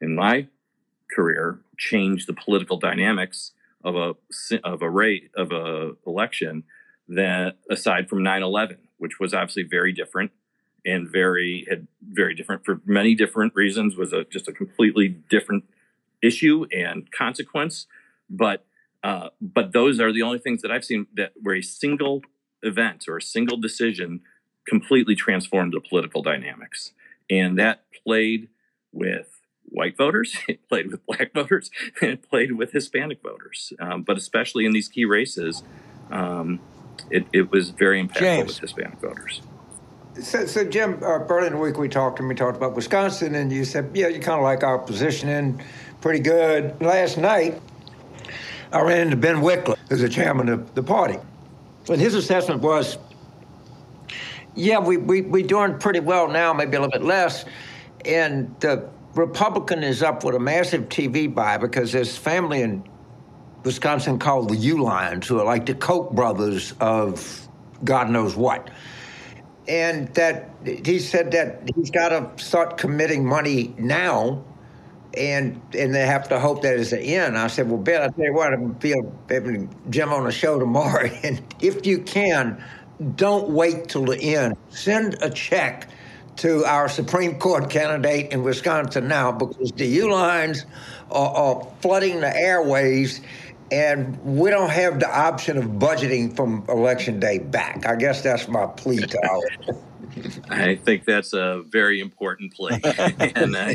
in 0.00 0.14
my 0.14 0.48
career 1.14 1.60
change 1.78 2.26
the 2.26 2.32
political 2.32 2.78
dynamics 2.78 3.52
of 3.84 3.96
a 3.96 4.14
of 4.64 4.82
a 4.82 4.90
rate 4.90 5.30
of 5.36 5.52
a 5.52 5.92
election 6.06 6.64
that 7.08 7.56
aside 7.70 8.08
from 8.08 8.20
9/11, 8.20 8.78
which 8.98 9.20
was 9.20 9.32
obviously 9.32 9.62
very 9.62 9.92
different 9.92 10.32
and 10.84 11.08
very 11.08 11.66
had 11.68 11.86
very 12.02 12.34
different 12.34 12.64
for 12.64 12.80
many 12.86 13.14
different 13.14 13.54
reasons 13.54 13.96
was 13.96 14.12
a 14.12 14.24
just 14.24 14.48
a 14.48 14.52
completely 14.52 15.08
different 15.08 15.64
issue 16.22 16.66
and 16.72 17.10
consequence 17.12 17.86
but 18.30 18.65
uh, 19.06 19.28
but 19.40 19.72
those 19.72 20.00
are 20.00 20.12
the 20.12 20.22
only 20.22 20.40
things 20.40 20.62
that 20.62 20.72
I've 20.72 20.84
seen 20.84 21.06
that 21.14 21.30
where 21.40 21.54
a 21.54 21.62
single 21.62 22.22
event 22.64 23.04
or 23.06 23.18
a 23.18 23.22
single 23.22 23.56
decision 23.56 24.20
completely 24.66 25.14
transformed 25.14 25.74
the 25.74 25.80
political 25.80 26.22
dynamics. 26.22 26.90
And 27.30 27.56
that 27.56 27.84
played 28.04 28.48
with 28.90 29.28
white 29.66 29.96
voters, 29.96 30.36
it 30.48 30.68
played 30.68 30.90
with 30.90 31.06
black 31.06 31.32
voters, 31.32 31.70
and 32.02 32.10
it 32.14 32.28
played 32.28 32.56
with 32.56 32.72
Hispanic 32.72 33.22
voters. 33.22 33.72
Um, 33.78 34.02
but 34.02 34.16
especially 34.16 34.66
in 34.66 34.72
these 34.72 34.88
key 34.88 35.04
races, 35.04 35.62
um, 36.10 36.58
it, 37.08 37.26
it, 37.32 37.52
was 37.52 37.70
very 37.70 38.02
impactful 38.02 38.18
James. 38.18 38.48
with 38.48 38.58
Hispanic 38.58 38.98
voters. 38.98 39.40
So, 40.20 40.46
so 40.46 40.64
Jim, 40.64 40.98
uh, 41.00 41.24
earlier 41.28 41.46
in 41.46 41.52
the 41.52 41.60
week 41.60 41.78
we 41.78 41.88
talked 41.88 42.18
and 42.18 42.28
we 42.28 42.34
talked 42.34 42.56
about 42.56 42.74
Wisconsin, 42.74 43.36
and 43.36 43.52
you 43.52 43.64
said, 43.64 43.88
yeah, 43.94 44.08
you 44.08 44.18
kind 44.18 44.40
of 44.40 44.42
like 44.42 44.64
our 44.64 44.80
positioning 44.80 45.62
pretty 46.00 46.18
good. 46.18 46.80
Last 46.80 47.18
night, 47.18 47.60
I 48.72 48.80
ran 48.82 49.02
into 49.02 49.16
Ben 49.16 49.36
Wickler, 49.36 49.76
who's 49.88 50.00
the 50.00 50.08
chairman 50.08 50.48
of 50.48 50.74
the 50.74 50.82
party. 50.82 51.18
And 51.88 52.00
his 52.00 52.14
assessment 52.14 52.62
was, 52.62 52.98
yeah, 54.54 54.78
we, 54.78 54.96
we, 54.96 55.22
we're 55.22 55.46
doing 55.46 55.78
pretty 55.78 56.00
well 56.00 56.28
now, 56.28 56.52
maybe 56.52 56.76
a 56.76 56.80
little 56.80 56.90
bit 56.90 57.04
less. 57.04 57.44
And 58.04 58.54
the 58.60 58.88
Republican 59.14 59.82
is 59.82 60.02
up 60.02 60.24
with 60.24 60.34
a 60.34 60.40
massive 60.40 60.88
TV 60.88 61.32
buy 61.32 61.58
because 61.58 61.92
there's 61.92 62.16
family 62.16 62.62
in 62.62 62.82
Wisconsin 63.64 64.18
called 64.18 64.48
the 64.48 64.56
Uihleins, 64.56 65.24
who 65.26 65.38
are 65.40 65.44
like 65.44 65.66
the 65.66 65.74
Koch 65.74 66.12
brothers 66.12 66.74
of 66.80 67.48
God 67.84 68.10
knows 68.10 68.36
what. 68.36 68.70
And 69.68 70.08
that 70.14 70.50
he 70.64 70.98
said 70.98 71.32
that 71.32 71.68
he's 71.74 71.90
got 71.90 72.10
to 72.10 72.42
start 72.42 72.78
committing 72.78 73.26
money 73.26 73.74
now 73.78 74.44
and 75.16 75.60
and 75.74 75.94
they 75.94 76.06
have 76.06 76.28
to 76.28 76.38
hope 76.38 76.62
that 76.62 76.78
it's 76.78 76.90
the 76.90 77.00
end. 77.00 77.38
I 77.38 77.46
said, 77.46 77.68
well, 77.68 77.78
Ben, 77.78 78.02
I 78.02 78.08
tell 78.08 78.24
you 78.24 78.34
what, 78.34 78.52
I'm 78.52 78.78
having 79.28 79.74
Jim 79.90 80.12
on 80.12 80.24
the 80.24 80.32
show 80.32 80.58
tomorrow, 80.58 81.08
and 81.22 81.42
if 81.60 81.86
you 81.86 82.00
can, 82.00 82.62
don't 83.14 83.50
wait 83.50 83.88
till 83.88 84.04
the 84.04 84.18
end. 84.18 84.56
Send 84.70 85.16
a 85.22 85.30
check 85.30 85.88
to 86.36 86.64
our 86.64 86.88
Supreme 86.88 87.38
Court 87.38 87.70
candidate 87.70 88.32
in 88.32 88.42
Wisconsin 88.42 89.08
now 89.08 89.32
because 89.32 89.72
the 89.72 89.98
Uihleins 89.98 90.64
are, 91.10 91.34
are 91.34 91.68
flooding 91.80 92.20
the 92.20 92.36
airways. 92.36 93.20
And 93.72 94.22
we 94.24 94.50
don't 94.50 94.70
have 94.70 95.00
the 95.00 95.08
option 95.08 95.58
of 95.58 95.64
budgeting 95.64 96.36
from 96.36 96.64
election 96.68 97.18
day 97.18 97.38
back. 97.38 97.84
I 97.84 97.96
guess 97.96 98.22
that's 98.22 98.46
my 98.46 98.66
plea 98.66 98.98
to 98.98 99.28
all. 99.28 99.44
I 100.50 100.76
think 100.76 101.04
that's 101.04 101.32
a 101.32 101.62
very 101.66 102.00
important 102.00 102.54
plea, 102.54 102.80
and 103.34 103.54
uh, 103.54 103.74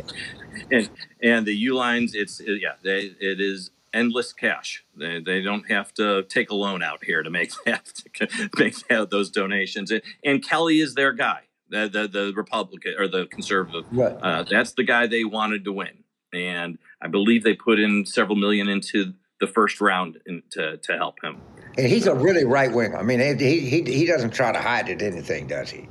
and 0.71 0.89
and 1.21 1.45
the 1.45 1.67
Uihleins, 1.67 2.11
it's 2.13 2.41
yeah, 2.45 2.73
they, 2.83 3.13
it 3.19 3.39
is 3.39 3.71
endless 3.93 4.33
cash. 4.33 4.83
They, 4.95 5.19
they 5.19 5.41
don't 5.41 5.69
have 5.69 5.93
to 5.95 6.23
take 6.23 6.49
a 6.49 6.55
loan 6.55 6.81
out 6.81 7.03
here 7.03 7.23
to 7.23 7.29
make 7.29 7.51
that 7.65 7.85
to 8.15 8.27
make 8.57 8.75
that, 8.87 9.09
those 9.09 9.29
donations. 9.29 9.91
And, 9.91 10.01
and, 10.23 10.43
Kelly 10.43 10.79
is 10.79 10.95
their 10.95 11.13
guy, 11.13 11.41
the 11.69 11.89
the, 11.91 12.07
the 12.07 12.33
Republican 12.35 12.95
or 12.97 13.07
the 13.07 13.25
conservative. 13.27 13.85
Right. 13.91 14.17
Uh, 14.21 14.43
that's 14.43 14.73
the 14.73 14.83
guy 14.83 15.07
they 15.07 15.23
wanted 15.23 15.65
to 15.65 15.71
win, 15.71 16.03
and 16.33 16.77
I 17.01 17.07
believe 17.07 17.43
they 17.43 17.55
put 17.55 17.79
in 17.79 18.05
several 18.05 18.35
million 18.35 18.67
into 18.67 19.13
the 19.39 19.47
first 19.47 19.81
round 19.81 20.19
in, 20.25 20.43
to 20.51 20.77
to 20.77 20.93
help 20.93 21.23
him. 21.23 21.41
And 21.77 21.87
he's 21.87 22.07
a 22.07 22.15
really 22.15 22.45
right 22.45 22.71
winger. 22.71 22.97
I 22.97 23.03
mean, 23.03 23.19
he, 23.39 23.59
he 23.61 23.81
he 23.83 24.05
doesn't 24.05 24.33
try 24.33 24.51
to 24.51 24.59
hide 24.59 24.89
it 24.89 25.01
anything, 25.01 25.47
does 25.47 25.69
he? 25.69 25.87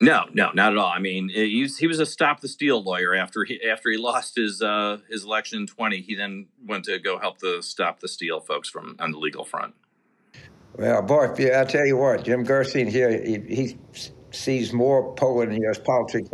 No, 0.00 0.26
no, 0.34 0.50
not 0.52 0.72
at 0.72 0.78
all. 0.78 0.90
I 0.90 0.98
mean, 0.98 1.30
he 1.30 1.62
was, 1.62 1.78
he 1.78 1.86
was 1.86 2.00
a 2.00 2.06
stop 2.06 2.40
the 2.40 2.48
steal 2.48 2.82
lawyer 2.82 3.14
after 3.14 3.44
he 3.44 3.58
after 3.66 3.90
he 3.90 3.96
lost 3.96 4.36
his 4.36 4.60
uh, 4.60 4.98
his 5.08 5.24
election 5.24 5.60
in 5.60 5.66
twenty. 5.66 6.02
He 6.02 6.14
then 6.14 6.48
went 6.66 6.84
to 6.84 6.98
go 6.98 7.18
help 7.18 7.38
the 7.38 7.62
stop 7.62 8.00
the 8.00 8.08
steal 8.08 8.40
folks 8.40 8.68
from 8.68 8.96
on 8.98 9.12
the 9.12 9.18
legal 9.18 9.44
front. 9.44 9.74
Well, 10.76 11.00
boy, 11.00 11.32
I 11.32 11.64
tell 11.64 11.86
you 11.86 11.96
what, 11.96 12.24
Jim 12.24 12.44
Gerstein 12.44 12.86
here, 12.88 13.10
he, 13.10 13.38
he 13.48 13.78
sees 14.30 14.74
more 14.74 15.14
Poland 15.14 15.54
in 15.54 15.62
U.S. 15.62 15.78
politics, 15.78 16.28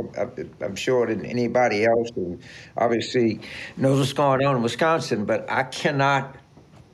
I'm 0.61 0.75
sure, 0.75 1.07
than 1.07 1.25
anybody 1.25 1.85
else, 1.85 2.11
and 2.17 2.43
obviously 2.77 3.41
knows 3.77 4.01
what's 4.01 4.13
going 4.13 4.45
on 4.45 4.57
in 4.57 4.63
Wisconsin. 4.63 5.25
But 5.25 5.49
I 5.49 5.63
cannot 5.63 6.37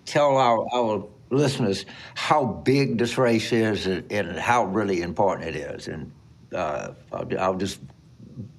tell 0.05 0.37
our, 0.37 0.67
our 0.75 1.09
listeners 1.31 1.87
how 2.15 2.45
big 2.45 2.99
this 2.99 3.17
race 3.17 3.51
is 3.53 3.87
and, 3.87 4.13
and 4.13 4.39
how 4.39 4.67
really 4.67 5.01
important 5.01 5.49
it 5.49 5.57
is. 5.57 5.89
And 5.89 6.13
uh, 6.55 6.93
I'll, 7.13 7.39
I'll, 7.39 7.55
just 7.57 7.81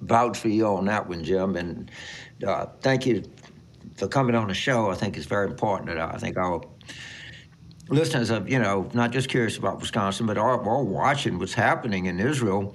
vouch 0.00 0.38
for 0.38 0.48
you 0.48 0.66
on 0.66 0.84
that 0.86 1.08
one, 1.08 1.24
Jim. 1.24 1.56
And 1.56 1.90
uh, 2.46 2.66
thank 2.80 3.06
you 3.06 3.22
for 3.96 4.08
coming 4.08 4.34
on 4.34 4.48
the 4.48 4.54
show. 4.54 4.90
I 4.90 4.94
think 4.94 5.16
it's 5.16 5.26
very 5.26 5.46
important 5.46 5.88
that 5.88 5.98
I 5.98 6.18
think 6.18 6.36
our 6.36 6.62
listeners 7.88 8.30
are, 8.30 8.46
you 8.46 8.58
know, 8.58 8.88
not 8.94 9.10
just 9.10 9.28
curious 9.28 9.56
about 9.56 9.80
Wisconsin, 9.80 10.26
but 10.26 10.38
are, 10.38 10.62
are 10.62 10.82
watching 10.82 11.38
what's 11.38 11.54
happening 11.54 12.06
in 12.06 12.20
Israel 12.20 12.74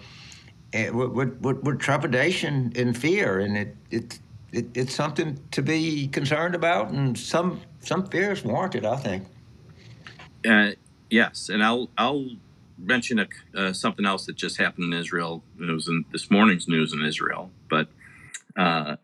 with, 0.74 1.40
with, 1.42 1.64
with 1.64 1.80
trepidation 1.80 2.74
and 2.76 2.98
fear. 2.98 3.40
And 3.40 3.58
it, 3.58 3.78
it, 3.92 4.20
it, 4.52 4.78
it's 4.78 4.96
something 4.96 5.40
to 5.52 5.62
be 5.62 6.08
concerned 6.08 6.56
about, 6.56 6.90
and 6.90 7.18
some 7.18 7.62
some 7.82 8.08
fear 8.08 8.32
is 8.32 8.44
warranted, 8.44 8.86
I 8.86 8.96
think. 8.96 9.26
Uh, 10.48 10.72
yes, 11.10 11.50
and 11.50 11.64
I'll 11.64 11.90
I'll 11.98 12.30
mention 12.78 13.20
a, 13.20 13.28
uh, 13.56 13.74
something 13.74 14.06
else 14.06 14.26
that 14.26 14.36
just 14.36 14.58
happened 14.58 14.94
in 14.94 15.00
Israel. 15.00 15.44
It 15.60 15.72
was 15.72 15.88
in 15.88 16.06
this 16.12 16.30
morning's 16.30 16.68
news 16.68 16.94
in 16.94 17.04
Israel, 17.04 17.52
but 17.70 17.88
uh, 18.58 18.98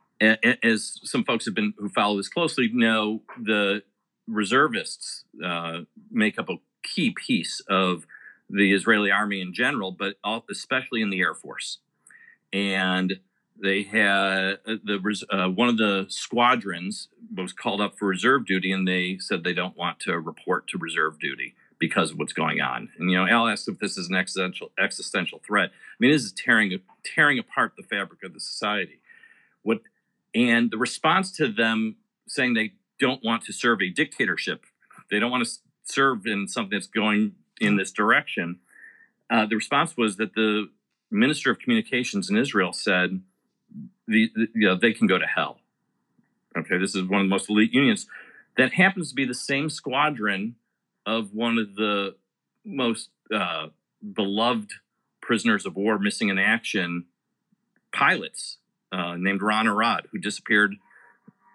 as 0.64 1.00
some 1.04 1.24
folks 1.24 1.46
have 1.46 1.56
been 1.56 1.74
who 1.78 1.90
follow 1.90 2.18
this 2.18 2.30
closely 2.30 2.70
know, 2.72 3.22
the 3.40 3.84
reservists 4.28 5.26
uh, 5.44 5.80
make 6.12 6.38
up 6.38 6.50
a 6.50 6.58
key 6.84 7.12
piece 7.12 7.62
of 7.68 8.06
the 8.50 8.74
Israeli 8.74 9.12
army 9.12 9.42
in 9.42 9.54
general, 9.54 9.92
but 9.92 10.16
especially 10.50 11.02
in 11.02 11.10
the 11.10 11.22
Air 11.22 11.34
Force. 11.34 11.80
And 12.54 13.20
they 13.62 13.84
had 13.84 14.60
uh, 14.68 14.76
the 14.84 15.26
uh, 15.30 15.50
one 15.50 15.70
of 15.70 15.78
the 15.78 16.06
squadrons 16.10 17.08
was 17.36 17.54
called 17.54 17.82
up 17.82 17.98
for 17.98 18.08
reserve 18.08 18.46
duty, 18.46 18.72
and 18.72 18.88
they 18.88 19.18
said 19.20 19.44
they 19.44 19.54
don't 19.54 19.78
want 19.78 20.00
to 20.02 20.20
report 20.20 20.68
to 20.68 20.78
reserve 20.78 21.20
duty 21.20 21.56
because 21.82 22.12
of 22.12 22.20
what's 22.20 22.32
going 22.32 22.62
on. 22.62 22.90
And 23.00 23.10
you 23.10 23.18
know, 23.18 23.28
Al 23.28 23.48
asked 23.48 23.68
if 23.68 23.80
this 23.80 23.98
is 23.98 24.08
an 24.08 24.16
existential 24.16 24.72
existential 24.80 25.42
threat. 25.46 25.72
I 25.72 25.96
mean, 26.00 26.12
this 26.12 26.24
is 26.24 26.32
tearing 26.32 26.80
tearing 27.04 27.40
apart 27.40 27.74
the 27.76 27.84
fabric 27.84 28.24
of 28.24 28.34
the 28.34 28.40
society. 28.40 29.02
What 29.64 29.82
and 30.34 30.70
the 30.70 30.78
response 30.78 31.32
to 31.38 31.52
them 31.52 31.98
saying 32.28 32.54
they 32.54 32.74
don't 33.00 33.24
want 33.26 33.44
to 33.46 33.52
serve 33.52 33.82
a 33.82 33.90
dictatorship, 33.90 34.64
they 35.10 35.20
don't 35.20 35.32
want 35.32 35.46
to 35.46 35.52
serve 35.84 36.28
in 36.28 36.48
something 36.48 36.78
that's 36.78 36.88
going 36.88 37.34
in 37.60 37.76
this 37.78 37.92
direction. 37.92 38.60
Uh, 39.30 39.48
the 39.48 39.56
response 39.56 39.98
was 39.98 40.18
that 40.18 40.36
the 40.36 40.70
minister 41.10 41.50
of 41.50 41.58
communications 41.58 42.30
in 42.30 42.38
Israel 42.38 42.74
said, 42.74 43.22
the, 44.08 44.30
the, 44.36 44.48
you 44.54 44.68
know, 44.68 44.76
they 44.76 44.94
can 44.94 45.08
go 45.08 45.18
to 45.18 45.26
hell. 45.26 45.60
Okay, 46.56 46.78
this 46.78 46.96
is 46.96 47.04
one 47.06 47.22
of 47.22 47.26
the 47.26 47.30
most 47.30 47.50
elite 47.50 47.74
unions. 47.74 48.08
That 48.58 48.74
happens 48.74 49.10
to 49.10 49.16
be 49.16 49.26
the 49.26 49.34
same 49.34 49.70
squadron 49.70 50.56
of 51.06 51.34
one 51.34 51.58
of 51.58 51.76
the 51.76 52.16
most 52.64 53.10
uh, 53.34 53.68
beloved 54.14 54.72
prisoners 55.22 55.66
of 55.66 55.76
war 55.76 55.98
missing 55.98 56.30
in 56.30 56.38
action 56.38 57.06
pilots 57.94 58.58
uh, 58.92 59.16
named 59.16 59.42
Ron 59.42 59.68
Arad, 59.68 60.08
who 60.12 60.20
disappeared 60.20 60.76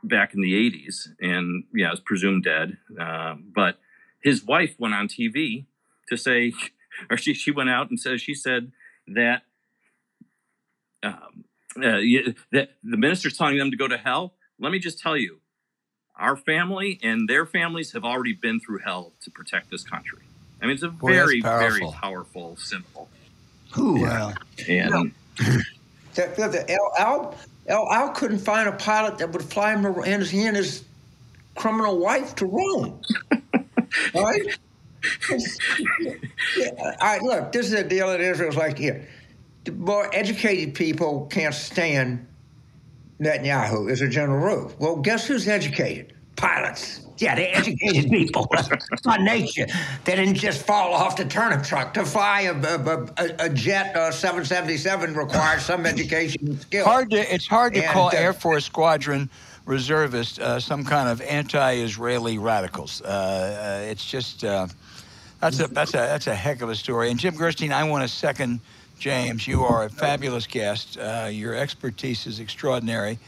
back 0.02 0.34
in 0.34 0.40
the 0.40 0.52
80s 0.52 1.08
and 1.20 1.64
yeah, 1.74 1.92
is 1.92 2.00
presumed 2.00 2.44
dead. 2.44 2.78
Uh, 2.98 3.34
but 3.54 3.78
his 4.22 4.44
wife 4.44 4.74
went 4.78 4.94
on 4.94 5.08
TV 5.08 5.66
to 6.08 6.16
say, 6.16 6.52
or 7.10 7.16
she, 7.16 7.34
she 7.34 7.50
went 7.50 7.70
out 7.70 7.90
and 7.90 8.00
said, 8.00 8.20
she 8.20 8.34
said 8.34 8.72
that, 9.08 9.42
um, 11.02 11.44
uh, 11.76 12.00
that 12.52 12.70
the 12.82 12.96
minister's 12.96 13.36
telling 13.36 13.58
them 13.58 13.70
to 13.70 13.76
go 13.76 13.88
to 13.88 13.98
hell. 13.98 14.34
Let 14.58 14.72
me 14.72 14.78
just 14.78 14.98
tell 14.98 15.16
you, 15.16 15.40
our 16.18 16.36
family 16.36 16.98
and 17.02 17.28
their 17.28 17.46
families 17.46 17.92
have 17.92 18.04
already 18.04 18.32
been 18.32 18.60
through 18.60 18.78
hell 18.78 19.12
to 19.22 19.30
protect 19.30 19.70
this 19.70 19.84
country. 19.84 20.20
I 20.60 20.66
mean, 20.66 20.74
it's 20.74 20.82
a 20.82 20.88
Boy, 20.88 21.12
very, 21.12 21.40
very 21.40 21.86
powerful 21.92 22.56
symbol. 22.56 23.08
Ooh, 23.78 23.98
yeah. 23.98 24.32
And 24.68 25.12
El, 26.16 26.92
Al, 26.98 27.36
El, 27.66 27.92
Al 27.92 28.08
couldn't 28.10 28.38
find 28.38 28.68
a 28.68 28.72
pilot 28.72 29.18
that 29.18 29.32
would 29.32 29.42
fly 29.42 29.74
him 29.74 29.84
and 29.84 30.22
he 30.22 30.46
and 30.46 30.56
his 30.56 30.84
criminal 31.54 31.98
wife 31.98 32.34
to 32.36 32.46
Rome. 32.46 33.00
All 34.14 34.22
right? 34.24 34.58
yeah, 36.56 36.70
all 36.78 36.94
right, 37.02 37.22
look, 37.22 37.52
this 37.52 37.66
is 37.66 37.74
a 37.74 37.84
deal 37.84 38.08
that 38.08 38.20
Israel's 38.20 38.56
like 38.56 38.78
here. 38.78 39.06
The 39.64 39.72
more 39.72 40.08
educated 40.14 40.74
people 40.74 41.26
can't 41.26 41.54
stand 41.54 42.26
Netanyahu 43.20 43.90
is 43.90 44.02
a 44.02 44.08
general 44.08 44.38
rule. 44.38 44.72
Well, 44.78 44.96
guess 44.96 45.26
who's 45.26 45.48
educated? 45.48 46.12
Pilots. 46.36 47.00
Yeah, 47.18 47.34
they 47.34 47.48
educated 47.48 48.10
people 48.10 48.46
by 49.04 49.16
nature. 49.16 49.66
They 50.04 50.16
didn't 50.16 50.34
just 50.34 50.66
fall 50.66 50.92
off 50.92 51.16
the 51.16 51.24
turnip 51.24 51.62
truck. 51.62 51.94
To 51.94 52.04
fly 52.04 52.42
a, 52.42 52.54
a, 52.54 53.04
a, 53.16 53.46
a 53.46 53.48
jet 53.48 53.96
uh, 53.96 54.10
777 54.10 55.14
requires 55.14 55.62
some 55.62 55.86
education 55.86 56.46
and 56.46 56.60
skill. 56.60 56.84
Hard 56.84 57.10
to, 57.12 57.34
it's 57.34 57.46
hard 57.46 57.72
to 57.74 57.82
And, 57.82 57.90
call 57.90 58.08
uh, 58.08 58.16
Air 58.16 58.34
Force 58.34 58.66
Squadron 58.66 59.30
reservists 59.64 60.38
uh, 60.38 60.60
some 60.60 60.84
kind 60.84 61.08
of 61.08 61.22
anti-Israeli 61.22 62.36
radicals. 62.36 63.00
Uh, 63.00 63.06
uh, 63.06 63.90
it's 63.90 64.04
just 64.04 64.44
uh, 64.44 64.66
that's 65.40 65.60
a 65.60 65.68
that's 65.68 65.94
a 65.94 65.98
that's 65.98 66.26
a 66.26 66.34
heck 66.34 66.60
of 66.60 66.68
a 66.68 66.76
story. 66.76 67.10
And 67.10 67.18
Jim 67.18 67.34
Gerstein, 67.34 67.72
I 67.72 67.84
want 67.84 68.02
to 68.02 68.08
second 68.08 68.60
James. 68.98 69.46
You 69.46 69.64
are 69.64 69.84
a 69.84 69.90
fabulous 69.90 70.46
guest. 70.46 70.98
Uh, 70.98 71.28
your 71.30 71.54
expertise 71.54 72.26
is 72.26 72.40
extraordinary, 72.40 73.18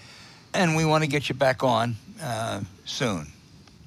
and 0.54 0.76
we 0.76 0.84
want 0.84 1.04
to 1.04 1.08
get 1.08 1.28
you 1.28 1.34
back 1.34 1.62
on 1.62 1.96
uh, 2.22 2.60
soon. 2.84 3.26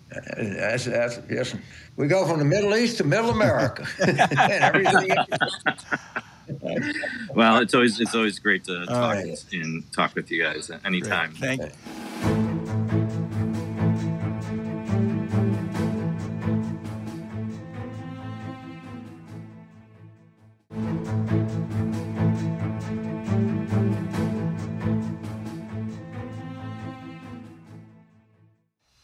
That's, 0.10 0.86
that's, 0.86 1.20
yes. 1.30 1.56
We 1.96 2.08
go 2.08 2.28
from 2.28 2.40
the 2.40 2.46
Middle 2.46 2.76
East 2.76 2.98
to 2.98 3.04
Middle 3.04 3.30
America. 3.30 3.88
Well, 7.34 7.60
it's 7.60 7.74
always 7.74 8.00
it's 8.00 8.14
always 8.14 8.40
great 8.40 8.66
to 8.66 8.86
talk 8.86 9.14
right. 9.14 9.46
and 9.54 9.90
talk 9.94 10.16
with 10.16 10.30
you 10.32 10.44
guys 10.44 10.70
anytime. 10.84 11.32
Thank 11.32 11.62
you. 11.62 11.72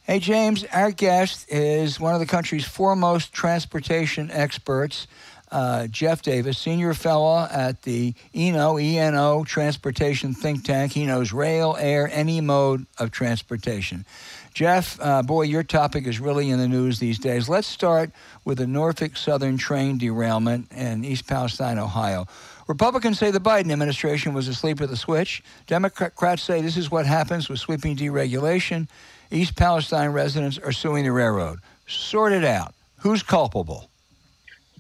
Hey, 0.08 0.20
James, 0.20 0.64
our 0.72 0.92
guest 0.92 1.52
is 1.52 2.00
one 2.00 2.14
of 2.14 2.22
the 2.22 2.26
country's 2.26 2.64
foremost 2.64 3.34
transportation 3.34 4.32
experts, 4.32 5.06
uh, 5.52 5.88
Jeff 5.88 6.22
Davis, 6.22 6.58
senior 6.58 6.94
fellow 6.94 7.46
at 7.52 7.82
the 7.82 8.14
ENO, 8.34 8.80
ENO 8.80 9.44
Transportation 9.44 10.34
Think 10.34 10.64
Tank. 10.64 10.94
He 10.94 11.06
knows 11.06 11.34
rail, 11.34 11.76
air, 11.78 12.10
any 12.10 12.40
mode 12.40 12.86
of 12.98 13.12
transportation. 13.12 14.06
Jeff, 14.54 14.98
uh, 15.02 15.24
boy, 15.24 15.42
your 15.42 15.62
topic 15.62 16.08
is 16.08 16.22
really 16.22 16.52
in 16.52 16.58
the 16.58 16.70
news 16.70 17.00
these 17.00 17.20
days. 17.20 17.50
Let's 17.50 17.68
start 17.68 18.12
with 18.46 18.60
the 18.60 18.68
Norfolk 18.68 19.18
Southern 19.18 19.58
train 19.58 19.98
derailment 19.98 20.72
in 20.72 21.04
East 21.04 21.28
Palestine, 21.28 21.78
Ohio. 21.78 22.28
Republicans 22.70 23.20
say 23.20 23.30
the 23.30 23.40
Biden 23.40 23.74
administration 23.74 24.34
was 24.34 24.48
asleep 24.48 24.80
at 24.80 24.88
the 24.88 24.96
switch. 24.96 25.44
Democrats 25.66 26.44
say 26.44 26.62
this 26.62 26.78
is 26.78 26.90
what 26.90 27.06
happens 27.06 27.50
with 27.50 27.60
sweeping 27.60 27.98
deregulation. 27.98 28.88
East 29.32 29.56
Palestine 29.56 30.12
residents 30.12 30.58
are 30.58 30.72
suing 30.72 31.04
the 31.04 31.12
railroad. 31.12 31.60
Sort 31.88 32.34
it 32.34 32.44
out. 32.44 32.74
Who's 32.98 33.24
culpable? 33.24 33.90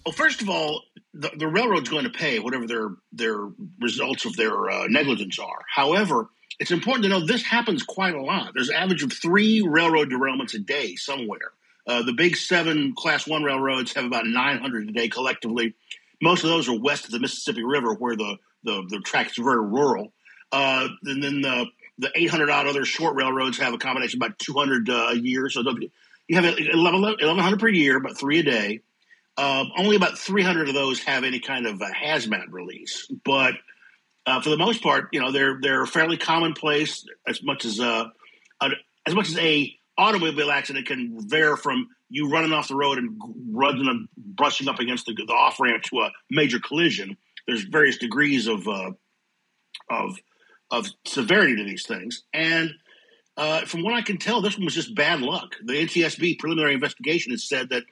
Well, 0.05 0.13
first 0.13 0.41
of 0.41 0.49
all, 0.49 0.83
the, 1.13 1.31
the 1.37 1.47
railroad's 1.47 1.89
going 1.89 2.05
to 2.05 2.09
pay 2.09 2.39
whatever 2.39 2.67
their 2.67 2.89
their 3.11 3.49
results 3.79 4.25
of 4.25 4.35
their 4.35 4.69
uh, 4.69 4.87
negligence 4.87 5.39
are. 5.39 5.59
However, 5.73 6.29
it's 6.59 6.71
important 6.71 7.03
to 7.03 7.09
know 7.09 7.25
this 7.25 7.43
happens 7.43 7.83
quite 7.83 8.15
a 8.15 8.21
lot. 8.21 8.51
There's 8.53 8.69
an 8.69 8.75
average 8.75 9.03
of 9.03 9.13
three 9.13 9.61
railroad 9.61 10.09
derailments 10.09 10.53
a 10.53 10.59
day 10.59 10.95
somewhere. 10.95 11.51
Uh, 11.85 12.03
the 12.03 12.13
big 12.13 12.35
seven 12.35 12.93
Class 12.95 13.27
One 13.27 13.43
railroads 13.43 13.93
have 13.93 14.05
about 14.05 14.25
900 14.25 14.89
a 14.89 14.91
day 14.91 15.07
collectively. 15.07 15.73
Most 16.21 16.43
of 16.43 16.49
those 16.49 16.67
are 16.67 16.79
west 16.79 17.05
of 17.05 17.11
the 17.11 17.19
Mississippi 17.19 17.63
River, 17.63 17.93
where 17.93 18.15
the 18.15 18.37
the, 18.63 18.85
the 18.89 18.99
track's 18.99 19.39
are 19.39 19.43
very 19.43 19.65
rural. 19.65 20.13
Uh, 20.51 20.87
and 21.03 21.21
then 21.21 21.41
the 21.41 21.65
the 21.97 22.11
800 22.13 22.49
odd 22.49 22.67
other 22.67 22.85
short 22.85 23.15
railroads 23.15 23.57
have 23.59 23.73
a 23.73 23.77
combination 23.77 24.21
of 24.21 24.27
about 24.27 24.39
200 24.39 24.89
uh, 24.89 24.93
a 25.11 25.15
year. 25.15 25.49
So 25.49 25.63
you 26.27 26.35
have 26.35 26.45
1,100 26.45 27.59
per 27.59 27.67
year, 27.67 27.97
about 27.97 28.17
three 28.17 28.39
a 28.39 28.43
day. 28.43 28.81
Um, 29.37 29.71
only 29.77 29.95
about 29.95 30.17
300 30.17 30.69
of 30.69 30.73
those 30.73 31.03
have 31.03 31.23
any 31.23 31.39
kind 31.39 31.67
of 31.67 31.79
hazmat 31.79 32.45
release, 32.49 33.07
but 33.23 33.53
uh, 34.25 34.41
for 34.41 34.49
the 34.49 34.57
most 34.57 34.83
part, 34.83 35.09
you 35.13 35.21
know 35.21 35.31
they're 35.31 35.59
they're 35.61 35.85
fairly 35.85 36.17
commonplace. 36.17 37.05
As 37.27 37.41
much 37.43 37.63
as 37.63 37.79
uh, 37.79 38.05
a, 38.59 38.69
as 39.05 39.13
much 39.13 39.29
as 39.29 39.37
a 39.37 39.73
automobile 39.97 40.51
accident 40.51 40.85
can 40.85 41.17
vary 41.27 41.55
from 41.55 41.87
you 42.09 42.29
running 42.29 42.51
off 42.51 42.67
the 42.67 42.75
road 42.75 42.97
and 42.97 43.19
running 43.51 43.87
and 43.87 44.07
brushing 44.17 44.67
up 44.67 44.79
against 44.79 45.05
the, 45.05 45.13
the 45.13 45.33
off 45.33 45.59
ramp 45.59 45.83
to 45.83 46.01
a 46.01 46.11
major 46.29 46.59
collision. 46.59 47.17
There's 47.47 47.63
various 47.63 47.97
degrees 47.97 48.47
of 48.47 48.67
uh, 48.67 48.91
of 49.89 50.17
of 50.71 50.87
severity 51.05 51.55
to 51.55 51.63
these 51.63 51.85
things, 51.85 52.23
and 52.33 52.73
uh, 53.35 53.61
from 53.61 53.83
what 53.83 53.93
I 53.93 54.01
can 54.01 54.17
tell, 54.17 54.41
this 54.41 54.57
one 54.57 54.65
was 54.65 54.73
just 54.73 54.95
bad 54.95 55.21
luck. 55.21 55.55
The 55.63 55.73
NTSB 55.73 56.39
preliminary 56.39 56.73
investigation 56.73 57.31
has 57.31 57.43
said 57.43 57.69
that 57.69 57.83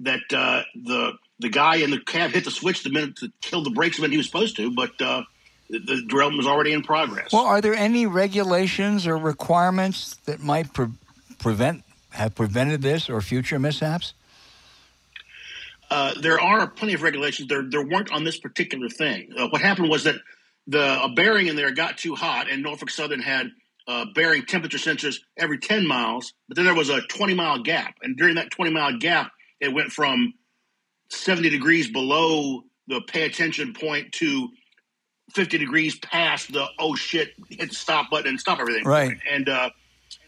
that 0.00 0.20
uh, 0.32 0.62
the 0.74 1.12
the 1.38 1.48
guy 1.48 1.76
in 1.76 1.90
the 1.90 2.00
cab 2.00 2.30
hit 2.30 2.44
the 2.44 2.50
switch 2.50 2.82
the 2.82 2.90
minute 2.90 3.16
to 3.16 3.32
kill 3.40 3.62
the 3.62 3.70
brakes 3.70 3.98
when 3.98 4.10
he 4.10 4.16
was 4.16 4.26
supposed 4.26 4.56
to, 4.56 4.70
but 4.70 5.00
uh, 5.00 5.22
the, 5.70 5.78
the 5.78 6.02
derailment 6.06 6.38
was 6.38 6.46
already 6.46 6.72
in 6.72 6.82
progress. 6.82 7.32
Well, 7.32 7.44
are 7.44 7.60
there 7.60 7.74
any 7.74 8.06
regulations 8.06 9.06
or 9.06 9.16
requirements 9.16 10.16
that 10.26 10.40
might 10.40 10.72
pre- 10.72 10.92
prevent 11.38 11.84
have 12.10 12.34
prevented 12.34 12.82
this 12.82 13.08
or 13.08 13.20
future 13.20 13.58
mishaps? 13.58 14.12
uh, 15.92 16.14
there 16.20 16.40
are 16.40 16.66
plenty 16.66 16.94
of 16.94 17.02
regulations. 17.02 17.48
There 17.48 17.62
there 17.62 17.84
weren't 17.84 18.10
on 18.10 18.24
this 18.24 18.38
particular 18.38 18.88
thing. 18.88 19.30
Uh, 19.36 19.48
what 19.48 19.60
happened 19.60 19.90
was 19.90 20.04
that 20.04 20.14
the 20.66 21.02
a 21.02 21.08
bearing 21.08 21.48
in 21.48 21.56
there 21.56 21.72
got 21.72 21.98
too 21.98 22.14
hot, 22.14 22.50
and 22.50 22.62
Norfolk 22.62 22.90
Southern 22.90 23.20
had 23.20 23.50
uh, 23.88 24.06
bearing 24.14 24.44
temperature 24.44 24.78
sensors 24.78 25.16
every 25.36 25.58
10 25.58 25.86
miles, 25.86 26.32
but 26.48 26.56
then 26.56 26.64
there 26.64 26.74
was 26.74 26.88
a 26.88 27.00
20 27.02 27.34
mile 27.34 27.62
gap, 27.62 27.94
and 28.02 28.16
during 28.16 28.36
that 28.36 28.50
20 28.50 28.70
mile 28.70 28.96
gap, 28.98 29.32
it 29.60 29.72
went 29.72 29.90
from 29.92 30.34
70 31.10 31.50
degrees 31.50 31.90
below 31.90 32.62
the 32.88 33.00
pay 33.02 33.24
attention 33.24 33.74
point 33.74 34.12
to 34.12 34.48
50 35.34 35.58
degrees 35.58 35.98
past 35.98 36.52
the 36.52 36.66
oh 36.78 36.94
shit 36.94 37.30
hit 37.48 37.70
the 37.70 37.74
stop 37.74 38.10
button 38.10 38.28
and 38.28 38.40
stop 38.40 38.58
everything. 38.58 38.84
Right. 38.84 39.16
and 39.30 39.48
uh 39.48 39.70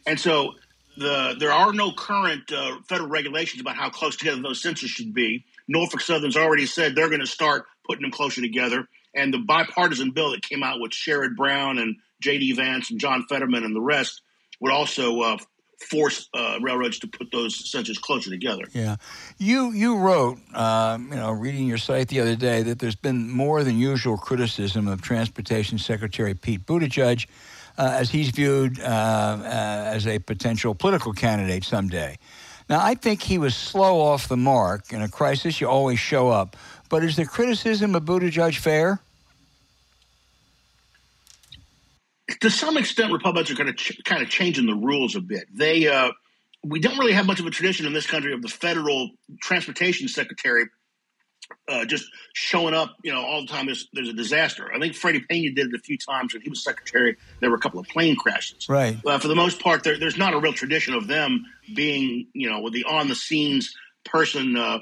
and 0.06 0.18
so 0.18 0.54
the 0.96 1.34
there 1.38 1.52
are 1.52 1.72
no 1.72 1.92
current 1.92 2.52
uh, 2.52 2.76
federal 2.88 3.08
regulations 3.08 3.60
about 3.60 3.76
how 3.76 3.90
close 3.90 4.16
together 4.16 4.40
those 4.40 4.62
sensors 4.62 4.88
should 4.88 5.12
be. 5.12 5.44
Norfolk 5.66 6.00
southern's 6.00 6.36
already 6.36 6.66
said 6.66 6.94
they're 6.94 7.08
going 7.08 7.20
to 7.20 7.26
start 7.26 7.66
putting 7.86 8.02
them 8.02 8.12
closer 8.12 8.40
together 8.40 8.88
and 9.14 9.32
the 9.32 9.38
bipartisan 9.38 10.10
bill 10.10 10.30
that 10.30 10.42
came 10.42 10.62
out 10.62 10.80
with 10.80 10.92
sherrod 10.92 11.36
brown 11.36 11.78
and 11.78 11.96
jd 12.22 12.54
vance 12.56 12.90
and 12.90 13.00
john 13.00 13.24
fetterman 13.28 13.64
and 13.64 13.74
the 13.74 13.80
rest 13.80 14.22
would 14.60 14.72
also 14.72 15.20
uh, 15.20 15.36
force 15.90 16.28
uh, 16.34 16.58
railroads 16.62 16.98
to 16.98 17.06
put 17.06 17.30
those 17.30 17.70
sensors 17.70 18.00
closer 18.00 18.30
together 18.30 18.64
Yeah, 18.72 18.96
you 19.38 19.72
you 19.72 19.96
wrote, 19.96 20.38
um, 20.54 21.08
you 21.10 21.16
know, 21.16 21.32
reading 21.32 21.66
your 21.66 21.78
site 21.78 22.08
the 22.08 22.20
other 22.20 22.36
day 22.36 22.62
that 22.62 22.78
there's 22.78 22.96
been 22.96 23.30
more 23.30 23.64
than 23.64 23.78
usual 23.78 24.16
criticism 24.16 24.88
of 24.88 25.02
Transportation 25.02 25.78
Secretary 25.78 26.34
Pete 26.34 26.64
Buttigieg, 26.64 27.26
uh, 27.78 27.96
as 27.98 28.10
he's 28.10 28.30
viewed 28.30 28.80
uh, 28.80 28.84
uh, 28.84 29.90
as 29.94 30.06
a 30.06 30.18
potential 30.18 30.74
political 30.74 31.12
candidate 31.12 31.64
someday. 31.64 32.16
Now, 32.68 32.80
I 32.82 32.94
think 32.94 33.22
he 33.22 33.36
was 33.36 33.54
slow 33.54 34.00
off 34.00 34.28
the 34.28 34.38
mark. 34.38 34.92
In 34.92 35.02
a 35.02 35.08
crisis, 35.08 35.60
you 35.60 35.68
always 35.68 35.98
show 35.98 36.30
up. 36.30 36.56
But 36.94 37.02
is 37.02 37.16
the 37.16 37.26
criticism 37.26 37.96
of 37.96 38.04
Buttigieg 38.04 38.56
fair? 38.56 39.00
to 42.38 42.48
some 42.48 42.76
extent, 42.76 43.12
Republicans 43.12 43.50
are 43.50 43.56
kind 43.56 43.68
of 43.68 43.74
ch- 43.74 44.00
kind 44.04 44.22
of 44.22 44.28
changing 44.28 44.66
the 44.66 44.76
rules 44.76 45.16
a 45.16 45.20
bit. 45.20 45.48
They 45.52 45.88
uh, 45.88 46.12
we 46.62 46.78
don't 46.78 46.96
really 46.96 47.14
have 47.14 47.26
much 47.26 47.40
of 47.40 47.46
a 47.46 47.50
tradition 47.50 47.84
in 47.86 47.92
this 47.94 48.06
country 48.06 48.32
of 48.32 48.42
the 48.42 48.48
federal 48.48 49.10
transportation 49.42 50.06
secretary 50.06 50.66
uh, 51.66 51.84
just 51.84 52.04
showing 52.32 52.74
up, 52.74 52.94
you 53.02 53.12
know, 53.12 53.24
all 53.24 53.40
the 53.40 53.48
time. 53.48 53.66
There's 53.66 53.88
there's 53.92 54.08
a 54.08 54.12
disaster. 54.12 54.72
I 54.72 54.78
think 54.78 54.94
Freddie 54.94 55.24
Pena 55.28 55.52
did 55.52 55.74
it 55.74 55.74
a 55.74 55.80
few 55.80 55.98
times 55.98 56.32
when 56.32 56.42
he 56.42 56.48
was 56.48 56.62
secretary. 56.62 57.16
There 57.40 57.50
were 57.50 57.56
a 57.56 57.60
couple 57.60 57.80
of 57.80 57.88
plane 57.88 58.14
crashes. 58.14 58.68
Right. 58.68 58.96
Uh, 59.04 59.18
for 59.18 59.26
the 59.26 59.34
most 59.34 59.60
part, 59.60 59.82
there, 59.82 59.98
there's 59.98 60.16
not 60.16 60.32
a 60.32 60.38
real 60.38 60.52
tradition 60.52 60.94
of 60.94 61.08
them 61.08 61.44
being, 61.74 62.28
you 62.34 62.48
know, 62.48 62.60
with 62.60 62.72
the 62.72 62.84
on 62.84 63.08
the 63.08 63.16
scenes 63.16 63.74
person 64.04 64.56
uh, 64.56 64.78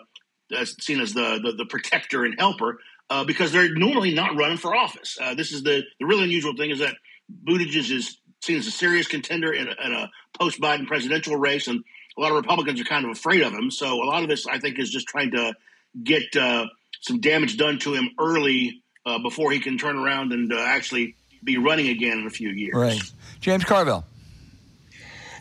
seen 0.81 1.01
as 1.01 1.13
the, 1.13 1.41
the 1.43 1.53
the 1.53 1.67
protector 1.67 2.25
and 2.25 2.39
helper. 2.39 2.79
Uh, 3.11 3.25
because 3.25 3.53
they're 3.53 3.75
normally 3.75 4.15
not 4.15 4.35
running 4.37 4.57
for 4.57 4.75
office. 4.75 5.19
Uh, 5.21 5.35
this 5.35 5.53
is 5.53 5.63
the 5.63 5.83
the 5.99 6.07
really 6.07 6.25
unusual 6.25 6.57
thing 6.57 6.71
is 6.71 6.79
that 6.79 6.97
Buttigieg 7.45 7.91
is 7.91 8.17
seen 8.41 8.57
as 8.57 8.67
a 8.67 8.71
serious 8.71 9.07
contender 9.07 9.53
in 9.53 9.69
a, 9.69 9.73
a 9.73 10.11
post 10.39 10.61
Biden 10.61 10.87
presidential 10.87 11.37
race, 11.37 11.69
and 11.69 11.85
a 12.17 12.21
lot 12.21 12.31
of 12.31 12.37
Republicans 12.37 12.81
are 12.81 12.85
kind 12.85 13.05
of 13.05 13.11
afraid 13.11 13.43
of 13.43 13.53
him. 13.53 13.71
So 13.71 14.03
a 14.03 14.07
lot 14.07 14.23
of 14.23 14.29
this, 14.29 14.47
I 14.47 14.59
think, 14.59 14.79
is 14.79 14.91
just 14.91 15.09
trying 15.09 15.31
to 15.33 15.55
get 16.03 16.35
uh, 16.37 16.67
some 17.01 17.21
damage 17.21 17.57
done 17.57 17.79
to 17.81 17.95
him 17.95 18.11
early 18.19 18.83
uh, 19.05 19.19
before 19.19 19.51
he 19.51 19.61
can 19.61 19.79
turn 19.79 19.97
around 19.97 20.33
and 20.33 20.53
uh, 20.53 20.59
actually 20.59 21.17
be 21.45 21.59
running 21.59 21.89
again 21.89 22.19
in 22.19 22.27
a 22.27 22.31
few 22.31 22.51
years. 22.51 22.75
Right. 22.75 23.13
James 23.41 23.65
Carville. 23.65 24.05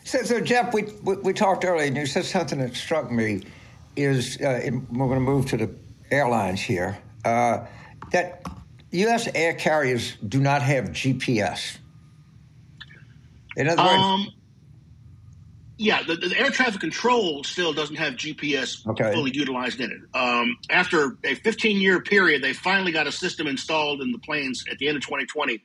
So, 0.04 0.22
so 0.22 0.40
Jeff, 0.40 0.74
we, 0.74 0.84
we 1.04 1.16
we 1.16 1.32
talked 1.32 1.64
earlier, 1.64 1.86
and 1.86 1.96
you 1.96 2.06
said 2.06 2.24
something 2.24 2.58
that 2.58 2.74
struck 2.74 3.10
me. 3.10 3.42
Is 3.94 4.40
uh, 4.40 4.70
we're 4.90 5.06
going 5.06 5.18
to 5.18 5.20
move 5.20 5.46
to 5.46 5.56
the 5.56 5.74
airlines 6.10 6.60
here. 6.60 6.98
Uh, 7.24 7.66
that 8.12 8.42
U.S. 8.92 9.28
air 9.34 9.54
carriers 9.54 10.16
do 10.16 10.40
not 10.40 10.62
have 10.62 10.86
GPS. 10.86 11.78
In 13.56 13.68
other 13.68 13.82
words, 13.82 14.02
Um, 14.02 14.28
Yeah, 15.78 16.02
the, 16.02 16.16
the, 16.16 16.38
air 16.38 16.50
traffic 16.50 16.80
control 16.80 17.42
still 17.44 17.72
doesn't 17.72 17.96
have 17.96 18.14
GPS 18.14 18.86
okay. 18.86 19.12
fully 19.12 19.32
utilized 19.34 19.80
in 19.80 19.90
it. 19.90 20.16
Um, 20.16 20.56
after 20.70 21.16
a 21.24 21.34
15 21.34 21.80
year 21.80 22.00
period, 22.00 22.42
they 22.42 22.52
finally 22.52 22.92
got 22.92 23.06
a 23.06 23.12
system 23.12 23.46
installed 23.46 24.00
in 24.00 24.12
the 24.12 24.18
planes 24.18 24.64
at 24.70 24.78
the 24.78 24.88
end 24.88 24.96
of 24.96 25.02
2020, 25.02 25.62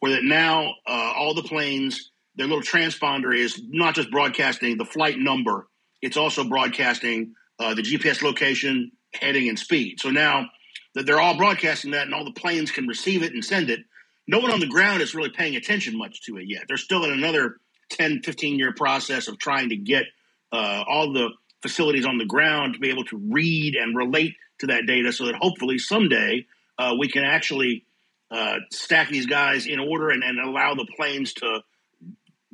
where 0.00 0.12
that 0.12 0.24
now 0.24 0.74
uh, 0.86 1.12
all 1.16 1.34
the 1.34 1.42
planes, 1.42 2.10
their 2.36 2.46
little 2.46 2.62
transponder 2.62 3.36
is 3.36 3.62
not 3.68 3.94
just 3.94 4.10
broadcasting 4.10 4.76
the 4.76 4.84
flight 4.84 5.18
number, 5.18 5.68
it's 6.02 6.16
also 6.16 6.44
broadcasting 6.44 7.34
uh, 7.60 7.74
the 7.74 7.82
GPS 7.82 8.22
location, 8.22 8.90
heading, 9.14 9.48
and 9.48 9.58
speed. 9.58 10.00
So 10.00 10.10
now 10.10 10.46
that 10.94 11.06
they're 11.06 11.20
all 11.20 11.36
broadcasting 11.36 11.92
that, 11.92 12.06
and 12.06 12.14
all 12.14 12.24
the 12.24 12.32
planes 12.32 12.70
can 12.70 12.88
receive 12.88 13.22
it 13.22 13.32
and 13.32 13.44
send 13.44 13.70
it, 13.70 13.80
no 14.26 14.38
one 14.38 14.50
on 14.50 14.60
the 14.60 14.66
ground 14.66 15.02
is 15.02 15.14
really 15.14 15.30
paying 15.30 15.56
attention 15.56 15.96
much 15.96 16.22
to 16.22 16.38
it 16.38 16.44
yet. 16.48 16.64
They're 16.66 16.76
still 16.76 17.04
in 17.04 17.12
another 17.12 17.56
10, 17.90 18.22
15 18.22 18.58
year 18.58 18.72
process 18.72 19.28
of 19.28 19.38
trying 19.38 19.68
to 19.68 19.76
get 19.76 20.04
uh, 20.52 20.84
all 20.88 21.12
the 21.12 21.30
facilities 21.62 22.06
on 22.06 22.18
the 22.18 22.24
ground 22.24 22.74
to 22.74 22.80
be 22.80 22.90
able 22.90 23.04
to 23.04 23.16
read 23.16 23.74
and 23.74 23.96
relate 23.96 24.34
to 24.60 24.68
that 24.68 24.86
data 24.86 25.12
so 25.12 25.26
that 25.26 25.34
hopefully 25.34 25.78
someday 25.78 26.46
uh, 26.78 26.94
we 26.98 27.08
can 27.08 27.24
actually 27.24 27.84
uh, 28.30 28.56
stack 28.70 29.08
these 29.10 29.26
guys 29.26 29.66
in 29.66 29.78
order 29.78 30.10
and, 30.10 30.22
and, 30.22 30.38
allow 30.38 30.74
the 30.74 30.86
planes 30.96 31.32
to 31.32 31.60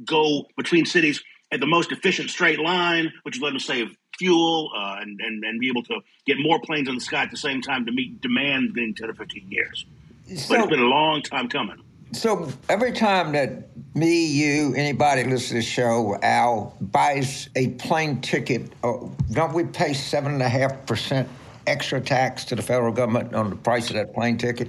go 0.05 0.47
between 0.57 0.87
cities 0.87 1.23
at 1.53 1.61
the 1.61 1.67
most 1.67 1.93
efficient 1.93 2.31
straight 2.31 2.59
line, 2.59 3.13
which 3.25 3.39
will 3.39 3.45
let 3.45 3.51
them 3.51 3.61
save 3.61 3.95
fuel 4.19 4.71
uh, 4.77 4.97
and, 5.01 5.21
and, 5.21 5.45
and 5.45 5.61
be 5.61 5.69
able 5.69 5.83
to 5.85 6.01
get 6.27 6.39
more 6.39 6.61
planes 6.61 6.89
in 6.89 6.95
the 6.95 7.01
sky 7.01 7.23
at 7.23 7.31
the 7.31 7.37
same 7.37 7.63
time 7.63 7.87
to 7.87 7.93
meet 7.93 8.21
demand 8.21 8.77
in 8.77 8.95
10 8.95 9.11
or 9.11 9.15
15 9.15 9.51
years. 9.51 9.87
So, 10.35 10.55
but 10.55 10.61
it's 10.61 10.71
been 10.71 10.81
a 10.81 10.87
long 10.87 11.23
time 11.23 11.49
coming. 11.49 11.83
So 12.13 12.49
every 12.69 12.93
time 12.93 13.33
that 13.33 13.69
me, 13.95 14.27
you, 14.27 14.75
anybody 14.75 15.25
listens 15.25 15.49
to 15.49 15.55
the 15.55 15.63
show, 15.63 16.19
Al 16.23 16.77
buys 16.81 17.49
a 17.57 17.69
plane 17.71 18.21
ticket, 18.21 18.73
uh, 18.83 18.95
don't 19.33 19.53
we 19.53 19.65
pay 19.65 19.93
seven 19.93 20.33
and 20.33 20.43
a 20.43 20.49
half 20.49 20.87
percent 20.87 21.29
extra 21.67 22.01
tax 22.01 22.45
to 22.47 22.55
the 22.55 22.63
federal 22.63 22.93
government 22.93 23.35
on 23.35 23.51
the 23.51 23.57
price 23.57 23.91
of 23.91 23.97
that 23.97 24.15
plane 24.15 24.39
ticket? 24.39 24.69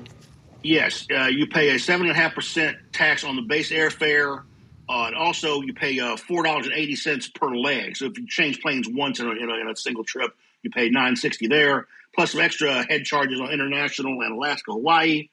Yes, 0.64 1.08
uh, 1.16 1.26
you 1.26 1.48
pay 1.48 1.76
a 1.76 1.80
seven 1.80 2.08
and 2.08 2.16
a 2.16 2.20
half 2.20 2.34
percent 2.34 2.78
tax 2.92 3.24
on 3.24 3.36
the 3.36 3.44
base 3.44 3.72
airfare, 3.72 4.44
uh, 4.90 5.06
and 5.08 5.16
also 5.16 5.62
you 5.62 5.74
pay 5.74 6.00
uh, 6.00 6.18
four 6.18 6.44
dollars 6.44 6.68
and 6.68 6.76
eighty 6.76 6.96
cents 6.96 7.28
per 7.28 7.56
leg. 7.56 7.98
So 7.98 8.06
if 8.06 8.18
you 8.18 8.28
change 8.28 8.62
planes 8.62 8.88
once 8.90 9.20
in 9.20 9.28
a, 9.28 9.32
in 9.32 9.50
a, 9.50 9.56
in 9.56 9.70
a 9.70 9.76
single 9.76 10.04
trip, 10.04 10.32
you 10.64 10.70
pay 10.70 10.90
nine 10.90 11.16
sixty 11.16 11.48
there, 11.48 11.88
plus 12.16 12.32
some 12.32 12.42
extra 12.42 12.86
head 12.88 13.04
charges 13.04 13.40
on 13.40 13.52
international 13.52 14.22
and 14.22 14.34
Alaska, 14.34 14.72
Hawaii 14.72 15.30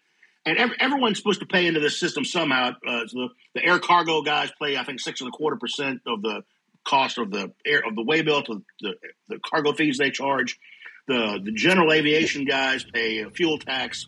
and 0.47 0.59
every, 0.59 0.77
everyone's 0.79 1.19
supposed 1.19 1.41
to 1.41 1.47
pay 1.47 1.67
into 1.67 1.81
this 1.81 1.99
system 1.99 2.25
somehow. 2.25 2.73
Uh, 2.87 3.07
so 3.07 3.19
the, 3.19 3.29
the, 3.55 3.65
air 3.65 3.79
cargo 3.79 4.23
guys 4.23 4.51
pay, 4.61 4.77
I 4.77 4.85
think, 4.85 5.01
six 5.01 5.21
and 5.21 5.29
a 5.29 5.31
quarter 5.31 5.57
percent 5.57 6.03
of 6.07 6.23
the 6.23 6.45
cost 6.85 7.19
of 7.19 7.31
the 7.31 7.53
air 7.65 7.83
of 7.87 7.95
the 7.95 8.03
way 8.03 8.23
bill 8.23 8.43
to 8.43 8.63
the, 8.81 8.95
the 9.29 9.39
cargo 9.39 9.73
fees 9.73 9.99
they 9.99 10.11
charge. 10.11 10.59
The 11.07 11.39
the 11.43 11.53
general 11.53 11.93
aviation 11.93 12.47
guys 12.47 12.85
pay 12.85 13.21
a 13.21 13.31
fuel 13.31 13.59
tax. 13.59 14.07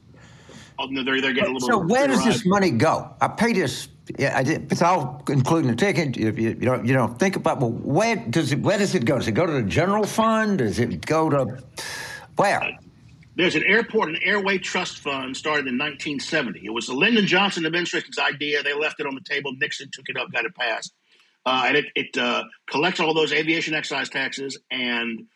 They're, 0.78 1.20
they're 1.20 1.32
getting 1.32 1.51
a 1.51 1.59
little. 1.59 1.68
So 1.68 1.78
where 1.78 2.07
does 2.07 2.24
this 2.24 2.47
money 2.47 2.70
go? 2.70 3.14
I 3.20 3.28
pay 3.28 3.53
this. 3.53 3.88
Yeah, 4.18 4.36
I 4.36 4.42
did, 4.42 4.70
it's 4.70 4.82
all 4.82 5.22
including 5.28 5.70
the 5.70 5.76
ticket. 5.76 6.16
You, 6.16 6.30
you, 6.30 6.48
you, 6.50 6.54
don't 6.54 6.86
you 6.86 6.94
don't 6.94 7.18
think 7.18 7.36
about 7.36 7.61
well, 7.61 7.72
where 7.72 8.16
does 8.16 8.52
it 8.52 8.61
where 8.61 8.78
does 8.78 8.94
it 8.94 9.04
go? 9.04 9.16
Does 9.16 9.26
it 9.26 9.32
go 9.32 9.46
to 9.46 9.52
the 9.52 9.62
general 9.62 10.07
fund? 10.07 10.59
Does 10.59 10.78
it 10.78 11.04
go 11.04 11.28
to 11.28 11.62
where? 12.36 12.78
There's 13.34 13.54
an 13.54 13.64
airport 13.64 14.09
and 14.09 14.18
airway 14.22 14.59
trust 14.59 14.98
fund 14.98 15.36
started 15.36 15.66
in 15.66 15.76
1970. 15.76 16.61
It 16.64 16.70
was 16.70 16.86
the 16.86 16.94
Lyndon 16.94 17.26
Johnson 17.26 17.66
administration's 17.66 18.18
idea. 18.18 18.62
They 18.62 18.72
left 18.72 18.98
it 18.98 19.07
on 19.07 19.14
the 19.14 19.20
table. 19.20 19.52
Nixon 19.61 19.90
took 19.92 20.09
it 20.09 20.16
up, 20.16 20.32
got 20.32 20.46
it 20.46 20.54
passed. 20.54 20.94
Uh, 21.44 21.64
and 21.66 21.76
it, 21.76 21.84
it 21.94 22.18
uh, 22.18 22.44
collects 22.66 22.98
all 22.98 23.12
those 23.12 23.32
aviation 23.32 23.74
excise 23.74 24.09
taxes 24.09 24.59
and 24.70 25.26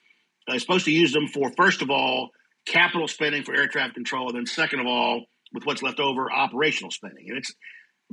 uh, 0.49 0.55
is 0.55 0.63
supposed 0.63 0.87
to 0.87 0.91
use 0.91 1.13
them 1.13 1.29
for, 1.29 1.53
first 1.57 1.83
of 1.83 1.91
all, 1.91 2.31
capital 2.65 3.07
spending 3.07 3.43
for 3.43 3.55
air 3.55 3.69
traffic 3.69 3.95
control, 3.95 4.29
and 4.29 4.37
then 4.37 4.47
second 4.47 4.81
of 4.81 4.87
all, 4.87 5.27
with 5.53 5.67
what's 5.67 5.83
left 5.83 6.01
over, 6.01 6.33
operational 6.33 6.91
spending. 6.91 7.29
And 7.29 7.39
it's 7.39 7.55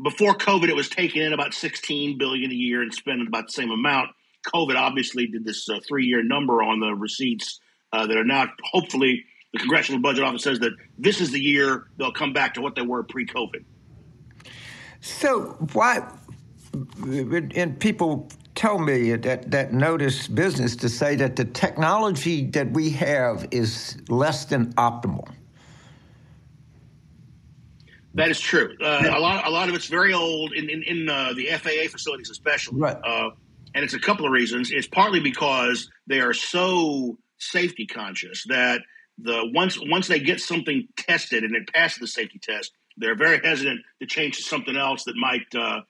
before 0.02 0.36
COVID, 0.36 0.70
it 0.70 0.76
was 0.76 0.90
taking 0.90 1.22
in 1.22 1.34
about 1.34 1.54
16 1.54 2.18
billion 2.18 2.52
a 2.52 2.56
year 2.56 2.82
and 2.82 2.94
spending 2.94 3.28
about 3.28 3.48
the 3.48 3.54
same 3.54 3.72
amount. 3.72 4.12
COVID 4.54 4.76
obviously 4.76 5.28
did 5.28 5.44
this 5.44 5.68
uh, 5.70 5.80
three-year 5.88 6.24
number 6.24 6.62
on 6.62 6.80
the 6.80 6.94
receipts 6.94 7.60
uh, 7.92 8.08
that 8.08 8.18
are 8.18 8.24
now 8.24 8.46
hopefully 8.72 9.26
the 9.54 9.60
Congressional 9.60 10.02
Budget 10.02 10.24
Office 10.24 10.44
says 10.44 10.60
that 10.60 10.74
this 10.98 11.22
is 11.22 11.32
the 11.32 11.40
year 11.40 11.88
they'll 11.98 12.12
come 12.12 12.34
back 12.34 12.54
to 12.56 12.62
what 12.62 12.76
they 12.76 12.82
were 12.82 13.04
pre 13.04 13.26
COVID. 13.26 13.64
So, 15.00 15.58
why, 15.74 16.08
and 17.56 17.80
people 17.80 18.30
tell 18.56 18.80
me 18.80 19.16
that, 19.16 19.52
that 19.52 19.74
notice 19.74 20.28
business 20.28 20.76
to 20.78 20.90
say 20.90 21.16
that 21.16 21.36
the 21.36 21.46
technology 21.46 22.46
that 22.48 22.72
we 22.72 22.90
have 22.90 23.48
is 23.52 23.98
less 24.10 24.46
than 24.46 24.74
optimal. 24.74 25.28
That 28.18 28.32
is 28.32 28.40
true. 28.40 28.76
Uh, 28.82 29.02
yeah. 29.04 29.18
A 29.18 29.20
lot, 29.20 29.46
a 29.46 29.50
lot 29.52 29.70
of 29.70 29.76
it's 29.76 29.86
very 29.86 30.12
old 30.12 30.52
in 30.54 30.70
in, 30.70 30.82
in 30.84 31.10
uh, 31.10 31.34
the 31.34 31.46
FAA 31.48 31.90
facilities, 31.92 32.32
especially. 32.32 32.80
Right. 32.80 32.98
Uh, 32.98 33.30
and 33.76 33.84
it's 33.84 33.94
a 33.94 34.00
couple 34.00 34.26
of 34.26 34.32
reasons. 34.32 34.72
It's 34.72 34.88
partly 34.88 35.20
because 35.20 35.90
they 36.08 36.20
are 36.20 36.34
so 36.34 37.20
safety 37.38 37.86
conscious 37.86 38.44
that 38.48 38.82
the 39.20 39.50
once 39.54 39.78
once 39.80 40.08
they 40.08 40.20
get 40.20 40.42
something 40.42 40.88
tested 40.98 41.44
and 41.44 41.56
it 41.56 41.72
passes 41.72 42.00
the 42.00 42.08
safety 42.08 42.40
test, 42.42 42.72
they're 42.98 43.16
very 43.16 43.40
hesitant 43.44 43.82
to 44.02 44.08
change 44.08 44.38
to 44.38 44.44
something 44.44 44.76
else 44.76 45.04
that 45.04 45.16
might 45.16 45.54
uh, 45.56 45.82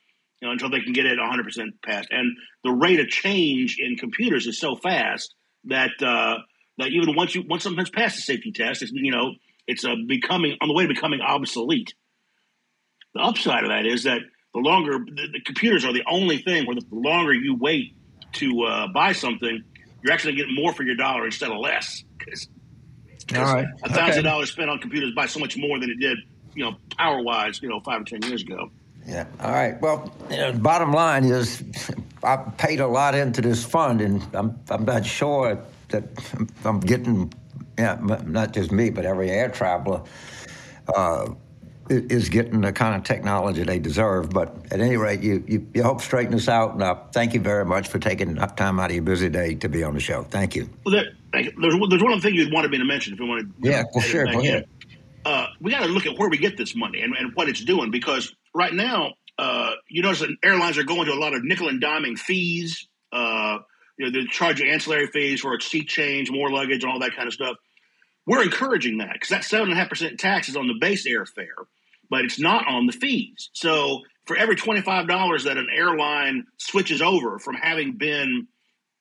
you 0.42 0.48
know 0.48 0.52
until 0.52 0.70
they 0.70 0.82
can 0.82 0.92
get 0.92 1.06
it 1.06 1.18
100 1.18 1.44
percent 1.44 1.82
passed. 1.82 2.10
And 2.12 2.36
the 2.66 2.72
rate 2.72 3.00
of 3.00 3.08
change 3.08 3.78
in 3.80 3.96
computers 3.96 4.48
is 4.48 4.60
so 4.60 4.76
fast 4.76 5.34
that 5.66 5.92
uh, 6.02 6.40
that 6.78 6.90
even 6.90 7.16
once 7.16 7.36
you 7.36 7.46
once 7.48 7.64
something's 7.64 7.90
passed 7.90 8.18
the 8.18 8.22
safety 8.22 8.52
test, 8.52 8.82
it's 8.82 8.92
you 8.92 9.14
know 9.14 9.36
it's 9.66 9.86
uh, 9.86 9.96
becoming 10.08 10.58
on 10.60 10.68
the 10.68 10.74
way 10.74 10.86
to 10.86 10.94
becoming 10.94 11.22
obsolete. 11.22 11.94
The 13.18 13.24
upside 13.24 13.64
of 13.64 13.70
that 13.70 13.88
is 13.88 14.04
that 14.04 14.20
the 14.54 14.60
longer 14.60 15.00
the, 15.00 15.28
the 15.34 15.42
computers 15.42 15.84
are 15.84 15.92
the 15.92 16.04
only 16.08 16.38
thing 16.38 16.68
where 16.68 16.76
the 16.76 16.86
longer 16.92 17.34
you 17.34 17.56
wait 17.56 17.96
to 18.34 18.64
uh, 18.64 18.88
buy 18.94 19.14
something, 19.14 19.64
you're 20.04 20.14
actually 20.14 20.36
getting 20.36 20.54
more 20.54 20.72
for 20.72 20.84
your 20.84 20.96
dollar 20.96 21.26
instead 21.26 21.50
of 21.50 21.58
less 21.58 22.04
because 22.18 22.48
all 23.36 23.42
right. 23.42 23.66
A 23.84 23.90
thousand 23.90 24.24
dollars 24.24 24.52
spent 24.52 24.70
on 24.70 24.78
computers 24.78 25.14
buy 25.16 25.26
so 25.26 25.40
much 25.40 25.58
more 25.58 25.80
than 25.80 25.90
it 25.90 26.00
did, 26.00 26.20
you 26.54 26.64
know, 26.64 26.78
power 26.96 27.24
wise, 27.24 27.60
you 27.60 27.70
know, 27.70 27.80
five 27.80 28.02
or 28.02 28.04
ten 28.04 28.22
years 28.22 28.44
ago. 28.44 28.70
Yeah. 29.08 29.26
All 29.42 29.52
right. 29.52 29.82
Well, 29.82 30.14
you 30.30 30.38
know, 30.38 30.54
bottom 30.54 30.94
line 30.94 31.26
is, 31.26 31.64
I 32.24 32.38
paid 32.38 32.82
a 32.82 32.88
lot 32.88 33.16
into 33.16 33.42
this 33.42 33.64
fund, 33.64 34.00
and 34.00 34.24
I'm 34.34 34.60
I'm 34.70 34.86
not 34.86 35.08
sure 35.08 35.60
that 35.90 36.04
I'm 36.64 36.82
getting, 36.82 37.34
yeah, 37.80 37.98
not 38.28 38.54
just 38.54 38.72
me, 38.72 38.92
but 38.92 39.06
every 39.06 39.32
air 39.32 39.50
traveler. 39.50 40.04
Uh, 40.96 41.30
is 41.90 42.30
getting 42.30 42.62
the 42.62 42.72
kind 42.72 42.96
of 42.96 43.04
technology 43.04 43.64
they 43.64 43.80
deserve. 43.80 44.30
But 44.30 44.56
at 44.72 44.80
any 44.80 44.98
rate, 44.98 45.22
you, 45.22 45.44
you, 45.48 45.68
you 45.74 45.84
hope 45.84 46.02
straighten 46.02 46.32
this 46.32 46.48
out. 46.48 46.74
And 46.74 46.84
uh, 46.84 46.96
thank 47.12 47.34
you 47.34 47.40
very 47.40 47.66
much 47.66 47.88
for 47.88 48.00
taking 48.00 48.36
time 48.36 48.80
out 48.80 48.90
of 48.90 48.96
your 48.96 49.04
busy 49.04 49.30
day 49.30 49.56
to 49.56 49.70
be 49.70 49.84
on 49.84 49.94
the 49.94 50.00
show. 50.00 50.24
Thank 50.24 50.56
you. 50.56 50.70
Well, 50.86 50.96
there, 50.96 51.12
there's, 51.34 51.76
there's 51.90 52.04
one 52.04 52.12
other 52.12 52.22
thing 52.22 52.36
you'd 52.36 52.54
wanted 52.54 52.72
me 52.72 52.78
to 52.78 52.86
mention 52.86 53.14
if 53.14 53.20
you 53.20 53.26
wanted. 53.26 53.50
To. 53.62 53.70
Yeah, 53.70 53.84
well, 53.94 54.04
sure. 54.04 54.26
Go 54.26 54.40
ahead. 54.40 54.68
Uh, 55.26 55.48
we 55.60 55.72
got 55.72 55.82
to 55.82 55.88
look 55.88 56.06
at 56.06 56.18
where 56.18 56.30
we 56.30 56.38
get 56.38 56.58
this 56.58 56.76
money 56.76 57.02
and, 57.02 57.14
and 57.16 57.36
what 57.36 57.50
it's 57.50 57.64
doing 57.64 57.92
because 57.92 58.34
right 58.54 58.74
now, 58.74 59.14
uh, 59.38 59.72
you 59.90 60.02
notice 60.02 60.22
that 60.22 60.30
airlines 60.44 60.78
are 60.78 60.84
going 60.84 61.06
to 61.06 61.14
a 61.14 61.20
lot 61.20 61.34
of 61.34 61.44
nickel 61.44 61.68
and 61.68 61.82
diming 61.82 62.18
fees. 62.18 62.88
Uh, 63.12 63.60
you 63.98 64.06
know, 64.06 64.12
they 64.12 64.26
charge 64.28 64.60
you 64.60 64.70
ancillary 64.70 65.08
fees 65.08 65.42
for 65.42 65.56
a 65.56 65.62
seat 65.62 65.88
change, 65.88 66.32
more 66.32 66.50
luggage, 66.50 66.84
and 66.84 66.92
all 66.92 67.00
that 67.00 67.16
kind 67.16 67.28
of 67.28 67.34
stuff. 67.34 67.58
We're 68.26 68.44
encouraging 68.44 68.98
that 68.98 69.14
because 69.14 69.30
that 69.30 69.44
seven 69.44 69.70
and 69.70 69.74
a 69.74 69.76
half 69.76 69.90
percent 69.90 70.20
tax 70.20 70.50
is 70.50 70.56
on 70.56 70.68
the 70.68 70.76
base 70.80 71.08
airfare 71.08 71.66
but 72.10 72.26
it's 72.26 72.40
not 72.40 72.68
on 72.68 72.86
the 72.88 72.94
fees. 72.94 73.50
So 73.54 74.02
for 74.26 74.38
every 74.38 74.56
$25 74.56 75.44
that 75.44 75.58
an 75.58 75.68
airline 75.74 76.46
switches 76.58 77.02
over 77.02 77.40
from 77.40 77.56
having 77.56 77.94
been 77.94 78.48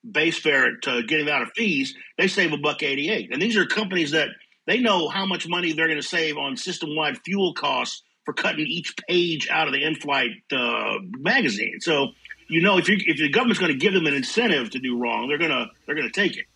base 0.08 0.38
fare 0.38 0.76
to 0.76 1.02
getting 1.02 1.28
out 1.28 1.42
of 1.42 1.50
fees, 1.54 1.94
they 2.16 2.28
save 2.28 2.52
a 2.52 2.56
buck 2.56 2.82
88. 2.82 3.32
And 3.32 3.42
these 3.42 3.56
are 3.56 3.66
companies 3.66 4.12
that 4.12 4.28
they 4.66 4.78
know 4.78 5.08
how 5.08 5.26
much 5.26 5.48
money 5.48 5.72
they're 5.72 5.88
going 5.88 6.00
to 6.00 6.06
save 6.06 6.36
on 6.36 6.56
system-wide 6.56 7.18
fuel 7.24 7.54
costs 7.54 8.02
for 8.24 8.32
cutting 8.34 8.66
each 8.66 8.94
page 9.08 9.48
out 9.50 9.68
of 9.68 9.72
the 9.72 9.84
in-flight 9.84 10.30
uh, 10.52 10.94
magazine. 11.18 11.80
So, 11.80 12.08
you 12.48 12.60
know, 12.60 12.78
if 12.78 12.88
you 12.88 12.96
if 12.98 13.18
the 13.18 13.28
government's 13.28 13.60
going 13.60 13.72
to 13.72 13.78
give 13.78 13.92
them 13.92 14.06
an 14.06 14.14
incentive 14.14 14.70
to 14.70 14.78
do 14.78 14.98
wrong, 14.98 15.28
they're 15.28 15.38
gonna 15.38 15.66
they're 15.86 15.94
gonna 15.94 16.10
take 16.10 16.36
it. 16.36 16.46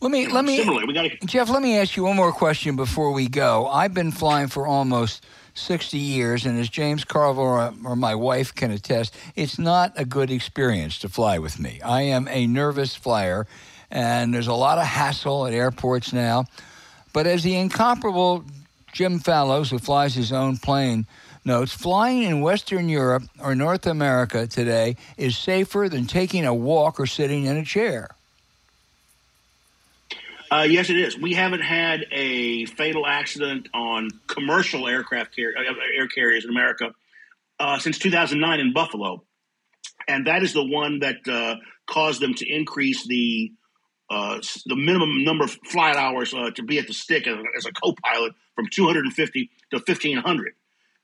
Let 0.00 0.10
me 0.10 0.26
let 0.26 0.44
me 0.44 0.58
we 0.86 0.92
gotta, 0.92 1.16
Jeff. 1.24 1.48
Let 1.48 1.62
me 1.62 1.78
ask 1.78 1.96
you 1.96 2.04
one 2.04 2.16
more 2.16 2.32
question 2.32 2.76
before 2.76 3.12
we 3.12 3.28
go. 3.28 3.66
I've 3.66 3.94
been 3.94 4.10
flying 4.10 4.48
for 4.48 4.66
almost 4.66 5.24
60 5.54 5.98
years, 5.98 6.44
and 6.46 6.58
as 6.58 6.68
James 6.68 7.04
Carville 7.04 7.42
or, 7.42 7.58
uh, 7.60 7.72
or 7.84 7.96
my 7.96 8.14
wife 8.14 8.54
can 8.54 8.70
attest, 8.70 9.16
it's 9.36 9.58
not 9.58 9.92
a 9.96 10.04
good 10.04 10.30
experience 10.30 10.98
to 10.98 11.08
fly 11.08 11.38
with 11.38 11.58
me. 11.58 11.80
I 11.82 12.02
am 12.02 12.28
a 12.28 12.46
nervous 12.46 12.94
flyer, 12.94 13.46
and 13.90 14.34
there's 14.34 14.48
a 14.48 14.54
lot 14.54 14.78
of 14.78 14.84
hassle 14.84 15.46
at 15.46 15.52
airports 15.52 16.12
now. 16.12 16.44
But 17.12 17.26
as 17.26 17.44
the 17.44 17.56
incomparable 17.56 18.44
Jim 18.92 19.20
Fallows, 19.20 19.70
who 19.70 19.78
flies 19.78 20.14
his 20.14 20.32
own 20.32 20.56
plane, 20.56 21.06
notes 21.44 21.72
flying 21.72 22.24
in 22.24 22.40
Western 22.40 22.88
Europe 22.88 23.22
or 23.40 23.54
North 23.54 23.86
America 23.86 24.46
today 24.46 24.96
is 25.16 25.36
safer 25.38 25.88
than 25.88 26.06
taking 26.06 26.44
a 26.44 26.54
walk 26.54 26.98
or 26.98 27.06
sitting 27.06 27.44
in 27.44 27.56
a 27.56 27.64
chair. 27.64 28.08
Uh, 30.54 30.62
yes, 30.62 30.88
it 30.88 30.96
is. 30.96 31.18
We 31.18 31.34
haven't 31.34 31.62
had 31.62 32.06
a 32.12 32.66
fatal 32.66 33.08
accident 33.08 33.68
on 33.74 34.08
commercial 34.28 34.86
aircraft 34.86 35.34
car- 35.34 35.52
uh, 35.58 35.74
air 35.98 36.06
carriers 36.06 36.44
in 36.44 36.50
America 36.50 36.92
uh, 37.58 37.80
since 37.80 37.98
2009 37.98 38.60
in 38.60 38.72
Buffalo, 38.72 39.24
and 40.06 40.28
that 40.28 40.44
is 40.44 40.52
the 40.52 40.62
one 40.62 41.00
that 41.00 41.26
uh, 41.26 41.56
caused 41.90 42.20
them 42.20 42.34
to 42.34 42.48
increase 42.48 43.04
the 43.04 43.50
uh, 44.10 44.38
the 44.66 44.76
minimum 44.76 45.24
number 45.24 45.42
of 45.42 45.58
flight 45.66 45.96
hours 45.96 46.32
uh, 46.32 46.50
to 46.54 46.62
be 46.62 46.78
at 46.78 46.86
the 46.86 46.92
stick 46.92 47.26
as, 47.26 47.36
as, 47.56 47.66
a 47.66 47.72
co-pilot 47.72 48.32
from 48.54 48.66
250 48.70 49.50
to 49.72 49.78
1500. 49.78 50.52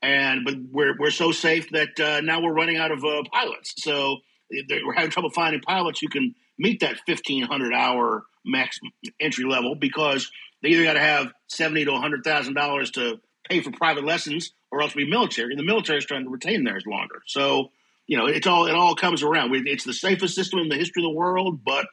And 0.01 0.45
but 0.45 0.55
we're 0.71 0.95
we're 0.97 1.11
so 1.11 1.33
safe 1.33 1.69
that 1.71 2.21
now 2.23 2.41
we're 2.41 2.53
running 2.53 2.77
out 2.77 2.91
of 2.91 3.03
pilots. 3.33 3.73
So 3.83 4.19
we're 4.49 4.93
having 4.93 5.11
trouble 5.11 5.29
finding 5.29 5.59
pilots 5.59 5.99
who 5.99 6.07
can 6.07 6.35
meet 6.61 6.81
that 6.81 6.97
1500 7.05 7.73
hour 7.73 8.23
max 8.45 8.79
entry 9.19 9.45
level 9.45 9.75
because 9.75 10.31
they 10.61 10.69
either 10.69 10.83
got 10.83 10.93
to 10.93 10.99
have 10.99 11.31
seventy 11.47 11.85
to 11.85 11.93
hundred 11.97 12.23
thousand 12.23 12.53
dollars 12.53 12.91
to 12.91 13.19
pay 13.49 13.61
for 13.61 13.71
private 13.71 14.05
lessons, 14.05 14.51
or 14.71 14.81
else 14.81 14.93
be 14.93 15.09
military. 15.09 15.51
And 15.51 15.59
the 15.59 15.65
military 15.65 15.97
is 15.97 16.05
trying 16.05 16.23
to 16.23 16.29
retain 16.29 16.63
theirs 16.63 16.83
longer. 16.85 17.21
So 17.25 17.71
you 18.07 18.17
know, 18.17 18.27
it's 18.27 18.47
all 18.47 18.67
it 18.67 18.75
all 18.75 18.95
comes 18.95 19.23
around. 19.23 19.55
It's 19.67 19.83
the 19.83 19.93
safest 19.93 20.35
system 20.35 20.59
in 20.59 20.69
the 20.69 20.75
history 20.75 21.03
of 21.03 21.09
the 21.09 21.17
world, 21.17 21.61
but 21.63 21.85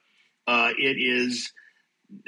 uh, 0.46 0.70
it 0.76 0.96
is 0.98 1.52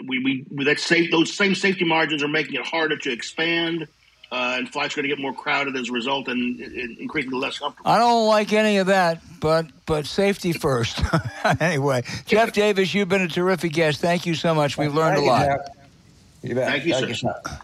we, 0.07 0.45
we 0.51 0.65
that 0.65 0.81
safe 0.81 1.11
those 1.11 1.35
same 1.35 1.55
safety 1.55 1.85
margins 1.85 2.23
are 2.23 2.29
making 2.29 2.55
it 2.55 2.67
harder 2.67 2.97
to 2.97 3.13
expand 3.13 3.89
uh, 4.33 4.57
and 4.59 4.71
flights 4.71 4.95
are 4.95 5.03
going 5.03 5.11
to 5.11 5.17
get 5.17 5.21
more 5.21 5.33
crowded 5.33 5.77
as 5.77 5.89
a 5.89 5.93
result 5.93 6.29
and, 6.29 6.61
and 6.61 6.99
increasingly 6.99 7.39
less 7.39 7.59
comfortable. 7.59 7.91
I 7.91 7.99
don't 7.99 8.27
like 8.27 8.53
any 8.53 8.79
of 8.79 8.87
that, 8.87 9.21
but 9.41 9.67
but 9.87 10.07
safety 10.07 10.53
first. 10.53 11.03
anyway, 11.61 12.03
Jeff 12.27 12.53
Davis, 12.53 12.95
you've 12.95 13.09
been 13.09 13.23
a 13.23 13.29
terrific 13.29 13.73
guest. 13.73 14.01
Thank 14.01 14.27
you 14.27 14.35
so 14.35 14.55
much. 14.55 14.79
We've 14.79 14.95
learned 14.95 15.19
a 15.19 15.23
lot. 15.23 15.49
You 16.43 16.55
bet. 16.55 16.69
Thank 16.69 16.87
you, 16.87 16.93
Thank 16.93 17.05
sir. 17.05 17.29
You, 17.29 17.35
sir. 17.45 17.61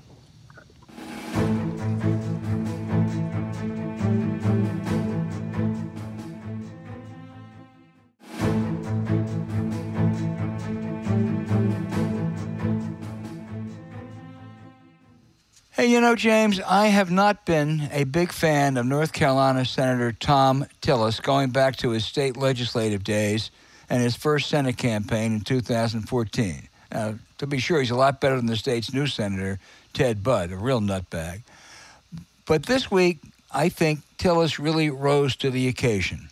You 15.86 16.00
know, 16.00 16.16
James, 16.16 16.60
I 16.60 16.88
have 16.88 17.12
not 17.12 17.46
been 17.46 17.88
a 17.92 18.02
big 18.02 18.32
fan 18.32 18.76
of 18.76 18.84
North 18.86 19.12
Carolina 19.12 19.64
Senator 19.64 20.10
Thom 20.10 20.66
Tillis 20.82 21.22
going 21.22 21.50
back 21.50 21.76
to 21.76 21.90
his 21.90 22.04
state 22.04 22.36
legislative 22.36 23.04
days 23.04 23.52
and 23.88 24.02
his 24.02 24.16
first 24.16 24.48
Senate 24.48 24.76
campaign 24.76 25.32
in 25.32 25.42
2014. 25.42 26.68
Now, 26.90 27.14
to 27.38 27.46
be 27.46 27.58
sure, 27.58 27.78
he's 27.78 27.92
a 27.92 27.96
lot 27.96 28.20
better 28.20 28.34
than 28.34 28.46
the 28.46 28.56
state's 28.56 28.92
new 28.92 29.06
senator, 29.06 29.60
Ted 29.92 30.24
Budd, 30.24 30.50
a 30.50 30.56
real 30.56 30.80
nutbag. 30.80 31.42
But 32.46 32.64
this 32.64 32.90
week, 32.90 33.20
I 33.52 33.68
think 33.68 34.00
Tillis 34.18 34.58
really 34.58 34.90
rose 34.90 35.36
to 35.36 35.50
the 35.50 35.68
occasion. 35.68 36.30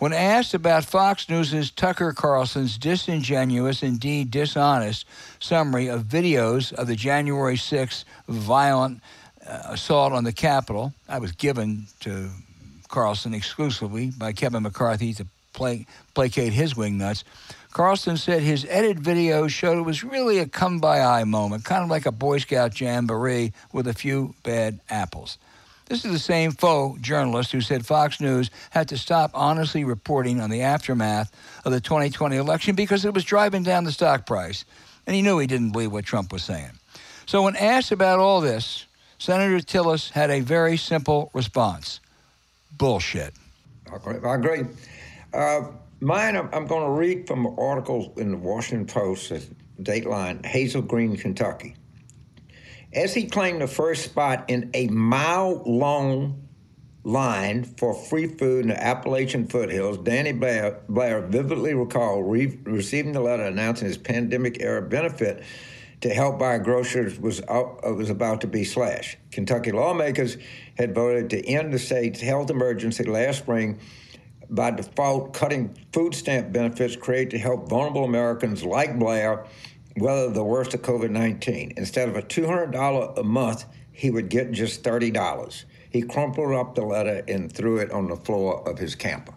When 0.00 0.14
asked 0.14 0.54
about 0.54 0.86
Fox 0.86 1.28
News' 1.28 1.70
Tucker 1.72 2.14
Carlson's 2.14 2.78
disingenuous, 2.78 3.82
indeed 3.82 4.30
dishonest, 4.30 5.04
summary 5.40 5.88
of 5.88 6.04
videos 6.04 6.72
of 6.72 6.86
the 6.86 6.96
January 6.96 7.56
6th 7.56 8.04
violent 8.26 9.02
uh, 9.46 9.60
assault 9.66 10.14
on 10.14 10.24
the 10.24 10.32
Capitol, 10.32 10.94
I 11.06 11.18
was 11.18 11.32
given 11.32 11.84
to 12.00 12.30
Carlson 12.88 13.34
exclusively 13.34 14.10
by 14.16 14.32
Kevin 14.32 14.62
McCarthy 14.62 15.12
to 15.12 15.26
placate 15.52 16.54
his 16.54 16.72
wingnuts. 16.72 17.22
Carlson 17.70 18.16
said 18.16 18.40
his 18.40 18.64
edited 18.70 19.00
video 19.00 19.48
showed 19.48 19.76
it 19.76 19.82
was 19.82 20.02
really 20.02 20.38
a 20.38 20.46
kumbaya 20.46 21.26
moment, 21.26 21.66
kind 21.66 21.84
of 21.84 21.90
like 21.90 22.06
a 22.06 22.12
Boy 22.12 22.38
Scout 22.38 22.80
jamboree 22.80 23.52
with 23.70 23.86
a 23.86 23.92
few 23.92 24.34
bad 24.44 24.80
apples. 24.88 25.36
This 25.90 26.04
is 26.04 26.12
the 26.12 26.20
same 26.20 26.52
faux 26.52 27.00
journalist 27.00 27.50
who 27.50 27.60
said 27.60 27.84
Fox 27.84 28.20
News 28.20 28.48
had 28.70 28.86
to 28.90 28.96
stop 28.96 29.32
honestly 29.34 29.82
reporting 29.82 30.40
on 30.40 30.48
the 30.48 30.62
aftermath 30.62 31.32
of 31.64 31.72
the 31.72 31.80
2020 31.80 32.36
election 32.36 32.76
because 32.76 33.04
it 33.04 33.12
was 33.12 33.24
driving 33.24 33.64
down 33.64 33.82
the 33.82 33.90
stock 33.90 34.24
price. 34.24 34.64
And 35.04 35.16
he 35.16 35.20
knew 35.20 35.40
he 35.40 35.48
didn't 35.48 35.72
believe 35.72 35.90
what 35.90 36.04
Trump 36.04 36.32
was 36.32 36.44
saying. 36.44 36.70
So, 37.26 37.42
when 37.42 37.56
asked 37.56 37.90
about 37.90 38.20
all 38.20 38.40
this, 38.40 38.86
Senator 39.18 39.58
Tillis 39.58 40.10
had 40.10 40.30
a 40.30 40.38
very 40.38 40.76
simple 40.76 41.28
response 41.34 41.98
bullshit. 42.78 43.34
I 43.92 44.34
agree. 44.36 44.66
Uh, 45.34 45.62
mine, 45.98 46.36
I'm 46.36 46.68
going 46.68 46.84
to 46.84 46.92
read 46.92 47.26
from 47.26 47.46
an 47.46 47.56
article 47.58 48.12
in 48.16 48.30
the 48.30 48.38
Washington 48.38 48.86
Post, 48.86 49.32
Dateline, 49.82 50.46
Hazel 50.46 50.82
Green, 50.82 51.16
Kentucky. 51.16 51.74
As 52.92 53.14
he 53.14 53.26
claimed 53.26 53.60
the 53.60 53.68
first 53.68 54.04
spot 54.04 54.46
in 54.48 54.70
a 54.74 54.88
mile 54.88 55.62
long 55.64 56.48
line 57.04 57.62
for 57.64 57.94
free 57.94 58.26
food 58.26 58.62
in 58.62 58.68
the 58.68 58.82
Appalachian 58.82 59.46
foothills, 59.46 59.98
Danny 59.98 60.32
Blair, 60.32 60.80
Blair 60.88 61.20
vividly 61.20 61.72
recalled 61.72 62.28
re- 62.28 62.58
receiving 62.64 63.12
the 63.12 63.20
letter 63.20 63.44
announcing 63.44 63.86
his 63.86 63.96
pandemic 63.96 64.60
era 64.60 64.82
benefit 64.82 65.42
to 66.00 66.08
help 66.12 66.38
buy 66.38 66.58
groceries 66.58 67.18
was, 67.20 67.40
uh, 67.42 67.62
was 67.94 68.10
about 68.10 68.40
to 68.40 68.46
be 68.46 68.64
slashed. 68.64 69.18
Kentucky 69.30 69.70
lawmakers 69.70 70.36
had 70.76 70.94
voted 70.94 71.30
to 71.30 71.46
end 71.46 71.72
the 71.72 71.78
state's 71.78 72.20
health 72.20 72.50
emergency 72.50 73.04
last 73.04 73.38
spring 73.38 73.78
by 74.48 74.72
default 74.72 75.32
cutting 75.32 75.76
food 75.92 76.14
stamp 76.14 76.52
benefits 76.52 76.96
created 76.96 77.30
to 77.30 77.38
help 77.38 77.68
vulnerable 77.68 78.04
Americans 78.04 78.64
like 78.64 78.98
Blair 78.98 79.46
weather 80.00 80.30
the 80.30 80.44
worst 80.44 80.74
of 80.74 80.82
COVID 80.82 81.10
19. 81.10 81.74
Instead 81.76 82.08
of 82.08 82.16
a 82.16 82.22
$200 82.22 83.18
a 83.18 83.22
month, 83.22 83.64
he 83.92 84.10
would 84.10 84.28
get 84.28 84.52
just 84.52 84.82
$30. 84.82 85.64
He 85.90 86.02
crumpled 86.02 86.54
up 86.54 86.74
the 86.74 86.82
letter 86.82 87.22
and 87.28 87.52
threw 87.52 87.78
it 87.78 87.90
on 87.90 88.08
the 88.08 88.16
floor 88.16 88.66
of 88.68 88.78
his 88.78 88.94
camper. 88.94 89.34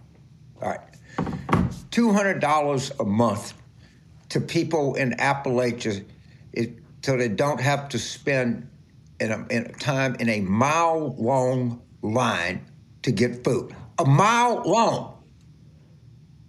All 0.61 0.69
right. 0.69 0.79
$200 1.91 2.99
a 2.99 3.03
month 3.03 3.53
to 4.29 4.41
people 4.41 4.95
in 4.95 5.11
Appalachia 5.11 6.05
it, 6.53 6.79
so 7.03 7.17
they 7.17 7.27
don't 7.27 7.61
have 7.61 7.89
to 7.89 7.99
spend 7.99 8.69
in 9.19 9.31
a, 9.31 9.45
in 9.49 9.73
time 9.75 10.15
in 10.15 10.29
a 10.29 10.41
mile 10.41 11.15
long 11.17 11.81
line 12.01 12.65
to 13.03 13.11
get 13.11 13.43
food. 13.43 13.75
A 13.99 14.05
mile 14.05 14.63
long. 14.65 15.23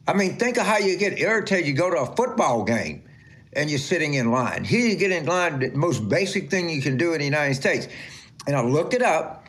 I 0.07 0.15
mean, 0.15 0.37
think 0.37 0.59
of 0.59 0.67
how 0.67 0.79
you 0.79 0.97
get 0.97 1.19
irritated. 1.19 1.67
You 1.67 1.75
go 1.75 1.91
to 1.91 1.99
a 1.99 2.17
football 2.17 2.65
game 2.65 3.05
and 3.57 3.71
you're 3.71 3.79
sitting 3.79 4.15
in 4.15 4.31
line. 4.31 4.65
Here 4.65 4.87
you 4.87 4.97
get 4.97 5.11
in 5.11 5.27
line, 5.27 5.61
the 5.61 5.71
most 5.71 6.09
basic 6.09 6.51
thing 6.51 6.69
you 6.69 6.83
can 6.83 6.97
do 6.97 7.13
in 7.13 7.19
the 7.19 7.25
United 7.25 7.55
States. 7.55 7.89
And 8.47 8.57
I 8.57 8.63
looked 8.63 8.95
it 8.95 9.03
up. 9.03 9.47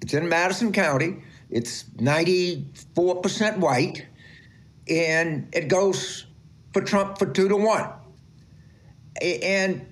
It's 0.00 0.14
in 0.14 0.28
Madison 0.28 0.72
County. 0.72 1.22
It's 1.50 1.84
94% 1.96 3.58
white, 3.58 4.06
and 4.88 5.48
it 5.52 5.68
goes 5.68 6.24
for 6.72 6.80
Trump 6.80 7.18
for 7.18 7.26
two 7.26 7.48
to 7.48 7.56
one. 7.56 7.90
And 9.20 9.86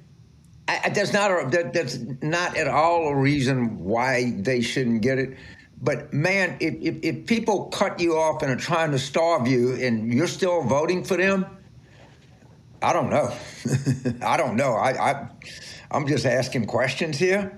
I, 0.66 0.88
that's 0.88 1.12
not 1.12 1.30
a, 1.30 1.48
that, 1.50 1.74
that's 1.74 1.98
not 2.22 2.56
at 2.56 2.66
all 2.66 3.08
a 3.08 3.14
reason 3.14 3.78
why 3.84 4.32
they 4.38 4.62
shouldn't 4.62 5.02
get 5.02 5.18
it. 5.18 5.36
But 5.82 6.12
man, 6.12 6.56
if, 6.60 6.74
if, 6.80 7.02
if 7.02 7.26
people 7.26 7.66
cut 7.66 8.00
you 8.00 8.16
off 8.16 8.42
and 8.42 8.50
are 8.50 8.56
trying 8.56 8.90
to 8.92 8.98
starve 8.98 9.46
you, 9.46 9.74
and 9.74 10.12
you're 10.12 10.28
still 10.28 10.62
voting 10.62 11.04
for 11.04 11.16
them, 11.16 11.44
I 12.82 12.92
don't 12.92 13.10
know. 13.10 13.32
I 14.22 14.36
don't 14.36 14.56
know. 14.56 14.72
I, 14.74 15.10
I 15.10 15.28
I'm 15.90 16.06
just 16.06 16.24
asking 16.24 16.66
questions 16.66 17.18
here, 17.18 17.52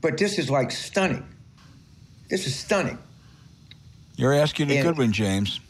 but 0.00 0.18
this 0.18 0.38
is 0.38 0.50
like 0.50 0.70
stunning. 0.70 1.26
This 2.28 2.46
is 2.46 2.56
stunning. 2.56 2.98
You're 4.16 4.32
asking 4.32 4.70
a 4.70 4.76
and 4.76 4.84
good 4.86 4.98
one, 4.98 5.12
James. 5.12 5.60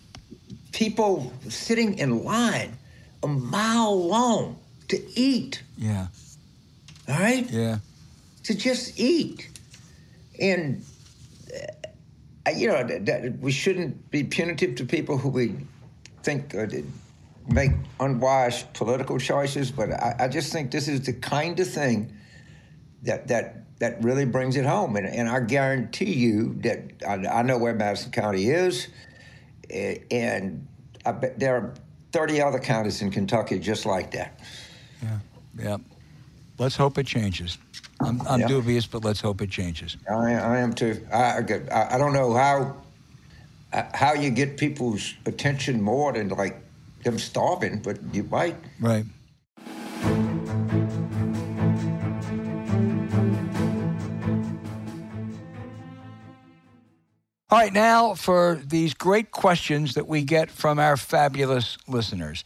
People 0.73 1.33
sitting 1.49 1.99
in 1.99 2.25
line 2.25 2.77
a 3.23 3.27
mile 3.27 4.07
long 4.07 4.59
to 4.89 5.19
eat. 5.19 5.63
Yeah. 5.77 6.07
All 7.09 7.19
right? 7.19 7.49
Yeah. 7.51 7.79
To 8.45 8.55
just 8.55 8.99
eat. 8.99 9.49
And, 10.41 10.85
uh, 12.47 12.51
you 12.51 12.69
know, 12.69 12.85
that, 12.85 13.07
that 13.07 13.39
we 13.41 13.51
shouldn't 13.51 14.11
be 14.11 14.23
punitive 14.23 14.77
to 14.77 14.85
people 14.85 15.19
who 15.19 15.29
we 15.29 15.57
think 16.23 16.55
uh, 16.55 16.67
make 17.49 17.73
unwise 18.01 18.65
political 18.75 19.19
choices, 19.19 19.71
but 19.71 19.91
I, 19.93 20.17
I, 20.21 20.29
just 20.29 20.53
think 20.53 20.71
this 20.71 20.89
is 20.89 21.03
the 21.03 21.13
kind 21.13 21.59
of 21.61 21.69
thing 21.69 22.13
that 23.03 23.29
that 23.29 23.79
that 23.79 24.03
really 24.03 24.25
brings 24.25 24.57
it 24.57 24.65
home. 24.65 24.97
And, 24.97 25.07
and 25.07 25.29
I 25.29 25.41
guarantee 25.41 26.13
you 26.13 26.55
that 26.63 26.93
I, 27.07 27.15
I, 27.27 27.43
know 27.43 27.59
where 27.59 27.75
Madison 27.75 28.11
County 28.11 28.49
is, 28.49 28.89
and 29.71 30.67
I 31.05 31.13
bet 31.13 31.39
there 31.39 31.57
are 31.57 31.75
30 32.13 32.41
other 32.41 32.59
counties 32.59 33.03
in 33.03 33.11
Kentucky 33.11 33.59
just 33.59 33.87
like 33.87 34.11
that. 34.13 34.41
Yeah, 35.03 35.19
yeah. 35.59 35.77
let's 36.59 36.77
hope 36.77 36.99
it 36.99 37.07
changes. 37.07 37.59
I'm, 38.01 38.21
I'm 38.23 38.41
Yeah. 38.41 38.49
dubious, 38.49 38.87
but 38.87 39.05
let's 39.05 39.21
hope 39.21 39.41
it 39.41 39.51
changes. 39.51 39.97
I, 40.11 40.35
I 40.35 40.59
am 40.59 40.73
too. 40.73 41.07
I, 41.13 41.39
I, 41.39 41.43
get- 41.43 41.73
I 41.73 41.95
I 41.95 41.99
don't 41.99 42.13
know 42.13 42.35
how 42.35 42.77
uh, 43.73 43.85
how 43.95 44.15
you 44.15 44.31
get 44.31 44.57
people's 44.57 45.15
attention 45.27 45.81
more 45.81 46.13
than 46.13 46.29
like 46.29 46.66
them 47.07 47.19
starving, 47.19 47.79
but 47.79 47.99
you 48.13 48.25
might. 48.25 48.57
Right. 48.81 49.05
All 57.49 57.59
right, 57.63 57.73
now 57.73 58.15
for 58.15 58.61
these 58.67 58.93
great 58.93 59.31
questions 59.31 59.95
that 59.95 60.09
we 60.09 60.25
get 60.25 60.51
from 60.51 60.81
our 60.81 60.97
fabulous 60.97 61.79
listeners. 61.87 62.45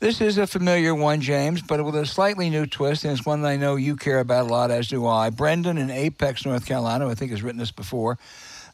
This 0.00 0.20
is 0.20 0.38
a 0.38 0.46
familiar 0.46 0.94
one, 0.94 1.20
James, 1.20 1.62
but 1.62 1.84
with 1.84 1.94
a 1.94 2.04
slightly 2.04 2.50
new 2.50 2.66
twist, 2.66 3.04
and 3.04 3.16
it's 3.16 3.24
one 3.24 3.42
that 3.42 3.48
I 3.48 3.56
know 3.56 3.76
you 3.76 3.94
care 3.94 4.18
about 4.18 4.46
a 4.46 4.48
lot, 4.48 4.70
as 4.72 4.88
do 4.88 5.06
I. 5.06 5.30
Brendan 5.30 5.78
in 5.78 5.88
Apex, 5.88 6.44
North 6.44 6.66
Carolina, 6.66 7.06
I 7.08 7.14
think 7.14 7.30
has 7.30 7.42
written 7.42 7.58
this 7.58 7.70
before, 7.70 8.18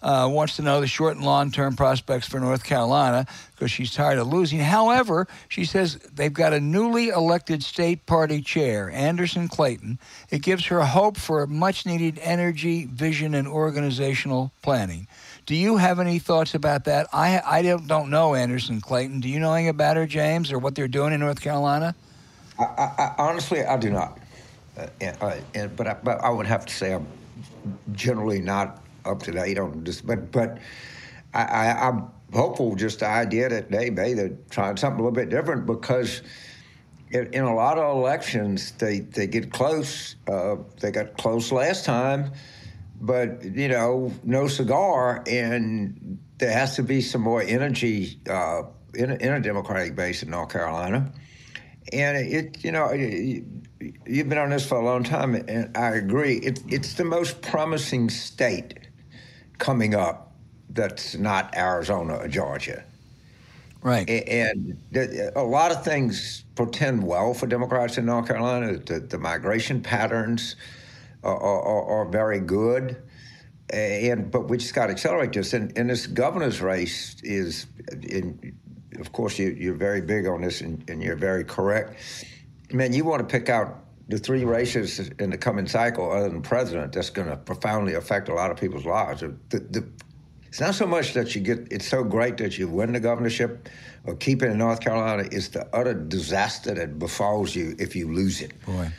uh, 0.02 0.28
wants 0.30 0.56
to 0.56 0.62
know 0.62 0.80
the 0.80 0.86
short 0.86 1.16
and 1.16 1.24
long 1.24 1.50
term 1.50 1.76
prospects 1.76 2.26
for 2.26 2.40
North 2.40 2.64
Carolina 2.64 3.26
because 3.54 3.70
she's 3.70 3.92
tired 3.92 4.18
of 4.18 4.28
losing. 4.28 4.58
However, 4.58 5.26
she 5.48 5.64
says 5.64 5.96
they've 6.14 6.32
got 6.32 6.52
a 6.52 6.60
newly 6.60 7.08
elected 7.08 7.62
state 7.62 8.06
party 8.06 8.42
chair, 8.42 8.90
Anderson 8.90 9.48
Clayton. 9.48 9.98
It 10.30 10.42
gives 10.42 10.66
her 10.66 10.82
hope 10.82 11.16
for 11.16 11.46
much 11.46 11.86
needed 11.86 12.18
energy, 12.20 12.86
vision, 12.86 13.34
and 13.34 13.48
organizational 13.48 14.52
planning. 14.62 15.08
Do 15.46 15.54
you 15.54 15.76
have 15.76 16.00
any 16.00 16.18
thoughts 16.18 16.54
about 16.54 16.84
that? 16.84 17.06
I, 17.12 17.40
I 17.44 17.62
don't, 17.62 17.86
don't 17.86 18.10
know 18.10 18.34
Anderson 18.34 18.80
Clayton. 18.80 19.20
Do 19.20 19.28
you 19.28 19.38
know 19.38 19.52
anything 19.54 19.68
about 19.68 19.96
her, 19.96 20.06
James, 20.06 20.52
or 20.52 20.58
what 20.58 20.74
they're 20.74 20.88
doing 20.88 21.12
in 21.12 21.20
North 21.20 21.40
Carolina? 21.40 21.94
I, 22.58 22.64
I, 22.64 23.14
honestly, 23.18 23.64
I 23.64 23.76
do 23.76 23.90
not. 23.90 24.18
Uh, 24.76 24.86
and, 25.00 25.16
uh, 25.20 25.36
and, 25.54 25.76
but 25.76 25.86
I, 25.86 25.94
but 25.94 26.20
I 26.20 26.30
would 26.30 26.46
have 26.46 26.66
to 26.66 26.74
say 26.74 26.92
I'm 26.94 27.06
generally 27.92 28.40
not 28.40 28.82
up 29.06 29.22
to 29.24 29.32
date 29.32 29.58
on 29.58 29.84
this. 29.84 30.00
But 30.00 30.32
but 30.32 30.58
I, 31.32 31.42
I, 31.42 31.88
I'm 31.88 32.10
hopeful. 32.32 32.74
Just 32.76 33.00
the 33.00 33.06
idea 33.08 33.48
that 33.48 33.70
they 33.70 33.90
may 33.90 34.14
they're 34.14 34.36
trying 34.50 34.76
something 34.76 35.00
a 35.00 35.02
little 35.02 35.14
bit 35.14 35.30
different 35.30 35.66
because. 35.66 36.22
In, 37.12 37.44
a 37.44 37.54
lot 37.54 37.78
of 37.78 37.96
elections, 37.96 38.72
they, 38.72 38.98
they 38.98 39.28
get 39.28 39.52
close. 39.52 40.16
Uh, 40.26 40.56
they 40.80 40.90
got 40.90 41.16
close 41.16 41.52
last 41.52 41.84
time, 41.84 42.32
but 43.00 43.44
you 43.44 43.68
know, 43.68 44.12
no 44.24 44.48
cigar, 44.48 45.22
and 45.24 46.18
there 46.38 46.52
has 46.52 46.74
to 46.76 46.82
be 46.82 47.00
some 47.00 47.20
more 47.22 47.40
energy 47.40 48.18
uh, 48.28 48.62
in, 48.92 49.12
a, 49.12 49.14
in 49.14 49.32
a 49.32 49.40
Democratic 49.40 49.94
base 49.94 50.24
in 50.24 50.30
North 50.30 50.50
Carolina. 50.50 51.12
And 51.92 52.16
it, 52.16 52.64
you 52.64 52.72
know, 52.72 52.88
it, 52.92 53.44
you've 54.04 54.28
been 54.28 54.38
on 54.38 54.50
this 54.50 54.66
for 54.66 54.76
a 54.76 54.84
long 54.84 55.04
time, 55.04 55.36
and 55.36 55.76
I 55.76 55.90
agree. 55.90 56.38
It, 56.38 56.60
it's 56.68 56.94
the 56.94 57.04
most 57.04 57.40
promising 57.40 58.10
state 58.10 58.85
coming 59.58 59.94
up 59.94 60.32
that's 60.70 61.14
not 61.16 61.56
Arizona 61.56 62.16
or 62.16 62.28
Georgia. 62.28 62.84
Right. 63.82 64.08
And 64.08 64.76
a 65.36 65.42
lot 65.42 65.70
of 65.70 65.84
things 65.84 66.44
portend 66.56 67.04
well 67.06 67.34
for 67.34 67.46
Democrats 67.46 67.98
in 67.98 68.06
North 68.06 68.26
Carolina. 68.26 68.78
The, 68.78 69.00
the 69.00 69.18
migration 69.18 69.80
patterns 69.80 70.56
are, 71.22 71.38
are, 71.38 71.84
are 71.84 72.04
very 72.04 72.40
good. 72.40 72.96
And 73.70 74.30
but 74.30 74.48
we 74.48 74.58
just 74.58 74.74
got 74.74 74.86
to 74.86 74.92
accelerate 74.92 75.32
this. 75.32 75.52
And, 75.52 75.76
and 75.78 75.88
this 75.88 76.06
governor's 76.06 76.60
race 76.60 77.16
is, 77.22 77.66
in, 78.02 78.56
of 78.98 79.12
course, 79.12 79.38
you, 79.38 79.50
you're 79.50 79.74
very 79.74 80.00
big 80.00 80.26
on 80.26 80.40
this, 80.40 80.60
and, 80.62 80.88
and 80.90 81.02
you're 81.02 81.16
very 81.16 81.44
correct. 81.44 81.96
Man, 82.72 82.92
you 82.92 83.04
want 83.04 83.20
to 83.20 83.32
pick 83.32 83.48
out 83.48 83.84
the 84.08 84.18
three 84.18 84.44
races 84.44 85.10
in 85.18 85.30
the 85.30 85.38
coming 85.38 85.66
cycle, 85.66 86.10
other 86.10 86.28
than 86.28 86.42
president, 86.42 86.92
that's 86.92 87.10
going 87.10 87.28
to 87.28 87.36
profoundly 87.36 87.94
affect 87.94 88.28
a 88.28 88.34
lot 88.34 88.50
of 88.50 88.56
people's 88.56 88.86
lives. 88.86 89.20
The, 89.20 89.34
the, 89.50 89.86
it's 90.46 90.60
not 90.60 90.74
so 90.74 90.86
much 90.86 91.12
that 91.14 91.34
you 91.34 91.40
get, 91.40 91.66
it's 91.70 91.88
so 91.88 92.04
great 92.04 92.36
that 92.38 92.56
you 92.56 92.68
win 92.68 92.92
the 92.92 93.00
governorship 93.00 93.68
or 94.04 94.14
keep 94.14 94.42
it 94.42 94.50
in 94.50 94.58
North 94.58 94.80
Carolina. 94.80 95.28
It's 95.30 95.48
the 95.48 95.68
utter 95.74 95.92
disaster 95.92 96.72
that 96.74 96.98
befalls 96.98 97.54
you 97.54 97.74
if 97.78 97.96
you 97.96 98.12
lose 98.12 98.40
it. 98.40 98.52
Boy. 98.64 98.90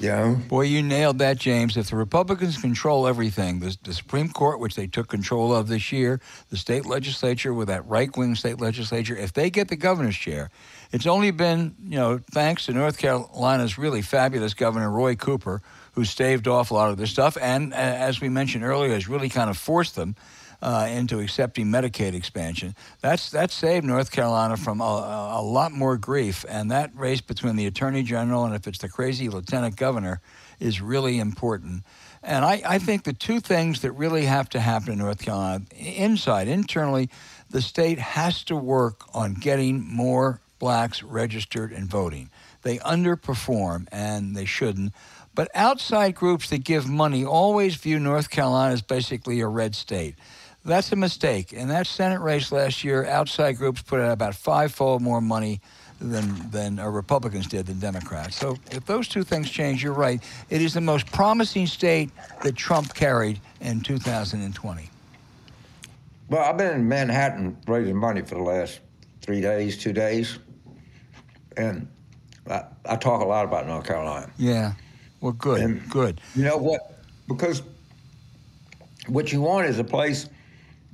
You 0.00 0.08
know? 0.08 0.34
Boy, 0.48 0.62
you 0.62 0.82
nailed 0.82 1.18
that, 1.18 1.38
James. 1.38 1.76
If 1.76 1.90
the 1.90 1.96
Republicans 1.96 2.60
control 2.60 3.06
everything, 3.06 3.60
the, 3.60 3.76
the 3.84 3.94
Supreme 3.94 4.28
Court, 4.28 4.58
which 4.58 4.74
they 4.74 4.86
took 4.86 5.08
control 5.08 5.54
of 5.54 5.68
this 5.68 5.92
year, 5.92 6.20
the 6.50 6.56
state 6.56 6.84
legislature 6.84 7.54
with 7.54 7.68
that 7.68 7.86
right 7.86 8.14
wing 8.16 8.34
state 8.34 8.60
legislature, 8.60 9.16
if 9.16 9.32
they 9.32 9.50
get 9.50 9.68
the 9.68 9.76
governor's 9.76 10.16
chair, 10.16 10.50
it's 10.94 11.06
only 11.06 11.32
been, 11.32 11.74
you 11.82 11.98
know, 11.98 12.20
thanks 12.30 12.66
to 12.66 12.72
North 12.72 12.98
Carolina's 12.98 13.76
really 13.76 14.00
fabulous 14.00 14.54
governor, 14.54 14.88
Roy 14.88 15.16
Cooper, 15.16 15.60
who 15.94 16.04
staved 16.04 16.46
off 16.46 16.70
a 16.70 16.74
lot 16.74 16.90
of 16.90 16.98
this 16.98 17.10
stuff 17.10 17.36
and, 17.40 17.74
as 17.74 18.20
we 18.20 18.28
mentioned 18.28 18.62
earlier, 18.62 18.92
has 18.92 19.08
really 19.08 19.28
kind 19.28 19.50
of 19.50 19.58
forced 19.58 19.96
them 19.96 20.14
uh, 20.62 20.86
into 20.88 21.18
accepting 21.18 21.66
Medicaid 21.66 22.14
expansion. 22.14 22.76
That's 23.00 23.32
that 23.32 23.50
saved 23.50 23.84
North 23.84 24.12
Carolina 24.12 24.56
from 24.56 24.80
a, 24.80 24.84
a 25.34 25.42
lot 25.42 25.72
more 25.72 25.98
grief, 25.98 26.44
and 26.48 26.70
that 26.70 26.94
race 26.94 27.20
between 27.20 27.56
the 27.56 27.66
Attorney 27.66 28.04
General 28.04 28.44
and 28.44 28.54
if 28.54 28.68
it's 28.68 28.78
the 28.78 28.88
crazy 28.88 29.28
Lieutenant 29.28 29.74
Governor 29.74 30.20
is 30.60 30.80
really 30.80 31.18
important. 31.18 31.82
And 32.22 32.44
I, 32.44 32.62
I 32.64 32.78
think 32.78 33.02
the 33.02 33.12
two 33.12 33.40
things 33.40 33.82
that 33.82 33.90
really 33.92 34.26
have 34.26 34.48
to 34.50 34.60
happen 34.60 34.92
in 34.92 35.00
North 35.00 35.20
Carolina, 35.20 35.64
inside, 35.76 36.46
internally, 36.46 37.10
the 37.50 37.60
state 37.60 37.98
has 37.98 38.44
to 38.44 38.54
work 38.54 39.02
on 39.12 39.34
getting 39.34 39.84
more 39.84 40.40
blacks 40.64 41.02
registered 41.02 41.72
and 41.72 41.86
voting. 41.86 42.30
They 42.62 42.78
underperform, 42.78 43.86
and 43.92 44.34
they 44.34 44.46
shouldn't. 44.46 44.94
But 45.34 45.50
outside 45.54 46.14
groups 46.14 46.48
that 46.48 46.64
give 46.64 46.88
money 46.88 47.22
always 47.22 47.74
view 47.74 47.98
North 47.98 48.30
Carolina 48.30 48.72
as 48.72 48.80
basically 48.80 49.40
a 49.40 49.46
red 49.46 49.74
state. 49.74 50.14
That's 50.64 50.90
a 50.90 50.96
mistake. 50.96 51.52
In 51.52 51.68
that 51.68 51.86
Senate 51.86 52.22
race 52.22 52.50
last 52.50 52.82
year, 52.82 53.04
outside 53.04 53.58
groups 53.58 53.82
put 53.82 54.00
out 54.00 54.12
about 54.12 54.34
fivefold 54.36 55.02
more 55.02 55.20
money 55.20 55.60
than 56.00 56.50
than 56.50 56.78
uh, 56.78 56.88
Republicans 56.88 57.46
did 57.46 57.66
than 57.66 57.78
Democrats. 57.78 58.34
So 58.36 58.56
if 58.70 58.86
those 58.86 59.06
two 59.06 59.22
things 59.22 59.50
change, 59.50 59.84
you're 59.84 59.92
right. 59.92 60.22
It 60.48 60.62
is 60.62 60.72
the 60.72 60.80
most 60.80 61.04
promising 61.12 61.66
state 61.66 62.10
that 62.42 62.56
Trump 62.56 62.94
carried 62.94 63.38
in 63.60 63.82
2020. 63.82 64.88
Well, 66.30 66.42
I've 66.42 66.56
been 66.56 66.74
in 66.74 66.88
Manhattan 66.88 67.58
raising 67.66 67.96
money 67.96 68.22
for 68.22 68.36
the 68.36 68.42
last 68.42 68.80
three 69.24 69.40
days, 69.40 69.78
two 69.78 69.92
days, 69.92 70.38
and 71.56 71.88
I, 72.48 72.64
I 72.86 72.96
talk 72.96 73.22
a 73.22 73.24
lot 73.24 73.44
about 73.44 73.66
North 73.66 73.86
Carolina. 73.86 74.30
Yeah. 74.38 74.72
Well, 75.20 75.32
good. 75.32 75.60
And- 75.60 75.88
good. 75.90 76.20
You 76.34 76.44
know 76.44 76.56
what? 76.56 77.00
Because 77.28 77.62
what 79.06 79.32
you 79.32 79.40
want 79.40 79.66
is 79.66 79.78
a 79.78 79.84
place, 79.84 80.28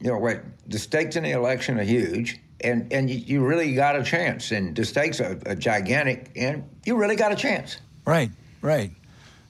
you 0.01 0.11
know, 0.11 0.19
where 0.19 0.45
the 0.67 0.79
stakes 0.79 1.17
in 1.17 1.25
the 1.25 1.33
election 1.33 1.79
are 1.79 1.85
huge, 1.85 2.39
and 2.61 2.93
and 2.93 3.11
you, 3.11 3.17
you 3.17 3.45
really 3.45 3.75
got 3.75 3.97
a 3.97 4.03
chance, 4.03 4.53
and 4.53 4.77
the 4.77 4.85
stakes 4.85 5.21
are, 5.21 5.39
are 5.47 5.55
gigantic, 5.55 6.31
and 6.37 6.65
you 6.85 6.97
really 6.97 7.17
got 7.17 7.33
a 7.33 7.37
chance. 7.37 7.79
Right. 8.07 8.31
Right. 8.63 8.93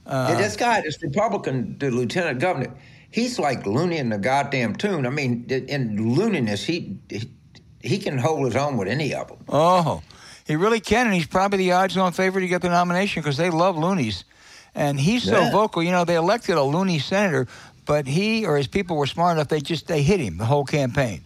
Uh, 0.06 0.28
yeah, 0.30 0.38
this 0.38 0.56
guy, 0.56 0.80
this 0.80 1.02
Republican, 1.02 1.76
the 1.78 1.90
lieutenant 1.90 2.40
governor, 2.40 2.74
he's 3.10 3.38
like 3.38 3.66
loony 3.66 3.98
in 3.98 4.08
the 4.08 4.18
goddamn 4.18 4.74
tune. 4.74 5.06
I 5.06 5.10
mean, 5.10 5.44
in 5.48 6.14
looniness, 6.14 6.64
he, 6.64 6.96
he 7.08 7.30
he 7.82 7.98
can 7.98 8.18
hold 8.18 8.44
his 8.46 8.56
own 8.56 8.76
with 8.76 8.88
any 8.88 9.14
of 9.14 9.28
them. 9.28 9.38
Oh, 9.48 10.02
he 10.50 10.56
really 10.56 10.80
can, 10.80 11.06
and 11.06 11.14
he's 11.14 11.28
probably 11.28 11.58
the 11.58 11.72
odds-on 11.72 12.12
favorite 12.12 12.42
to 12.42 12.48
get 12.48 12.60
the 12.60 12.68
nomination 12.68 13.22
because 13.22 13.36
they 13.36 13.50
love 13.50 13.78
loonies, 13.78 14.24
and 14.74 14.98
he's 14.98 15.22
so 15.22 15.38
Yeah. 15.42 15.52
vocal. 15.52 15.80
You 15.80 15.92
know, 15.92 16.04
they 16.04 16.16
elected 16.16 16.56
a 16.56 16.62
loony 16.62 16.98
senator, 16.98 17.46
but 17.86 18.06
he 18.08 18.44
or 18.44 18.56
his 18.56 18.66
people 18.66 18.96
were 18.96 19.06
smart 19.06 19.36
enough. 19.36 19.46
They 19.48 19.60
just 19.60 19.86
they 19.86 20.02
hit 20.02 20.18
him 20.18 20.38
the 20.38 20.44
whole 20.44 20.64
campaign. 20.64 21.22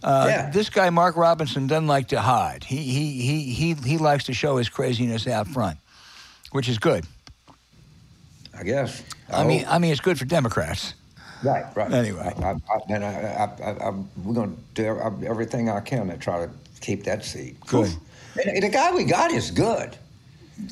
Uh, 0.00 0.26
Yeah. 0.28 0.50
This 0.50 0.70
guy, 0.70 0.90
Mark 0.90 1.16
Robinson, 1.16 1.66
doesn't 1.66 1.88
like 1.88 2.06
to 2.08 2.20
hide. 2.20 2.62
He 2.62 2.76
he 2.76 3.20
he 3.20 3.52
he 3.52 3.74
he 3.74 3.98
likes 3.98 4.24
to 4.24 4.32
show 4.32 4.56
his 4.58 4.68
craziness 4.68 5.26
out 5.26 5.48
front, 5.48 5.78
which 6.52 6.68
is 6.68 6.78
good. 6.78 7.04
I 8.56 8.62
guess. 8.62 9.02
I 9.28 9.42
mean. 9.42 9.66
I 9.68 9.78
mean, 9.80 9.90
it's 9.90 10.00
good 10.00 10.18
for 10.20 10.24
Democrats. 10.24 10.94
right, 11.42 11.64
right. 11.76 11.92
anyway. 11.92 12.32
I, 12.36 12.42
I, 12.42 12.50
I, 12.50 12.80
and 12.88 13.04
I, 13.04 13.08
I, 13.08 13.44
I, 13.64 13.88
I, 13.88 13.90
we're 14.24 14.34
going 14.34 14.56
to 14.56 14.62
do 14.74 15.26
everything 15.26 15.68
I 15.68 15.80
can 15.80 16.08
to 16.08 16.16
try 16.16 16.44
to 16.46 16.50
keep 16.80 17.04
that 17.04 17.24
seat. 17.24 17.56
Good. 17.66 17.92
The 18.44 18.70
guy 18.72 18.94
we 18.94 19.04
got 19.04 19.32
is 19.32 19.50
good. 19.50 19.96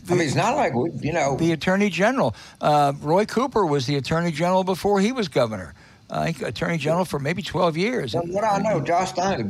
I 0.09 0.15
mean, 0.15 0.23
it's 0.23 0.35
not 0.35 0.57
like 0.57 0.75
we, 0.75 0.91
you 1.01 1.13
know. 1.13 1.37
The 1.37 1.53
Attorney 1.53 1.91
General, 1.91 2.35
uh, 2.61 2.93
Roy 3.01 3.25
Cooper, 3.25 3.65
was 3.65 3.87
the 3.87 3.97
Attorney 3.97 4.33
General 4.33 4.65
before 4.65 5.01
he 5.01 5.13
was 5.13 5.29
governor. 5.29 5.75
I 6.11 6.33
think 6.33 6.49
Attorney 6.49 6.79
General 6.79 7.05
for 7.05 7.19
maybe 7.19 7.43
12 7.43 7.77
years. 7.77 8.13
From 8.13 8.33
what 8.33 8.45
I 8.45 8.59
know, 8.59 8.81
Josh 8.81 9.11
Stein, 9.11 9.49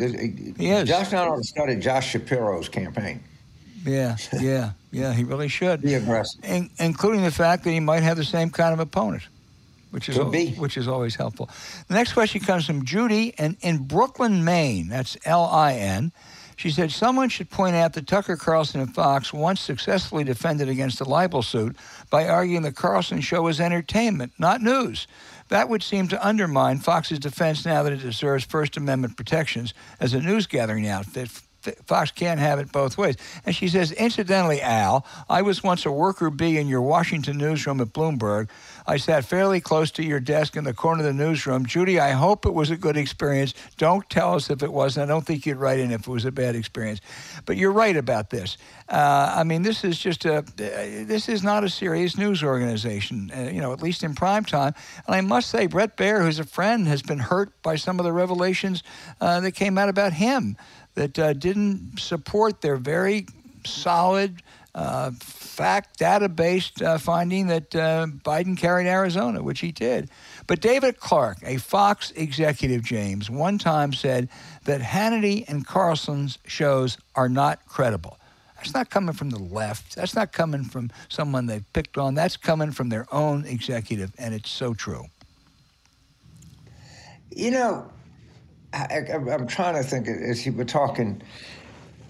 He 0.56 0.70
is. 0.70 0.88
Josh 0.88 1.08
Stein 1.08 1.68
to 1.68 1.76
Josh 1.76 2.10
Shapiro's 2.10 2.68
campaign. 2.68 3.22
Yeah, 3.84 4.16
yeah, 4.40 4.72
yeah. 4.90 5.12
He 5.12 5.22
really 5.22 5.48
should. 5.48 5.82
Be 5.82 5.94
aggressive. 5.94 6.44
In, 6.44 6.70
including 6.78 7.22
the 7.22 7.30
fact 7.30 7.64
that 7.64 7.70
he 7.70 7.80
might 7.80 8.02
have 8.02 8.16
the 8.16 8.24
same 8.24 8.50
kind 8.50 8.72
of 8.72 8.80
opponent, 8.80 9.22
which 9.90 10.08
is 10.08 10.18
which 10.58 10.76
is 10.76 10.88
always 10.88 11.14
helpful. 11.14 11.48
The 11.88 11.94
next 11.94 12.14
question 12.14 12.40
comes 12.40 12.66
from 12.66 12.84
Judy 12.84 13.34
and 13.38 13.56
in 13.60 13.84
Brooklyn, 13.84 14.44
Maine. 14.44 14.88
That's 14.88 15.16
L 15.24 15.44
I 15.44 15.74
N. 15.74 16.10
She 16.56 16.70
said 16.70 16.90
someone 16.90 17.28
should 17.28 17.50
point 17.50 17.76
out 17.76 17.92
that 17.92 18.06
Tucker 18.06 18.36
Carlson 18.36 18.80
and 18.80 18.94
Fox 18.94 19.32
once 19.32 19.60
successfully 19.60 20.24
defended 20.24 20.70
against 20.70 21.00
a 21.00 21.04
libel 21.04 21.42
suit 21.42 21.76
by 22.10 22.26
arguing 22.26 22.62
the 22.62 22.72
Carlson 22.72 23.20
show 23.20 23.42
was 23.42 23.60
entertainment, 23.60 24.32
not 24.38 24.62
news. 24.62 25.06
That 25.48 25.68
would 25.68 25.82
seem 25.82 26.08
to 26.08 26.26
undermine 26.26 26.78
Fox's 26.78 27.18
defense 27.18 27.64
now 27.64 27.82
that 27.82 27.92
it 27.92 28.00
deserves 28.00 28.44
First 28.44 28.76
Amendment 28.76 29.16
protections 29.16 29.74
as 30.00 30.14
a 30.14 30.20
news 30.20 30.46
gathering 30.46 30.88
outfit. 30.88 31.30
Fox 31.86 32.10
can't 32.10 32.40
have 32.40 32.58
it 32.58 32.72
both 32.72 32.96
ways. 32.96 33.16
And 33.44 33.54
she 33.54 33.68
says, 33.68 33.92
incidentally, 33.92 34.62
Al, 34.62 35.04
I 35.28 35.42
was 35.42 35.62
once 35.62 35.84
a 35.84 35.90
worker 35.90 36.30
bee 36.30 36.58
in 36.58 36.68
your 36.68 36.82
Washington 36.82 37.38
newsroom 37.38 37.80
at 37.80 37.88
Bloomberg. 37.88 38.48
I 38.86 38.96
sat 38.98 39.24
fairly 39.24 39.60
close 39.60 39.90
to 39.92 40.04
your 40.04 40.20
desk 40.20 40.56
in 40.56 40.64
the 40.64 40.72
corner 40.72 41.00
of 41.00 41.06
the 41.06 41.12
newsroom. 41.12 41.66
Judy, 41.66 41.98
I 41.98 42.12
hope 42.12 42.46
it 42.46 42.54
was 42.54 42.70
a 42.70 42.76
good 42.76 42.96
experience. 42.96 43.54
Don't 43.76 44.08
tell 44.08 44.34
us 44.34 44.50
if 44.50 44.62
it 44.62 44.72
wasn't. 44.72 45.10
I 45.10 45.12
don't 45.12 45.26
think 45.26 45.44
you'd 45.46 45.56
write 45.56 45.80
in 45.80 45.90
if 45.90 46.02
it 46.02 46.08
was 46.08 46.24
a 46.24 46.32
bad 46.32 46.54
experience. 46.54 47.00
But 47.44 47.56
you're 47.56 47.72
right 47.72 47.96
about 47.96 48.30
this. 48.30 48.56
Uh, 48.88 49.34
I 49.36 49.44
mean, 49.44 49.62
this 49.62 49.82
is 49.82 49.98
just 49.98 50.24
a, 50.24 50.44
this 50.56 51.28
is 51.28 51.42
not 51.42 51.64
a 51.64 51.68
serious 51.68 52.16
news 52.16 52.42
organization, 52.42 53.32
uh, 53.36 53.50
you 53.52 53.60
know, 53.60 53.72
at 53.72 53.82
least 53.82 54.02
in 54.02 54.14
prime 54.14 54.44
time. 54.44 54.74
And 55.06 55.16
I 55.16 55.20
must 55.20 55.50
say, 55.50 55.66
Bret 55.66 55.96
Baier, 55.96 56.22
who's 56.22 56.38
a 56.38 56.44
friend, 56.44 56.86
has 56.86 57.02
been 57.02 57.18
hurt 57.18 57.50
by 57.62 57.76
some 57.76 57.98
of 57.98 58.04
the 58.04 58.12
revelations 58.12 58.82
uh, 59.20 59.40
that 59.40 59.52
came 59.52 59.78
out 59.78 59.88
about 59.88 60.12
him 60.12 60.56
that 60.94 61.18
uh, 61.18 61.32
didn't 61.32 61.98
support 61.98 62.60
their 62.60 62.76
very 62.76 63.26
solid 63.64 64.42
uh, 64.76 65.10
fact 65.20 65.98
data-based 65.98 66.82
uh, 66.82 66.98
finding 66.98 67.46
that 67.46 67.74
uh, 67.74 68.06
Biden 68.24 68.56
carried 68.56 68.86
Arizona, 68.86 69.42
which 69.42 69.60
he 69.60 69.72
did. 69.72 70.10
But 70.46 70.60
David 70.60 71.00
Clark, 71.00 71.38
a 71.42 71.56
Fox 71.56 72.12
executive, 72.14 72.84
James, 72.84 73.30
one 73.30 73.56
time 73.56 73.94
said 73.94 74.28
that 74.64 74.82
Hannity 74.82 75.48
and 75.48 75.66
Carlson's 75.66 76.38
shows 76.46 76.98
are 77.14 77.30
not 77.30 77.64
credible. 77.66 78.18
That's 78.56 78.74
not 78.74 78.90
coming 78.90 79.14
from 79.14 79.30
the 79.30 79.38
left. 79.38 79.96
That's 79.96 80.14
not 80.14 80.32
coming 80.32 80.62
from 80.62 80.90
someone 81.08 81.46
they've 81.46 81.72
picked 81.72 81.96
on. 81.96 82.14
That's 82.14 82.36
coming 82.36 82.70
from 82.70 82.90
their 82.90 83.06
own 83.10 83.46
executive, 83.46 84.12
and 84.18 84.34
it's 84.34 84.50
so 84.50 84.74
true. 84.74 85.06
You 87.30 87.50
know, 87.50 87.90
I, 88.74 89.04
am 89.08 89.46
trying 89.46 89.74
to 89.74 89.82
think 89.82 90.06
as 90.08 90.44
you 90.44 90.52
were 90.52 90.64
talking 90.64 91.22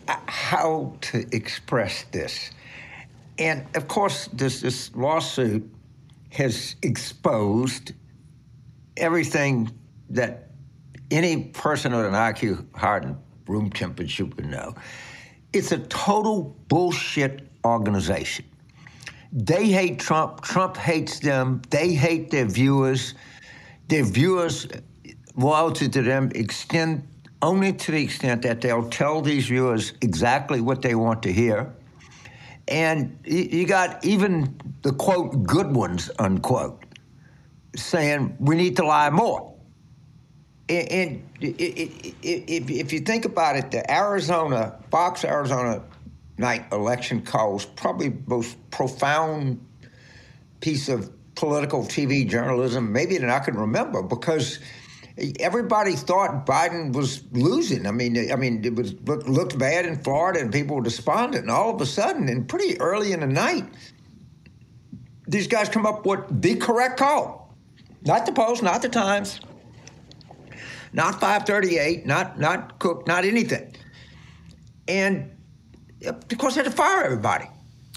how 0.08 0.96
to 1.00 1.26
express 1.34 2.04
this. 2.12 2.50
And 3.38 3.66
of 3.74 3.88
course, 3.88 4.28
this, 4.32 4.60
this 4.60 4.94
lawsuit 4.94 5.70
has 6.30 6.76
exposed 6.82 7.92
everything 8.96 9.70
that 10.10 10.50
any 11.10 11.44
person 11.44 11.94
with 11.94 12.06
an 12.06 12.14
IQ 12.14 12.66
higher 12.74 13.00
than 13.00 13.18
room 13.46 13.70
temperature 13.70 14.24
would 14.24 14.46
know. 14.46 14.74
It's 15.52 15.72
a 15.72 15.78
total 15.78 16.56
bullshit 16.68 17.48
organization. 17.64 18.44
They 19.32 19.66
hate 19.68 19.98
Trump. 19.98 20.42
Trump 20.42 20.76
hates 20.76 21.20
them. 21.20 21.62
They 21.70 21.92
hate 21.92 22.30
their 22.30 22.46
viewers. 22.46 23.14
Their 23.88 24.04
viewers 24.04 24.66
loyalty 25.36 25.88
to 25.88 26.02
them 26.02 26.30
extend 26.34 27.06
only 27.42 27.72
to 27.72 27.92
the 27.92 28.02
extent 28.02 28.42
that 28.42 28.60
they'll 28.60 28.88
tell 28.88 29.20
these 29.20 29.48
viewers 29.48 29.92
exactly 30.00 30.60
what 30.60 30.82
they 30.82 30.94
want 30.94 31.22
to 31.24 31.32
hear. 31.32 31.72
And 32.68 33.18
you 33.24 33.66
got 33.66 34.04
even 34.04 34.58
the 34.82 34.92
quote 34.92 35.44
good 35.44 35.74
ones, 35.74 36.10
unquote, 36.18 36.84
saying 37.76 38.36
we 38.40 38.56
need 38.56 38.76
to 38.76 38.86
lie 38.86 39.10
more. 39.10 39.54
And 40.68 41.22
if 41.40 42.92
you 42.92 43.00
think 43.00 43.24
about 43.24 43.56
it, 43.56 43.70
the 43.70 43.88
Arizona, 43.92 44.76
Fox 44.90 45.24
Arizona 45.24 45.82
night 46.38 46.64
election 46.72 47.22
calls 47.22 47.64
probably 47.64 48.08
the 48.08 48.22
most 48.26 48.70
profound 48.70 49.64
piece 50.60 50.88
of 50.88 51.10
political 51.34 51.82
TV 51.84 52.28
journalism 52.28 52.92
maybe 52.92 53.18
that 53.18 53.28
I 53.30 53.38
can 53.38 53.56
remember 53.56 54.02
because 54.02 54.58
everybody 55.40 55.92
thought 55.92 56.46
Biden 56.46 56.92
was 56.92 57.22
losing. 57.32 57.86
I 57.86 57.90
mean, 57.90 58.30
I 58.30 58.36
mean, 58.36 58.64
it 58.64 58.74
was 58.74 58.94
looked 59.04 59.58
bad 59.58 59.86
in 59.86 59.98
Florida, 60.02 60.40
and 60.40 60.52
people 60.52 60.76
were 60.76 60.82
despondent. 60.82 61.42
And 61.42 61.50
all 61.50 61.74
of 61.74 61.80
a 61.80 61.86
sudden, 61.86 62.28
and 62.28 62.48
pretty 62.48 62.78
early 62.80 63.12
in 63.12 63.20
the 63.20 63.26
night, 63.26 63.64
these 65.26 65.46
guys 65.46 65.68
come 65.68 65.86
up 65.86 66.04
with 66.06 66.42
the 66.42 66.56
correct 66.56 66.98
call, 66.98 67.54
not 68.02 68.26
the 68.26 68.32
Post, 68.32 68.62
not 68.62 68.82
the 68.82 68.88
Times, 68.88 69.40
not 70.92 71.20
538, 71.20 72.06
not 72.06 72.38
not 72.38 72.78
Cook, 72.78 73.06
not 73.06 73.24
anything. 73.24 73.74
And 74.88 75.30
of 76.04 76.38
course, 76.38 76.54
they 76.54 76.62
had 76.62 76.70
to 76.70 76.76
fire 76.76 77.04
everybody. 77.04 77.46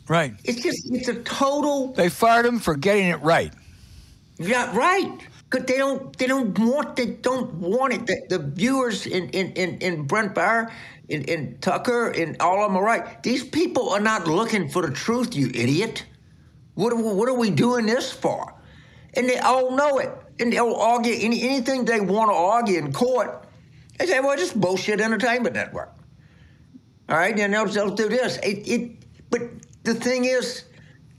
Right. 0.07 0.33
It's 0.43 0.63
just 0.63 0.89
it's 0.91 1.07
a 1.07 1.15
total. 1.23 1.93
They 1.93 2.09
fired 2.09 2.45
him 2.45 2.59
for 2.59 2.75
getting 2.75 3.09
it 3.09 3.21
right. 3.21 3.53
Yeah, 4.37 4.75
right. 4.75 5.19
Because 5.49 5.65
they 5.65 5.77
don't, 5.77 6.15
they 6.17 6.27
don't 6.27 6.57
want, 6.59 6.95
they 6.95 7.07
don't 7.07 7.53
want 7.55 7.93
it. 7.93 8.05
The, 8.05 8.37
the 8.37 8.39
viewers 8.39 9.07
in, 9.07 9.29
in, 9.29 9.51
in, 9.53 9.79
in 9.79 10.03
Bret 10.03 10.35
Baier, 10.35 10.71
in, 11.07 11.23
in 11.23 11.57
Tucker, 11.59 12.11
in 12.11 12.37
all 12.39 12.63
of 12.63 12.69
them 12.69 12.77
are 12.77 12.83
right. 12.83 13.23
These 13.23 13.45
people 13.45 13.89
are 13.89 13.99
not 13.99 14.27
looking 14.27 14.69
for 14.69 14.85
the 14.85 14.93
truth, 14.93 15.35
you 15.35 15.47
idiot. 15.47 16.05
What 16.75 16.93
are, 16.93 17.01
what 17.01 17.27
are 17.27 17.33
we 17.33 17.49
doing 17.49 17.87
this 17.87 18.11
for? 18.11 18.53
And 19.15 19.27
they 19.27 19.39
all 19.39 19.75
know 19.75 19.97
it. 19.97 20.11
And 20.39 20.53
they'll 20.53 20.75
argue 20.75 21.15
any, 21.19 21.41
anything 21.41 21.83
they 21.83 21.99
want 21.99 22.29
to 22.29 22.35
argue 22.35 22.77
in 22.77 22.93
court. 22.93 23.43
They 23.97 24.05
say, 24.05 24.19
well, 24.19 24.37
just 24.37 24.59
bullshit 24.59 25.01
entertainment 25.01 25.55
network. 25.55 25.93
All 27.09 27.17
right, 27.17 27.37
and 27.37 27.53
they'll, 27.53 27.65
they'll 27.65 27.95
do 27.95 28.07
this. 28.07 28.37
It, 28.37 28.67
it, 28.67 28.91
but 29.31 29.41
the 29.83 29.95
thing 29.95 30.25
is, 30.25 30.65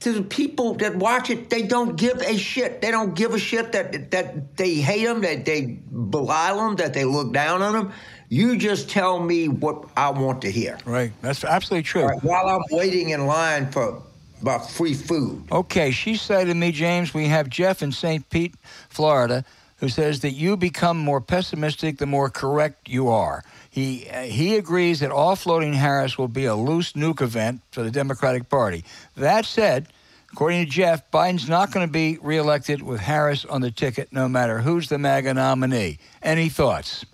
to 0.00 0.12
the 0.12 0.22
people 0.22 0.74
that 0.74 0.96
watch 0.96 1.28
it, 1.30 1.50
they 1.50 1.62
don't 1.62 1.96
give 1.96 2.20
a 2.22 2.36
shit. 2.36 2.80
They 2.80 2.90
don't 2.90 3.14
give 3.14 3.34
a 3.34 3.38
shit 3.38 3.72
that 3.72 4.10
that 4.10 4.56
they 4.56 4.74
hate 4.74 5.04
them, 5.04 5.20
that 5.20 5.44
they 5.44 5.78
belittle 5.92 6.58
them, 6.58 6.76
that 6.76 6.94
they 6.94 7.04
look 7.04 7.32
down 7.32 7.62
on 7.62 7.72
them. 7.74 7.92
You 8.28 8.56
just 8.56 8.88
tell 8.88 9.20
me 9.20 9.48
what 9.48 9.84
I 9.96 10.10
want 10.10 10.42
to 10.42 10.50
hear. 10.50 10.78
Right. 10.84 11.12
That's 11.20 11.44
absolutely 11.44 11.82
true. 11.82 12.04
Right, 12.04 12.22
while 12.22 12.48
I'm 12.48 12.62
waiting 12.70 13.10
in 13.10 13.26
line 13.26 13.70
for 13.70 14.02
about 14.40 14.70
free 14.70 14.94
food. 14.94 15.44
Okay. 15.52 15.90
She 15.90 16.16
said 16.16 16.46
to 16.46 16.54
me, 16.54 16.72
James, 16.72 17.12
we 17.12 17.26
have 17.26 17.50
Jeff 17.50 17.82
in 17.82 17.92
St. 17.92 18.28
Pete, 18.30 18.54
Florida, 18.88 19.44
who 19.76 19.88
says 19.88 20.20
that 20.20 20.30
you 20.30 20.56
become 20.56 20.96
more 20.96 21.20
pessimistic 21.20 21.98
the 21.98 22.06
more 22.06 22.30
correct 22.30 22.88
you 22.88 23.08
are. 23.08 23.44
He, 23.70 24.08
uh, 24.08 24.22
he 24.22 24.56
agrees 24.56 25.00
that 25.00 25.10
offloading 25.10 25.74
Harris 25.74 26.18
will 26.18 26.28
be 26.28 26.44
a 26.44 26.56
loose 26.56 26.92
nuke 26.92 27.22
event 27.22 27.62
for 27.70 27.82
the 27.82 27.90
Democratic 27.90 28.48
Party. 28.48 28.84
That 29.16 29.46
said, 29.46 29.86
according 30.32 30.64
to 30.64 30.70
Jeff, 30.70 31.08
Biden's 31.12 31.48
not 31.48 31.70
going 31.70 31.86
to 31.86 31.92
be 31.92 32.18
reelected 32.20 32.82
with 32.82 33.00
Harris 33.00 33.44
on 33.44 33.60
the 33.60 33.70
ticket, 33.70 34.12
no 34.12 34.28
matter 34.28 34.58
who's 34.58 34.88
the 34.88 34.98
MAGA 34.98 35.34
nominee. 35.34 35.98
Any 36.20 36.48
thoughts? 36.48 37.04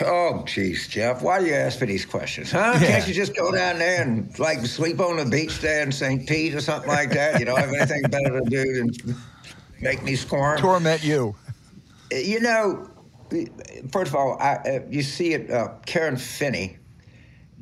Oh, 0.00 0.42
jeez, 0.46 0.88
Jeff, 0.88 1.20
why 1.20 1.40
do 1.40 1.46
you 1.46 1.54
ask 1.54 1.78
me 1.82 1.86
these 1.86 2.06
questions, 2.06 2.50
huh? 2.50 2.72
Yeah. 2.80 2.86
Can't 2.86 3.08
you 3.08 3.12
just 3.12 3.36
go 3.36 3.52
down 3.52 3.78
there 3.78 4.00
and 4.00 4.36
like 4.38 4.64
sleep 4.64 5.00
on 5.00 5.18
the 5.18 5.26
beach 5.26 5.58
there 5.58 5.82
in 5.82 5.92
St. 5.92 6.26
Pete 6.26 6.54
or 6.54 6.60
something 6.62 6.88
like 6.88 7.10
that? 7.10 7.38
You 7.38 7.44
don't 7.44 7.58
have 7.58 7.68
anything 7.68 8.02
better 8.04 8.40
to 8.40 8.48
do 8.48 8.74
than 8.74 9.16
make 9.82 10.02
me 10.02 10.16
squirm. 10.16 10.58
Torment 10.58 11.04
you. 11.04 11.36
You 12.10 12.40
know, 12.40 12.88
first 13.90 14.10
of 14.10 14.14
all, 14.14 14.38
I, 14.40 14.54
uh, 14.54 14.80
you 14.88 15.02
see 15.02 15.34
it. 15.34 15.50
Uh, 15.50 15.74
Karen 15.86 16.16
Finney 16.16 16.78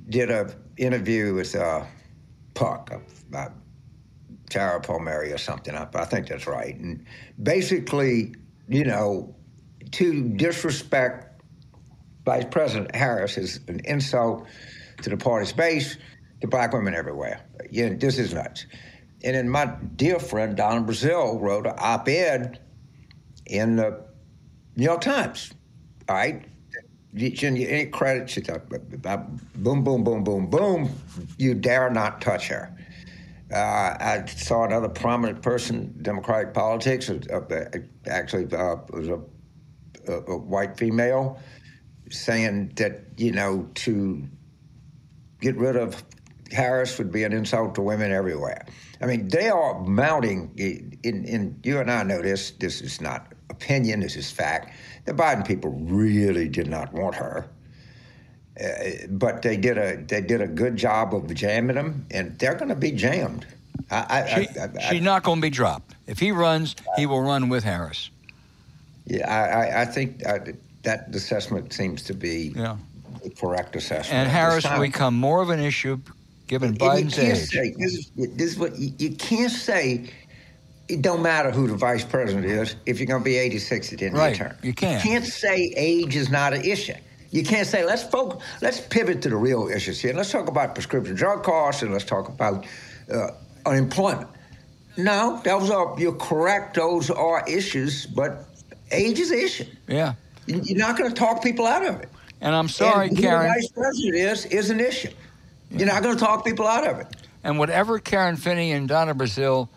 did 0.08 0.30
an 0.30 0.52
interview 0.76 1.34
with 1.34 1.54
uh, 1.54 1.84
Puck, 2.54 2.92
uh, 3.34 3.48
Tara 4.48 4.80
Palmieri 4.80 5.32
or 5.32 5.38
something. 5.38 5.74
I, 5.74 5.86
I 5.94 6.04
think 6.04 6.28
that's 6.28 6.46
right. 6.46 6.76
And 6.76 7.04
basically, 7.42 8.34
you 8.68 8.84
know, 8.84 9.34
to 9.92 10.28
disrespect 10.30 11.42
Vice 12.24 12.44
President 12.50 12.94
Harris 12.94 13.38
is 13.38 13.60
an 13.68 13.80
insult 13.84 14.46
to 15.02 15.10
the 15.10 15.16
party's 15.16 15.52
base, 15.52 15.96
to 16.40 16.46
black 16.46 16.72
women 16.72 16.94
everywhere. 16.94 17.40
This 17.70 18.18
is 18.18 18.34
nuts. 18.34 18.66
And 19.22 19.34
then 19.34 19.48
my 19.48 19.66
dear 19.96 20.18
friend 20.18 20.56
Donna 20.56 20.82
Brazile 20.82 21.40
wrote 21.40 21.66
an 21.66 21.74
op-ed 21.78 22.60
in 23.46 23.76
the 23.76 24.04
New 24.76 24.84
York 24.84 25.00
Times 25.00 25.52
right. 26.12 26.44
Any 27.16 27.86
credit, 27.86 28.30
she 28.30 28.40
thought, 28.40 28.68
boom, 28.68 29.82
boom, 29.82 30.04
boom, 30.04 30.22
boom, 30.22 30.46
boom. 30.46 30.90
You 31.38 31.54
dare 31.54 31.90
not 31.90 32.20
touch 32.20 32.48
her. 32.48 32.72
Uh, 33.52 33.56
I 33.56 34.24
saw 34.26 34.64
another 34.64 34.88
prominent 34.88 35.42
person 35.42 35.92
Democratic 36.02 36.54
politics, 36.54 37.10
uh, 37.10 37.16
uh 37.32 37.64
actually 38.06 38.44
uh, 38.56 38.76
was 38.90 39.08
a, 39.08 39.20
a, 40.06 40.12
a, 40.12 40.36
white 40.38 40.78
female, 40.78 41.40
saying 42.10 42.72
that, 42.76 43.00
you 43.16 43.32
know, 43.32 43.68
to 43.74 44.22
get 45.40 45.56
rid 45.56 45.74
of 45.74 46.04
Harris 46.52 46.96
would 46.98 47.10
be 47.10 47.24
an 47.24 47.32
insult 47.32 47.74
to 47.74 47.82
women 47.82 48.12
everywhere. 48.12 48.64
I 49.00 49.06
mean, 49.06 49.26
they 49.26 49.48
are 49.48 49.80
mounting, 49.80 50.52
in, 50.56 51.24
in 51.24 51.58
you 51.64 51.80
and 51.80 51.90
I 51.90 52.04
know 52.04 52.22
this, 52.22 52.52
this 52.52 52.80
is 52.80 53.00
not 53.00 53.32
opinion, 53.48 53.98
this 53.98 54.14
is 54.14 54.30
fact 54.30 54.72
the 55.04 55.12
Biden 55.12 55.46
people 55.46 55.70
really 55.70 56.48
did 56.48 56.68
not 56.68 56.92
want 56.92 57.14
her. 57.16 57.48
Uh, 58.60 59.06
but 59.08 59.42
they 59.42 59.56
did 59.56 59.78
a 59.78 59.96
they 59.96 60.20
did 60.20 60.40
a 60.40 60.46
good 60.46 60.76
job 60.76 61.14
of 61.14 61.32
jamming 61.34 61.76
him, 61.76 62.04
and 62.10 62.38
they're 62.38 62.54
going 62.54 62.68
to 62.68 62.74
be 62.74 62.90
jammed. 62.90 63.46
I, 63.90 64.06
I, 64.08 64.26
she, 64.26 64.58
I, 64.58 64.90
she's 64.90 65.02
not 65.02 65.22
going 65.22 65.38
to 65.38 65.42
be 65.42 65.50
dropped. 65.50 65.94
If 66.06 66.18
he 66.18 66.30
runs, 66.30 66.76
he 66.96 67.06
will 67.06 67.22
run 67.22 67.48
with 67.48 67.64
Harris. 67.64 68.10
Yeah, 69.06 69.28
I, 69.28 69.82
I 69.82 69.84
think 69.86 70.22
that 70.82 71.14
assessment 71.14 71.72
seems 71.72 72.02
to 72.02 72.14
be 72.14 72.52
yeah. 72.54 72.76
the 73.22 73.30
correct 73.30 73.76
assessment. 73.76 74.14
And 74.14 74.28
Harris 74.28 74.64
will 74.68 74.80
become 74.80 75.14
more 75.14 75.42
of 75.42 75.50
an 75.50 75.60
issue 75.60 75.98
given 76.46 76.76
Biden's 76.76 77.16
you 77.16 77.22
can't 77.22 77.38
age. 77.38 77.48
Say, 77.48 77.74
this, 77.78 77.94
is, 77.94 78.10
this 78.16 78.52
is 78.52 78.58
what 78.58 78.78
you, 78.78 78.92
you 78.98 79.16
can't 79.16 79.52
say. 79.52 80.10
It 80.90 81.02
don't 81.02 81.22
matter 81.22 81.52
who 81.52 81.68
the 81.68 81.76
vice 81.76 82.04
president 82.04 82.46
is 82.46 82.74
if 82.84 82.98
you're 82.98 83.06
going 83.06 83.22
to 83.22 83.24
be 83.24 83.36
86 83.36 83.92
at 83.92 83.98
the 84.00 84.06
end 84.06 84.16
right. 84.16 84.32
of 84.32 84.38
the 84.38 84.44
term. 84.44 84.56
You 84.62 84.74
can't. 84.74 85.04
You 85.04 85.10
can't 85.10 85.24
say 85.24 85.72
age 85.76 86.16
is 86.16 86.30
not 86.30 86.52
an 86.52 86.64
issue. 86.64 86.94
You 87.30 87.44
can't 87.44 87.66
say 87.66 87.84
let's 87.84 88.02
focus, 88.02 88.42
let's 88.60 88.80
pivot 88.80 89.22
to 89.22 89.28
the 89.28 89.36
real 89.36 89.68
issues 89.68 90.00
here. 90.00 90.12
Let's 90.12 90.32
talk 90.32 90.48
about 90.48 90.74
prescription 90.74 91.14
drug 91.14 91.44
costs 91.44 91.82
and 91.82 91.92
let's 91.92 92.04
talk 92.04 92.28
about 92.28 92.66
uh, 93.12 93.28
unemployment. 93.66 94.28
No, 94.96 95.40
those 95.44 95.70
are 95.70 95.94
you're 95.96 96.12
correct. 96.12 96.74
Those 96.74 97.08
are 97.08 97.44
issues, 97.48 98.04
but 98.06 98.46
age 98.90 99.20
is 99.20 99.30
an 99.30 99.38
issue. 99.38 99.66
Yeah, 99.86 100.14
you're 100.46 100.76
not 100.76 100.98
going 100.98 101.08
to 101.08 101.14
talk 101.14 101.40
people 101.42 101.66
out 101.68 101.86
of 101.86 102.00
it. 102.00 102.08
And 102.40 102.52
I'm 102.52 102.68
sorry, 102.68 103.08
and 103.08 103.16
Karen. 103.16 103.46
Who 103.46 103.48
the 103.48 103.54
vice 103.54 103.70
president 103.70 104.14
is 104.16 104.46
is 104.46 104.70
an 104.70 104.80
issue. 104.80 105.10
You're 105.70 105.86
not 105.86 106.02
going 106.02 106.16
to 106.16 106.20
talk 106.22 106.44
people 106.44 106.66
out 106.66 106.84
of 106.84 106.98
it. 106.98 107.06
And 107.44 107.60
whatever 107.60 108.00
Karen 108.00 108.36
Finney 108.36 108.72
and 108.72 108.88
Donna 108.88 109.14
Brazile 109.14 109.68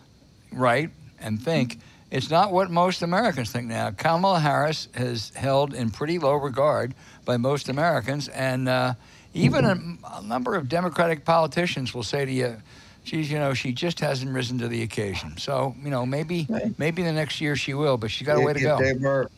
write 0.52 0.90
and 1.24 1.42
think, 1.42 1.78
it's 2.10 2.30
not 2.30 2.52
what 2.52 2.70
most 2.70 3.02
Americans 3.02 3.50
think 3.50 3.66
now. 3.66 3.90
Kamala 3.90 4.38
Harris 4.38 4.88
is 4.94 5.30
held 5.30 5.74
in 5.74 5.90
pretty 5.90 6.18
low 6.18 6.34
regard 6.34 6.94
by 7.24 7.36
most 7.36 7.68
Americans, 7.68 8.28
and 8.28 8.68
uh, 8.68 8.94
even 9.32 9.64
a, 9.64 10.18
a, 10.18 10.22
number 10.22 10.54
of 10.54 10.68
Democratic 10.68 11.24
politicians 11.24 11.92
will 11.92 12.04
say 12.04 12.24
to 12.24 12.30
you, 12.30 12.56
"Geez, 13.04 13.30
you 13.32 13.38
know, 13.38 13.52
she 13.52 13.72
just 13.72 13.98
hasn't 13.98 14.32
risen 14.32 14.58
to 14.58 14.68
the 14.68 14.82
occasion." 14.82 15.36
So, 15.38 15.74
you 15.82 15.90
know, 15.90 16.06
maybe 16.06 16.46
maybe 16.78 17.02
the 17.02 17.12
next 17.12 17.40
year 17.40 17.56
she 17.56 17.74
will, 17.74 17.96
but 17.96 18.12
she's 18.12 18.26
got 18.26 18.36
a 18.36 18.40
way 18.40 18.52
to 18.52 18.60
go. 18.60 18.78
They 18.78 18.92
were 18.92 19.28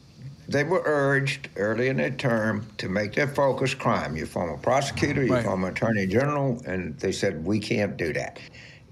they 0.49 0.65
were 0.65 0.83
urged 0.85 1.49
early 1.57 1.89
in 1.89 1.97
their 1.97 2.11
term 2.11 2.67
to 2.79 2.89
make 2.89 3.15
their 3.15 3.27
focus 3.27 3.75
crime. 3.75 4.17
You 4.17 4.27
former 4.27 4.59
prosecutor, 4.59 5.25
you 5.25 5.33
right. 5.33 5.45
former 5.45 5.69
attorney 5.69 6.07
general, 6.07 6.63
and 6.67 6.99
they 6.99 7.13
said 7.13 7.45
we 7.45 7.59
can't 7.59 7.97
do 7.97 8.13
that. 8.13 8.39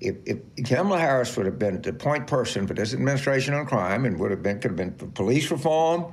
If, 0.00 0.16
if, 0.26 0.38
Kamala 0.66 0.98
Harris 0.98 1.36
would 1.36 1.46
have 1.46 1.58
been 1.58 1.80
the 1.80 1.92
point 1.92 2.26
person 2.26 2.66
for 2.66 2.74
this 2.74 2.92
administration 2.92 3.54
on 3.54 3.64
crime 3.64 4.04
and 4.04 4.18
would 4.18 4.30
have 4.30 4.42
been 4.42 4.60
could 4.60 4.72
have 4.72 4.76
been 4.76 4.94
for 4.94 5.06
police 5.06 5.50
reform, 5.50 6.12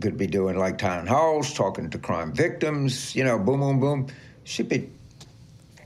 could 0.00 0.16
be 0.16 0.26
doing 0.26 0.58
like 0.58 0.78
town 0.78 1.06
halls, 1.06 1.52
talking 1.54 1.90
to 1.90 1.98
crime 1.98 2.32
victims, 2.32 3.14
you 3.14 3.24
know, 3.24 3.38
boom, 3.38 3.60
boom, 3.60 3.80
boom. 3.80 4.06
She'd 4.44 4.68
be 4.68 4.90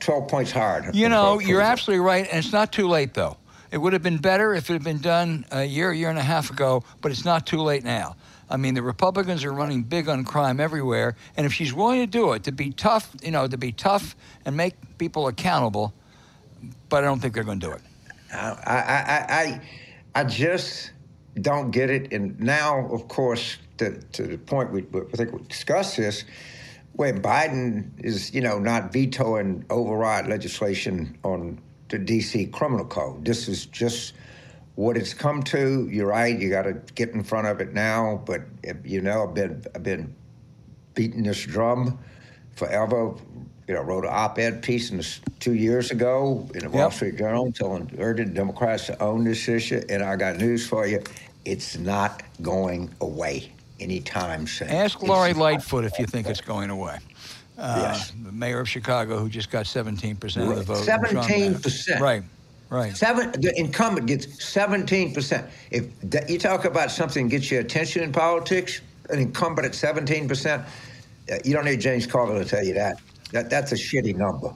12 0.00 0.28
points 0.28 0.50
higher. 0.50 0.90
You 0.92 1.08
know, 1.08 1.38
you're 1.38 1.60
absolutely 1.60 2.04
right, 2.04 2.26
and 2.28 2.38
it's 2.38 2.52
not 2.52 2.72
too 2.72 2.88
late, 2.88 3.14
though. 3.14 3.36
It 3.70 3.78
would 3.78 3.92
have 3.92 4.02
been 4.02 4.18
better 4.18 4.54
if 4.54 4.70
it 4.70 4.72
had 4.72 4.84
been 4.84 5.00
done 5.00 5.44
a 5.50 5.64
year, 5.64 5.92
year 5.92 6.08
and 6.08 6.18
a 6.18 6.22
half 6.22 6.50
ago, 6.50 6.82
but 7.02 7.12
it's 7.12 7.24
not 7.24 7.46
too 7.46 7.60
late 7.60 7.84
now. 7.84 8.16
I 8.50 8.56
mean, 8.56 8.72
the 8.72 8.82
Republicans 8.82 9.44
are 9.44 9.52
running 9.52 9.82
big 9.82 10.08
on 10.08 10.24
crime 10.24 10.58
everywhere, 10.58 11.16
and 11.36 11.44
if 11.44 11.52
she's 11.52 11.74
willing 11.74 12.00
to 12.00 12.06
do 12.06 12.32
it, 12.32 12.44
to 12.44 12.52
be 12.52 12.70
tough, 12.70 13.14
you 13.22 13.30
know, 13.30 13.46
to 13.46 13.58
be 13.58 13.72
tough 13.72 14.16
and 14.46 14.56
make 14.56 14.74
people 14.96 15.28
accountable, 15.28 15.92
but 16.88 17.04
I 17.04 17.06
don't 17.06 17.20
think 17.20 17.34
they're 17.34 17.44
going 17.44 17.60
to 17.60 17.66
do 17.66 17.72
it. 17.72 17.82
I, 18.32 18.48
I, 18.66 19.26
I, 19.28 19.60
I 20.14 20.24
just 20.24 20.92
don't 21.40 21.70
get 21.70 21.90
it. 21.90 22.12
And 22.12 22.38
now, 22.40 22.86
of 22.90 23.08
course, 23.08 23.58
to, 23.78 23.98
to 23.98 24.22
the 24.26 24.38
point 24.38 24.72
we 24.72 24.82
I 24.82 25.16
think 25.16 25.32
we 25.32 25.42
discussed 25.42 25.96
this, 25.96 26.24
where 26.92 27.14
Biden 27.14 27.90
is, 28.04 28.34
you 28.34 28.40
know, 28.40 28.58
not 28.58 28.92
vetoing 28.92 29.64
override 29.70 30.26
legislation 30.26 31.16
on 31.24 31.60
the 31.88 31.98
D.C. 31.98 32.46
criminal 32.46 32.84
code. 32.84 33.24
This 33.24 33.48
is 33.48 33.66
just 33.66 34.14
what 34.74 34.96
it's 34.96 35.14
come 35.14 35.42
to. 35.44 35.88
You're 35.90 36.08
right. 36.08 36.38
You 36.38 36.50
got 36.50 36.62
to 36.62 36.74
get 36.94 37.10
in 37.10 37.22
front 37.24 37.46
of 37.46 37.60
it 37.60 37.72
now. 37.72 38.22
But 38.24 38.42
you 38.84 39.00
know, 39.00 39.24
I've 39.24 39.34
been 39.34 39.64
I've 39.74 39.82
been 39.82 40.14
beating 40.94 41.22
this 41.22 41.44
drum 41.44 41.98
forever. 42.56 43.14
You 43.68 43.74
know, 43.74 43.82
wrote 43.82 44.04
an 44.04 44.10
op-ed 44.10 44.62
piece 44.62 44.90
in 44.90 44.96
this, 44.96 45.20
two 45.40 45.52
years 45.52 45.90
ago 45.90 46.48
in 46.54 46.60
the 46.60 46.66
yep. 46.66 46.72
Wall 46.72 46.90
Street 46.90 47.16
Journal 47.16 47.52
telling 47.52 47.90
urging 47.98 48.32
Democrats 48.32 48.86
to 48.86 49.00
own 49.02 49.24
this 49.24 49.46
issue. 49.46 49.82
And 49.90 50.02
I 50.02 50.16
got 50.16 50.38
news 50.38 50.66
for 50.66 50.86
you: 50.86 51.02
it's 51.44 51.76
not 51.76 52.22
going 52.40 52.90
away 53.02 53.52
anytime 53.78 54.46
soon. 54.46 54.68
Ask 54.68 55.02
Lori 55.02 55.34
Lightfoot 55.34 55.84
if 55.84 55.98
you 55.98 56.06
think 56.06 56.26
it's 56.26 56.40
going 56.40 56.70
away. 56.70 56.98
Uh, 57.58 57.78
yes. 57.82 58.12
The 58.22 58.32
mayor 58.32 58.60
of 58.60 58.68
Chicago, 58.68 59.18
who 59.18 59.28
just 59.28 59.50
got 59.50 59.66
17% 59.66 60.50
of 60.50 60.56
the 60.56 60.62
vote. 60.62 60.86
17%. 60.86 62.00
Right. 62.00 62.22
Right. 62.70 62.94
Seven, 62.94 63.32
the 63.32 63.58
incumbent 63.58 64.06
gets 64.06 64.26
17%. 64.26 65.48
If 65.70 66.30
you 66.30 66.38
talk 66.38 66.66
about 66.66 66.90
something 66.90 67.26
that 67.26 67.30
gets 67.30 67.50
your 67.50 67.60
attention 67.60 68.02
in 68.02 68.12
politics, 68.12 68.82
an 69.08 69.18
incumbent 69.18 69.66
at 69.66 69.72
17%, 69.72 70.60
uh, 71.30 71.36
you 71.44 71.54
don't 71.54 71.64
need 71.64 71.80
James 71.80 72.06
Carville 72.06 72.38
to 72.38 72.44
tell 72.44 72.62
you 72.62 72.74
that. 72.74 73.00
That. 73.32 73.50
That's 73.50 73.72
a 73.72 73.76
shitty 73.76 74.16
number. 74.16 74.52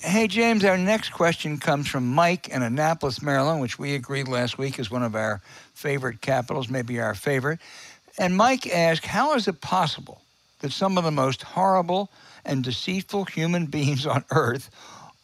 Hey, 0.00 0.28
James, 0.28 0.64
our 0.64 0.78
next 0.78 1.10
question 1.10 1.58
comes 1.58 1.88
from 1.88 2.06
Mike 2.06 2.48
in 2.48 2.62
Annapolis, 2.62 3.20
Maryland, 3.20 3.60
which 3.60 3.80
we 3.80 3.94
agreed 3.96 4.28
last 4.28 4.56
week 4.56 4.78
is 4.78 4.92
one 4.92 5.02
of 5.02 5.16
our 5.16 5.40
favorite 5.74 6.20
capitals, 6.20 6.68
maybe 6.68 7.00
our 7.00 7.14
favorite. 7.14 7.58
And 8.16 8.36
Mike 8.36 8.68
asked, 8.68 9.06
How 9.06 9.34
is 9.34 9.48
it 9.48 9.60
possible 9.60 10.22
that 10.60 10.72
some 10.72 10.98
of 10.98 11.04
the 11.04 11.10
most 11.10 11.42
horrible 11.42 12.10
and 12.44 12.62
deceitful 12.62 13.24
human 13.24 13.66
beings 13.66 14.06
on 14.06 14.24
earth 14.30 14.70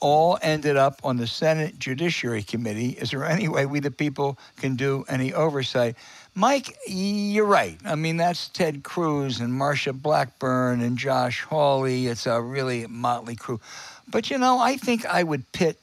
all 0.00 0.38
ended 0.42 0.76
up 0.76 1.00
on 1.02 1.16
the 1.16 1.26
Senate 1.26 1.78
Judiciary 1.78 2.42
Committee. 2.42 2.90
Is 2.90 3.10
there 3.10 3.24
any 3.24 3.48
way 3.48 3.64
we, 3.64 3.80
the 3.80 3.90
people, 3.90 4.38
can 4.56 4.76
do 4.76 5.02
any 5.08 5.32
oversight? 5.32 5.96
Mike, 6.36 6.76
you're 6.88 7.44
right. 7.44 7.78
I 7.84 7.94
mean, 7.94 8.16
that's 8.16 8.48
Ted 8.48 8.82
Cruz 8.82 9.38
and 9.38 9.52
Marsha 9.52 9.92
Blackburn 9.92 10.80
and 10.80 10.98
Josh 10.98 11.42
Hawley. 11.42 12.08
It's 12.08 12.26
a 12.26 12.40
really 12.40 12.88
motley 12.88 13.36
crew. 13.36 13.60
But, 14.10 14.30
you 14.30 14.38
know, 14.38 14.58
I 14.58 14.76
think 14.76 15.06
I 15.06 15.22
would 15.22 15.50
pit 15.52 15.78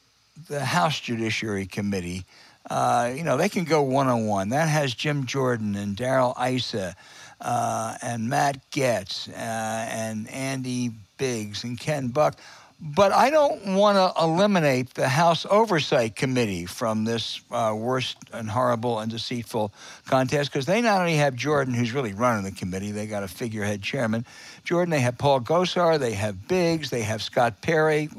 the 0.49 0.65
House 0.65 0.99
Judiciary 0.99 1.67
Committee. 1.67 2.25
Uh, 2.69 3.13
you 3.15 3.23
know, 3.23 3.37
they 3.37 3.47
can 3.47 3.63
go 3.63 3.81
one 3.81 4.07
on 4.07 4.25
one. 4.27 4.49
That 4.49 4.67
has 4.67 4.93
Jim 4.93 5.25
Jordan 5.25 5.75
and 5.75 5.95
Darrell 5.95 6.35
Issa 6.37 6.95
uh, 7.39 7.95
and 8.01 8.29
Matt 8.29 8.59
Gaetz 8.71 9.29
uh, 9.29 9.33
and 9.33 10.29
Andy 10.29 10.91
Biggs 11.17 11.63
and 11.63 11.79
Ken 11.79 12.09
Buck 12.09 12.35
but 12.83 13.11
I 13.11 13.29
don't 13.29 13.75
want 13.75 13.97
to 13.97 14.23
eliminate 14.23 14.95
the 14.95 15.07
House 15.07 15.45
Oversight 15.47 16.15
Committee 16.15 16.65
from 16.65 17.03
this 17.03 17.41
uh, 17.51 17.75
worst 17.77 18.17
and 18.33 18.49
horrible 18.49 18.99
and 18.99 19.11
deceitful 19.11 19.71
contest 20.07 20.51
because 20.51 20.65
they 20.65 20.81
not 20.81 20.99
only 20.99 21.17
have 21.17 21.35
Jordan, 21.35 21.75
who's 21.75 21.93
really 21.93 22.13
running 22.13 22.43
the 22.43 22.51
committee, 22.51 22.89
they 22.89 23.05
got 23.05 23.21
a 23.21 23.27
figurehead 23.27 23.83
chairman. 23.83 24.25
Jordan, 24.63 24.89
they 24.89 24.99
have 25.01 25.19
Paul 25.19 25.41
Gosar, 25.41 25.99
they 25.99 26.13
have 26.13 26.47
Biggs, 26.47 26.89
they 26.89 27.03
have 27.03 27.21
Scott 27.21 27.61
Perry, 27.61 28.09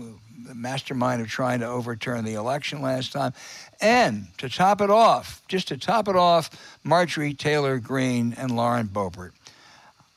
the 0.47 0.55
mastermind 0.55 1.21
of 1.21 1.29
trying 1.29 1.59
to 1.61 1.67
overturn 1.67 2.25
the 2.25 2.35
election 2.35 2.83
last 2.83 3.13
time. 3.13 3.33
And 3.81 4.29
to 4.39 4.49
top 4.49 4.81
it 4.81 4.91
off, 4.91 5.43
just 5.49 5.69
to 5.69 5.77
top 5.77 6.07
it 6.07 6.15
off, 6.15 6.51
Marjorie 6.85 7.35
Taylor 7.35 7.79
Greene 7.81 8.33
and 8.39 8.55
Lauren 8.55 8.87
Boebert. 8.87 9.33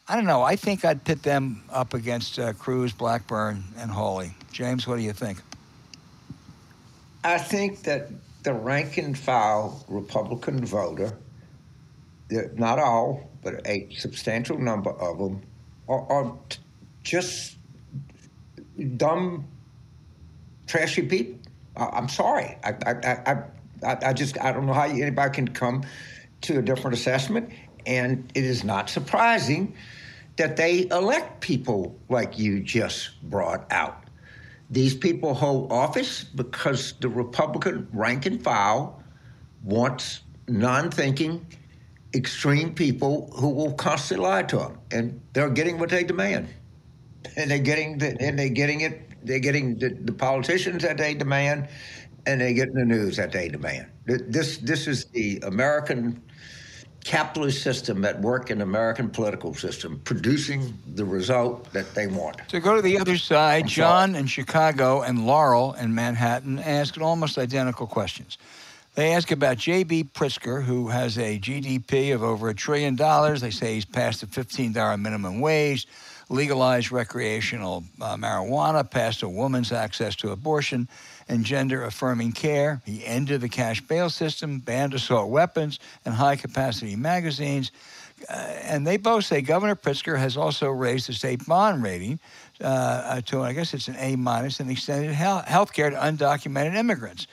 I 0.08 0.16
don't 0.16 0.26
know. 0.26 0.44
I 0.44 0.56
think 0.56 0.86
I'd 0.86 1.04
pit 1.04 1.24
them 1.24 1.64
up 1.72 1.96
against 1.96 2.38
uh, 2.38 2.54
Cruz, 2.54 2.94
Blackburn, 2.94 3.64
and 3.78 3.90
Hawley. 3.90 4.36
James, 4.52 4.86
what 4.86 4.98
do 4.98 5.02
you 5.02 5.14
think? 5.14 5.40
I 7.24 7.40
think 7.40 7.82
that 7.84 8.10
the 8.44 8.54
rank 8.54 8.98
and 8.98 9.18
file 9.18 9.84
Republican 9.88 10.64
voter, 10.64 11.18
not 12.30 12.78
all, 12.78 13.32
but 13.42 13.66
a 13.68 13.90
substantial 13.96 14.60
number 14.60 14.92
of 14.92 15.18
them, 15.18 15.42
are, 15.88 16.06
are 16.12 16.38
just 17.02 17.58
dumb, 18.98 19.48
trashy 20.68 21.02
people. 21.02 21.40
I, 21.76 21.98
am 21.98 22.10
sorry. 22.10 22.58
I, 22.64 22.76
I, 22.86 23.44
I, 23.84 23.98
I, 24.10 24.14
just 24.14 24.40
I 24.40 24.52
don't 24.52 24.68
know 24.68 24.74
how 24.74 24.84
anybody 24.84 25.34
can 25.34 25.48
come 25.48 25.84
to 26.42 26.60
a 26.60 26.62
different 26.62 26.96
assessment, 26.96 27.50
and 27.88 28.32
it 28.36 28.44
is 28.44 28.64
not 28.64 28.88
surprising 28.88 29.74
that 30.38 30.58
they 30.58 30.88
elect 30.90 31.42
people 31.42 31.98
like 32.10 32.38
you 32.38 32.62
just 32.62 33.22
brought 33.30 33.66
out. 33.72 34.04
These 34.70 34.96
people 34.96 35.34
hold 35.34 35.72
office 35.72 36.24
because 36.24 36.94
the 37.00 37.10
Republican 37.10 37.88
rank 37.94 38.26
and 38.26 38.44
file 38.44 39.02
wants 39.64 40.22
non 40.48 40.92
thinking, 40.92 41.46
extreme 42.14 42.74
people 42.74 43.32
who 43.36 43.50
will 43.50 43.74
constantly 43.74 44.26
lie 44.26 44.44
to 44.44 44.58
them. 44.58 44.80
And 44.92 45.22
they're 45.34 45.50
getting 45.50 45.78
what 45.78 45.90
they 45.90 46.04
demand. 46.04 46.48
And 47.38 47.52
they're 47.52 47.60
getting, 47.60 47.98
the, 47.98 48.16
and 48.20 48.38
they're 48.38 48.50
getting 48.50 48.82
it, 48.82 49.02
they're 49.24 49.40
getting 49.40 49.78
the, 49.78 49.90
the 49.90 50.14
politicians 50.14 50.84
that 50.84 50.98
they 50.98 51.14
demand, 51.14 51.68
and 52.26 52.42
they're 52.42 52.54
getting 52.54 52.76
the 52.76 52.86
news 52.86 53.18
that 53.18 53.32
they 53.32 53.50
demand. 53.50 53.88
This, 54.06 54.58
this 54.58 54.88
is 54.88 55.06
the 55.06 55.40
American 55.44 56.22
capitalist 57.06 57.62
system 57.62 58.04
at 58.04 58.20
work 58.20 58.50
in 58.50 58.58
the 58.58 58.64
American 58.64 59.10
political 59.10 59.54
system, 59.54 60.02
producing 60.04 60.78
the 60.96 61.06
result 61.06 61.72
that 61.72 61.94
they 61.94 62.08
want. 62.08 62.36
To 62.50 62.60
go 62.60 62.76
to 62.76 62.82
the 62.82 62.98
other 62.98 63.16
side, 63.16 63.68
John 63.68 64.16
in 64.16 64.26
Chicago 64.26 65.04
and 65.04 65.26
Laurel 65.26 65.74
in 65.74 65.94
Manhattan 65.94 66.58
asked 66.60 66.98
almost 66.98 67.38
identical 67.38 67.86
questions. 67.86 68.40
They 68.96 69.14
ask 69.14 69.30
about 69.30 69.58
J.B. 69.58 70.06
Pritzker, 70.16 70.64
who 70.64 70.88
has 70.88 71.18
a 71.18 71.38
GDP 71.38 72.16
of 72.16 72.24
over 72.24 72.50
a 72.50 72.56
trillion 72.56 72.96
dollars. 72.96 73.42
They 73.42 73.52
say 73.52 73.76
he's 73.76 73.86
passed 73.86 74.22
the 74.22 74.28
$15 74.28 75.00
minimum 75.00 75.42
wage, 75.42 75.88
legalized 76.30 76.92
recreational 76.92 77.84
uh, 78.02 78.16
marijuana, 78.16 78.90
passed 78.90 79.22
a 79.22 79.30
woman's 79.30 79.72
access 79.72 80.16
to 80.18 80.32
abortion 80.32 80.88
and 81.28 81.44
gender 81.44 81.84
affirming 81.84 82.32
care. 82.32 82.82
He 82.86 83.06
ended 83.06 83.42
the 83.42 83.50
cash 83.50 83.82
bail 83.82 84.10
system, 84.10 84.60
banned 84.60 84.94
assault 84.94 85.30
weapons 85.30 85.80
and 86.06 86.14
high 86.14 86.36
capacity 86.36 86.96
magazines. 86.96 87.72
Uh, 88.30 88.34
and 88.34 88.88
they 88.88 88.98
both 88.98 89.26
say 89.26 89.42
Governor 89.42 89.76
Pritzker 89.76 90.18
has 90.18 90.38
also 90.38 90.70
raised 90.70 91.10
the 91.10 91.14
state 91.14 91.46
bond 91.46 91.84
rating 91.84 92.20
uh, 92.62 92.66
uh 92.66 93.22
to, 93.22 93.42
I 93.42 93.54
guess 93.54 93.74
it's 93.74 93.90
an 93.90 93.98
A 94.00 94.16
minus, 94.16 94.60
and 94.60 94.72
extended 94.72 95.14
health 95.14 95.74
care 95.74 95.90
to 95.90 95.98
undocumented 95.98 96.76
immigrants 96.76 97.28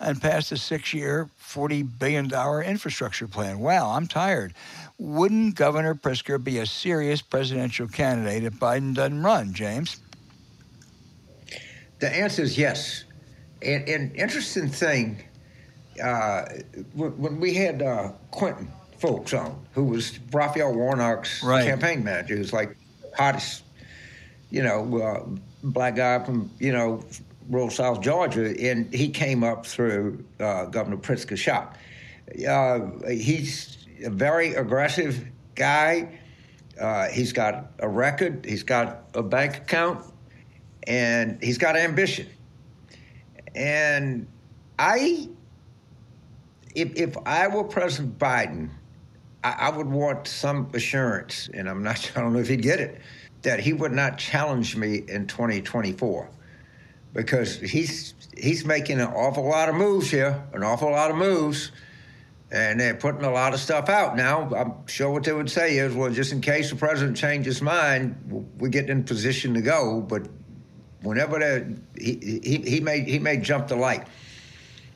and 0.00 0.20
passed 0.20 0.52
a 0.52 0.56
six 0.56 0.94
year, 0.94 1.28
$40 1.40 1.98
billion 1.98 2.32
infrastructure 2.64 3.26
plan. 3.26 3.58
Wow, 3.58 3.90
I'm 3.90 4.06
tired. 4.06 4.54
Wouldn't 4.98 5.54
Governor 5.56 5.94
Pritzker 5.94 6.42
be 6.42 6.58
a 6.58 6.66
serious 6.66 7.20
presidential 7.20 7.88
candidate 7.88 8.44
if 8.44 8.54
Biden 8.54 8.94
doesn't 8.94 9.22
run, 9.22 9.54
James? 9.54 10.00
The 11.98 12.14
answer 12.14 12.42
is 12.42 12.56
yes. 12.56 13.04
And, 13.62 13.88
and 13.88 14.16
interesting 14.16 14.68
thing, 14.68 15.22
uh, 16.02 16.44
when 16.94 17.40
we 17.40 17.54
had 17.54 17.82
uh, 17.82 18.12
Quentin 18.30 18.70
Fulks 19.00 19.38
on, 19.38 19.64
who 19.72 19.84
was 19.84 20.18
Raphael 20.32 20.74
Warnock's 20.74 21.42
right. 21.42 21.64
campaign 21.64 22.04
manager, 22.04 22.36
who's 22.36 22.52
like 22.52 22.76
hottest, 23.16 23.64
you 24.50 24.62
know, 24.62 24.98
uh, 24.98 25.38
black 25.62 25.96
guy 25.96 26.24
from 26.24 26.50
you 26.58 26.72
know 26.72 27.04
rural 27.48 27.70
South 27.70 28.00
Georgia, 28.00 28.54
and 28.70 28.92
he 28.92 29.08
came 29.08 29.42
up 29.42 29.66
through 29.66 30.24
uh, 30.40 30.66
Governor 30.66 30.98
Pritzker's 30.98 31.40
shop. 31.40 31.76
Uh, 32.48 32.80
he's 33.08 33.86
a 34.04 34.10
very 34.10 34.54
aggressive 34.54 35.24
guy. 35.54 36.18
Uh, 36.78 37.08
he's 37.08 37.32
got 37.32 37.72
a 37.80 37.88
record. 37.88 38.44
He's 38.44 38.62
got 38.62 39.04
a 39.14 39.22
bank 39.22 39.56
account, 39.56 40.04
and 40.86 41.42
he's 41.42 41.58
got 41.58 41.76
ambition. 41.76 42.28
And 43.54 44.26
I, 44.78 45.28
if, 46.74 46.94
if 46.96 47.16
I 47.26 47.48
were 47.48 47.64
President 47.64 48.18
Biden, 48.18 48.70
I, 49.44 49.52
I 49.58 49.70
would 49.70 49.88
want 49.88 50.26
some 50.26 50.70
assurance, 50.74 51.48
and 51.52 51.68
I'm 51.68 51.82
not, 51.82 52.12
I 52.16 52.20
don't 52.20 52.32
know 52.32 52.40
if 52.40 52.48
he'd 52.48 52.62
get 52.62 52.80
it, 52.80 53.00
that 53.42 53.60
he 53.60 53.72
would 53.72 53.92
not 53.92 54.18
challenge 54.18 54.76
me 54.76 55.04
in 55.08 55.26
2024 55.26 56.28
because 57.14 57.58
he's 57.58 58.14
he's 58.36 58.64
making 58.64 59.00
an 59.00 59.08
awful 59.08 59.48
lot 59.48 59.68
of 59.68 59.74
moves 59.74 60.10
here, 60.10 60.44
an 60.52 60.62
awful 60.62 60.90
lot 60.90 61.10
of 61.10 61.16
moves, 61.16 61.72
and 62.50 62.80
they're 62.80 62.94
putting 62.94 63.24
a 63.24 63.30
lot 63.30 63.54
of 63.54 63.60
stuff 63.60 63.88
out 63.88 64.16
now. 64.16 64.54
I'm 64.54 64.86
sure 64.86 65.10
what 65.10 65.24
they 65.24 65.32
would 65.32 65.50
say 65.50 65.78
is, 65.78 65.94
well, 65.94 66.10
just 66.10 66.32
in 66.32 66.40
case 66.40 66.70
the 66.70 66.76
president 66.76 67.16
changes 67.16 67.56
his 67.56 67.62
mind, 67.62 68.50
we 68.58 68.68
get 68.70 68.88
in 68.88 69.04
position 69.04 69.54
to 69.54 69.60
go. 69.60 70.00
But 70.00 70.28
whenever 71.02 71.38
they, 71.38 71.66
he, 71.98 72.40
he, 72.42 72.56
he 72.58 72.80
may 72.80 73.00
he 73.00 73.18
may 73.18 73.36
jump 73.36 73.68
the 73.68 73.76
light. 73.76 74.06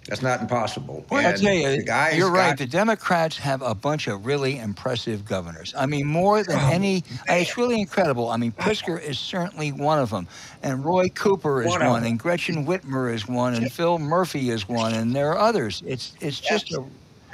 That's 0.09 0.20
not 0.20 0.41
impossible. 0.41 1.07
Well, 1.11 1.24
I 1.24 1.33
tell 1.33 1.55
you, 1.55 1.85
you're 2.16 2.33
right. 2.33 2.59
the 2.59 2.66
Democrats 2.66 3.39
have 3.39 3.62
a 3.62 3.73
bunch 3.73 4.09
of 4.09 4.27
really 4.27 4.59
impressive 4.59 5.24
governors. 5.24 5.73
I 5.79 5.87
mean, 5.87 6.09
more 6.09 6.43
than 6.43 6.59
oh, 6.59 6.70
any. 6.73 7.05
it's 7.29 7.57
really 7.57 7.81
incredible. 7.81 8.29
I 8.29 8.37
mean, 8.37 8.51
Pritzker 8.51 9.01
is 9.01 9.16
certainly 9.20 9.70
one 9.70 10.01
of 10.01 10.11
them, 10.11 10.27
and 10.65 10.85
Roy 10.85 11.09
Cooper 11.09 11.62
is 11.62 11.69
one, 11.69 11.87
one 11.87 12.05
and 12.05 12.19
Gretchen 12.19 12.66
Whitmer 12.66 13.15
is 13.15 13.29
one, 13.29 13.55
and 13.55 13.70
Phil 13.70 14.01
Murphy 14.01 14.51
is 14.51 14.69
one, 14.69 14.93
and 14.93 15.15
there 15.15 15.31
are 15.31 15.39
others. 15.39 15.85
It's 15.87 16.16
it's 16.20 16.41
just 16.41 16.73
a 16.73 16.85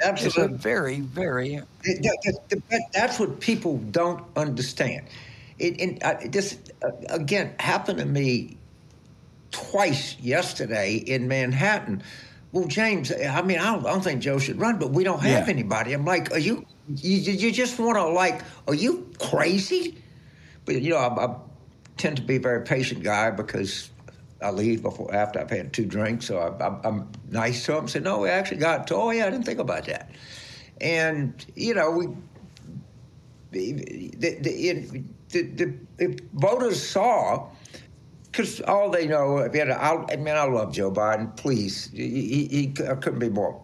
Absolutely. 0.01 0.43
It's 0.43 0.53
a 0.53 0.57
very, 0.57 0.99
very. 1.01 1.61
That's 2.93 3.19
what 3.19 3.39
people 3.39 3.77
don't 3.91 4.23
understand. 4.35 5.07
It, 5.57 5.79
and 5.81 6.03
uh, 6.03 6.15
this, 6.27 6.57
uh, 6.83 6.91
again, 7.09 7.53
happened 7.59 7.99
to 7.99 8.05
me 8.05 8.57
twice 9.51 10.17
yesterday 10.19 10.95
in 10.95 11.27
Manhattan. 11.27 12.03
Well, 12.51 12.65
James, 12.65 13.11
I 13.11 13.41
mean, 13.41 13.59
I 13.59 13.73
don't, 13.73 13.85
I 13.85 13.91
don't 13.91 14.03
think 14.03 14.21
Joe 14.21 14.39
should 14.39 14.59
run, 14.59 14.79
but 14.79 14.91
we 14.91 15.03
don't 15.03 15.21
have 15.21 15.47
yeah. 15.47 15.53
anybody. 15.53 15.93
I'm 15.93 16.05
like, 16.05 16.31
are 16.31 16.39
you, 16.39 16.65
you, 16.87 17.17
you 17.17 17.51
just 17.51 17.77
want 17.77 17.97
to, 17.97 18.07
like, 18.07 18.41
are 18.67 18.73
you 18.73 19.07
crazy? 19.19 20.01
But, 20.65 20.81
you 20.81 20.91
know, 20.91 20.97
I, 20.97 21.25
I 21.25 21.35
tend 21.97 22.17
to 22.17 22.23
be 22.23 22.37
a 22.37 22.39
very 22.39 22.63
patient 22.63 23.03
guy 23.03 23.29
because 23.29 23.91
I 24.41 24.51
leave 24.51 24.81
before 24.81 25.13
after 25.13 25.39
I've 25.39 25.49
had 25.49 25.73
two 25.73 25.85
drinks, 25.85 26.25
so 26.25 26.39
I, 26.39 26.87
am 26.87 27.11
nice 27.29 27.65
to 27.65 27.77
him. 27.77 27.87
Say, 27.87 27.99
no, 27.99 28.19
we 28.19 28.29
actually 28.29 28.57
got 28.57 28.87
to. 28.87 28.95
Oh, 28.95 29.11
yeah, 29.11 29.27
I 29.27 29.29
didn't 29.29 29.45
think 29.45 29.59
about 29.59 29.85
that. 29.85 30.09
And 30.81 31.45
you 31.55 31.73
know, 31.73 31.91
we 31.91 32.07
the 33.51 33.73
the, 34.17 35.03
the, 35.29 35.73
the 35.97 36.19
voters 36.33 36.81
saw 36.81 37.49
because 38.31 38.61
all 38.61 38.89
they 38.89 39.07
know, 39.07 39.37
if 39.39 39.53
you 39.53 39.59
had, 39.59 39.71
I, 39.71 40.05
I 40.09 40.15
mean, 40.15 40.35
I 40.35 40.43
love 40.43 40.73
Joe 40.73 40.91
Biden. 40.91 41.35
Please, 41.35 41.89
he, 41.93 42.47
he, 42.47 42.73
I 42.87 42.95
couldn't 42.95 43.19
be 43.19 43.29
more 43.29 43.59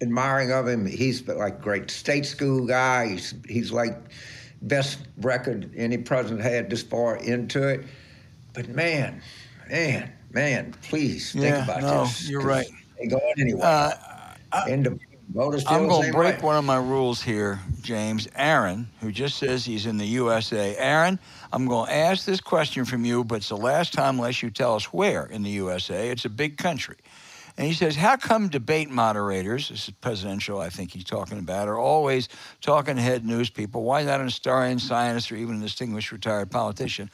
admiring 0.00 0.52
of 0.52 0.66
him. 0.66 0.86
He's 0.86 1.26
like 1.26 1.60
great 1.60 1.90
state 1.90 2.26
school 2.26 2.66
guy. 2.66 3.08
He's 3.08 3.34
he's 3.48 3.72
like 3.72 3.96
best 4.62 4.98
record 5.18 5.70
any 5.76 5.98
president 5.98 6.42
had 6.42 6.70
this 6.70 6.82
far 6.82 7.16
into 7.16 7.66
it. 7.68 7.84
But 8.54 8.68
man, 8.68 9.22
man, 9.68 10.12
man, 10.32 10.74
please 10.82 11.32
think 11.32 11.44
yeah, 11.44 11.64
about 11.64 11.82
no, 11.82 12.04
this. 12.04 12.28
You're 12.28 12.42
right. 12.42 12.66
Ain't 13.00 13.10
going 13.10 13.34
anywhere. 13.38 13.64
Uh, 13.64 13.90
I, 14.52 14.70
Voters 15.32 15.64
I'm 15.66 15.88
going 15.88 16.06
to 16.06 16.12
break 16.12 16.42
one 16.42 16.56
of 16.56 16.64
my 16.64 16.78
rules 16.78 17.20
here, 17.20 17.60
James. 17.82 18.26
Aaron, 18.34 18.88
who 19.00 19.12
just 19.12 19.36
says 19.36 19.62
he's 19.62 19.84
in 19.84 19.98
the 19.98 20.06
USA. 20.06 20.74
Aaron, 20.76 21.18
I'm 21.52 21.66
going 21.66 21.86
to 21.86 21.94
ask 21.94 22.24
this 22.24 22.40
question 22.40 22.86
from 22.86 23.04
you, 23.04 23.24
but 23.24 23.36
it's 23.36 23.50
the 23.50 23.56
last 23.56 23.92
time 23.92 24.16
unless 24.16 24.42
you 24.42 24.50
tell 24.50 24.74
us 24.74 24.90
where 24.90 25.26
in 25.26 25.42
the 25.42 25.50
USA. 25.50 26.08
It's 26.08 26.24
a 26.24 26.30
big 26.30 26.56
country. 26.56 26.96
And 27.58 27.66
he 27.66 27.74
says, 27.74 27.94
How 27.94 28.16
come 28.16 28.48
debate 28.48 28.88
moderators, 28.88 29.68
this 29.68 29.88
is 29.88 29.94
presidential, 30.00 30.60
I 30.60 30.70
think 30.70 30.92
he's 30.92 31.04
talking 31.04 31.38
about, 31.38 31.68
are 31.68 31.78
always 31.78 32.28
talking 32.62 32.96
head 32.96 33.26
news 33.26 33.50
people? 33.50 33.82
Why 33.82 34.04
not 34.04 34.20
an 34.20 34.26
historian, 34.26 34.78
scientist, 34.78 35.30
or 35.30 35.36
even 35.36 35.56
a 35.56 35.60
distinguished 35.60 36.10
retired 36.10 36.50
politician? 36.50 37.10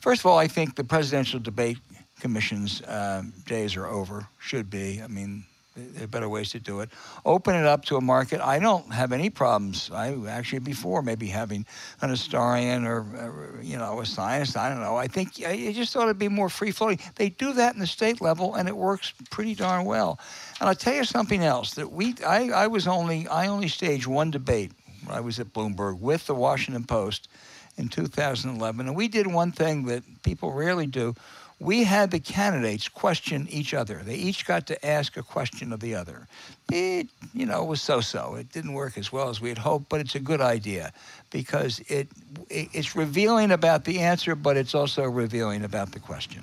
First 0.00 0.22
of 0.22 0.26
all, 0.26 0.38
I 0.38 0.48
think 0.48 0.74
the 0.74 0.84
presidential 0.84 1.38
debate 1.38 1.78
commission's 2.18 2.82
uh, 2.82 3.22
days 3.46 3.76
are 3.76 3.86
over, 3.86 4.26
should 4.38 4.70
be. 4.70 5.02
I 5.02 5.06
mean, 5.06 5.44
there 5.76 6.04
are 6.04 6.08
better 6.08 6.28
ways 6.28 6.50
to 6.50 6.60
do 6.60 6.80
it. 6.80 6.90
Open 7.24 7.54
it 7.56 7.66
up 7.66 7.84
to 7.86 7.96
a 7.96 8.00
market. 8.00 8.40
I 8.40 8.58
don't 8.58 8.92
have 8.92 9.12
any 9.12 9.28
problems. 9.28 9.90
I 9.92 10.16
actually 10.28 10.60
before 10.60 11.02
maybe 11.02 11.26
having 11.26 11.66
an 12.00 12.10
historian 12.10 12.84
or, 12.84 13.00
or 13.00 13.58
you 13.62 13.76
know 13.76 14.00
a 14.00 14.06
scientist. 14.06 14.56
I 14.56 14.68
don't 14.68 14.80
know. 14.80 14.96
I 14.96 15.08
think 15.08 15.44
I 15.44 15.72
just 15.72 15.92
thought 15.92 16.04
it'd 16.04 16.18
be 16.18 16.28
more 16.28 16.48
free 16.48 16.70
floating. 16.70 17.00
They 17.16 17.30
do 17.30 17.52
that 17.54 17.74
in 17.74 17.80
the 17.80 17.86
state 17.86 18.20
level, 18.20 18.54
and 18.54 18.68
it 18.68 18.76
works 18.76 19.12
pretty 19.30 19.54
darn 19.54 19.84
well. 19.84 20.20
And 20.60 20.68
I'll 20.68 20.74
tell 20.74 20.94
you 20.94 21.04
something 21.04 21.42
else 21.42 21.74
that 21.74 21.90
we 21.90 22.14
I, 22.24 22.50
I 22.50 22.66
was 22.68 22.86
only 22.86 23.26
I 23.26 23.48
only 23.48 23.68
staged 23.68 24.06
one 24.06 24.30
debate 24.30 24.72
when 25.04 25.16
I 25.16 25.20
was 25.20 25.40
at 25.40 25.52
Bloomberg 25.52 25.98
with 25.98 26.26
the 26.26 26.34
Washington 26.34 26.84
Post 26.84 27.28
in 27.76 27.88
2011, 27.88 28.86
and 28.86 28.96
we 28.96 29.08
did 29.08 29.26
one 29.26 29.50
thing 29.50 29.86
that 29.86 30.04
people 30.22 30.52
rarely 30.52 30.86
do 30.86 31.14
we 31.60 31.84
had 31.84 32.10
the 32.10 32.20
candidates 32.20 32.88
question 32.88 33.46
each 33.50 33.74
other. 33.74 34.02
They 34.04 34.16
each 34.16 34.46
got 34.46 34.66
to 34.66 34.86
ask 34.86 35.16
a 35.16 35.22
question 35.22 35.72
of 35.72 35.80
the 35.80 35.94
other. 35.94 36.26
It, 36.70 37.08
you 37.32 37.46
know, 37.46 37.64
was 37.64 37.80
so-so. 37.80 38.34
It 38.34 38.52
didn't 38.52 38.72
work 38.72 38.98
as 38.98 39.12
well 39.12 39.28
as 39.28 39.40
we 39.40 39.48
had 39.48 39.58
hoped, 39.58 39.88
but 39.88 40.00
it's 40.00 40.14
a 40.14 40.20
good 40.20 40.40
idea 40.40 40.92
because 41.30 41.80
it 41.88 42.08
it's 42.50 42.96
revealing 42.96 43.50
about 43.52 43.84
the 43.84 44.00
answer, 44.00 44.34
but 44.34 44.56
it's 44.56 44.74
also 44.74 45.04
revealing 45.04 45.64
about 45.64 45.92
the 45.92 46.00
question. 46.00 46.42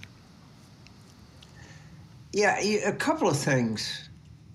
Yeah, 2.33 2.57
a 2.59 2.93
couple 2.93 3.27
of 3.27 3.37
things. 3.37 4.07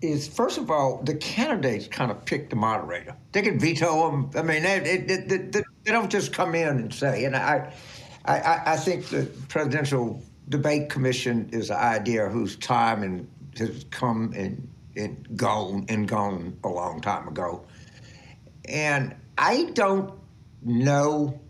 Is 0.02 0.28
first 0.28 0.58
of 0.58 0.70
all, 0.70 1.00
the 1.02 1.14
candidates 1.14 1.88
kind 1.88 2.10
of 2.10 2.22
pick 2.26 2.50
the 2.50 2.56
moderator. 2.56 3.16
They 3.32 3.40
can 3.40 3.58
veto 3.58 4.10
them. 4.10 4.30
I 4.36 4.42
mean, 4.42 4.62
they, 4.62 4.78
they, 4.80 5.16
they, 5.16 5.62
they 5.84 5.90
don't 5.90 6.10
just 6.10 6.34
come 6.34 6.54
in 6.54 6.68
and 6.68 6.92
say. 6.92 7.24
And 7.24 7.34
I, 7.34 7.72
I, 8.26 8.62
I 8.66 8.76
think 8.76 9.06
the 9.06 9.26
presidential 9.48 10.22
debate 10.48 10.90
commission 10.90 11.48
is 11.52 11.70
an 11.70 11.76
idea 11.76 12.28
whose 12.28 12.56
time 12.56 13.02
and 13.02 13.28
has 13.58 13.84
come 13.90 14.32
and, 14.36 14.68
and 14.96 15.36
gone 15.36 15.86
and 15.88 16.06
gone 16.08 16.56
a 16.64 16.68
long 16.68 17.00
time 17.00 17.26
ago. 17.28 17.64
And 18.68 19.14
I 19.38 19.70
don't 19.74 20.12
know. 20.62 21.40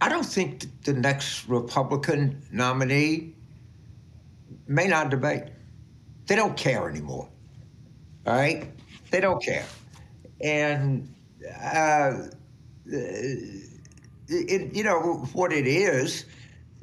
I 0.00 0.08
don't 0.08 0.26
think 0.26 0.66
the 0.82 0.92
next 0.92 1.48
Republican 1.48 2.42
nominee 2.50 3.34
may 4.66 4.86
not 4.88 5.10
debate. 5.10 5.44
They 6.26 6.36
don't 6.36 6.56
care 6.56 6.88
anymore. 6.88 7.28
All 8.26 8.34
right? 8.34 8.70
They 9.10 9.20
don't 9.20 9.42
care. 9.42 9.66
And 10.40 11.12
uh, 11.62 12.14
it, 12.86 14.74
you 14.74 14.84
know 14.84 15.28
what 15.32 15.52
it 15.52 15.66
is, 15.66 16.24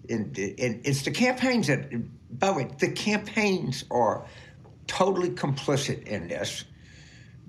and, 0.09 0.37
and 0.37 0.81
it's 0.85 1.03
the 1.03 1.11
campaigns 1.11 1.67
that. 1.67 1.89
By 2.39 2.47
the 2.47 2.53
way, 2.53 2.69
the 2.77 2.91
campaigns 2.91 3.85
are 3.89 4.25
totally 4.87 5.29
complicit 5.29 6.03
in 6.07 6.27
this 6.27 6.65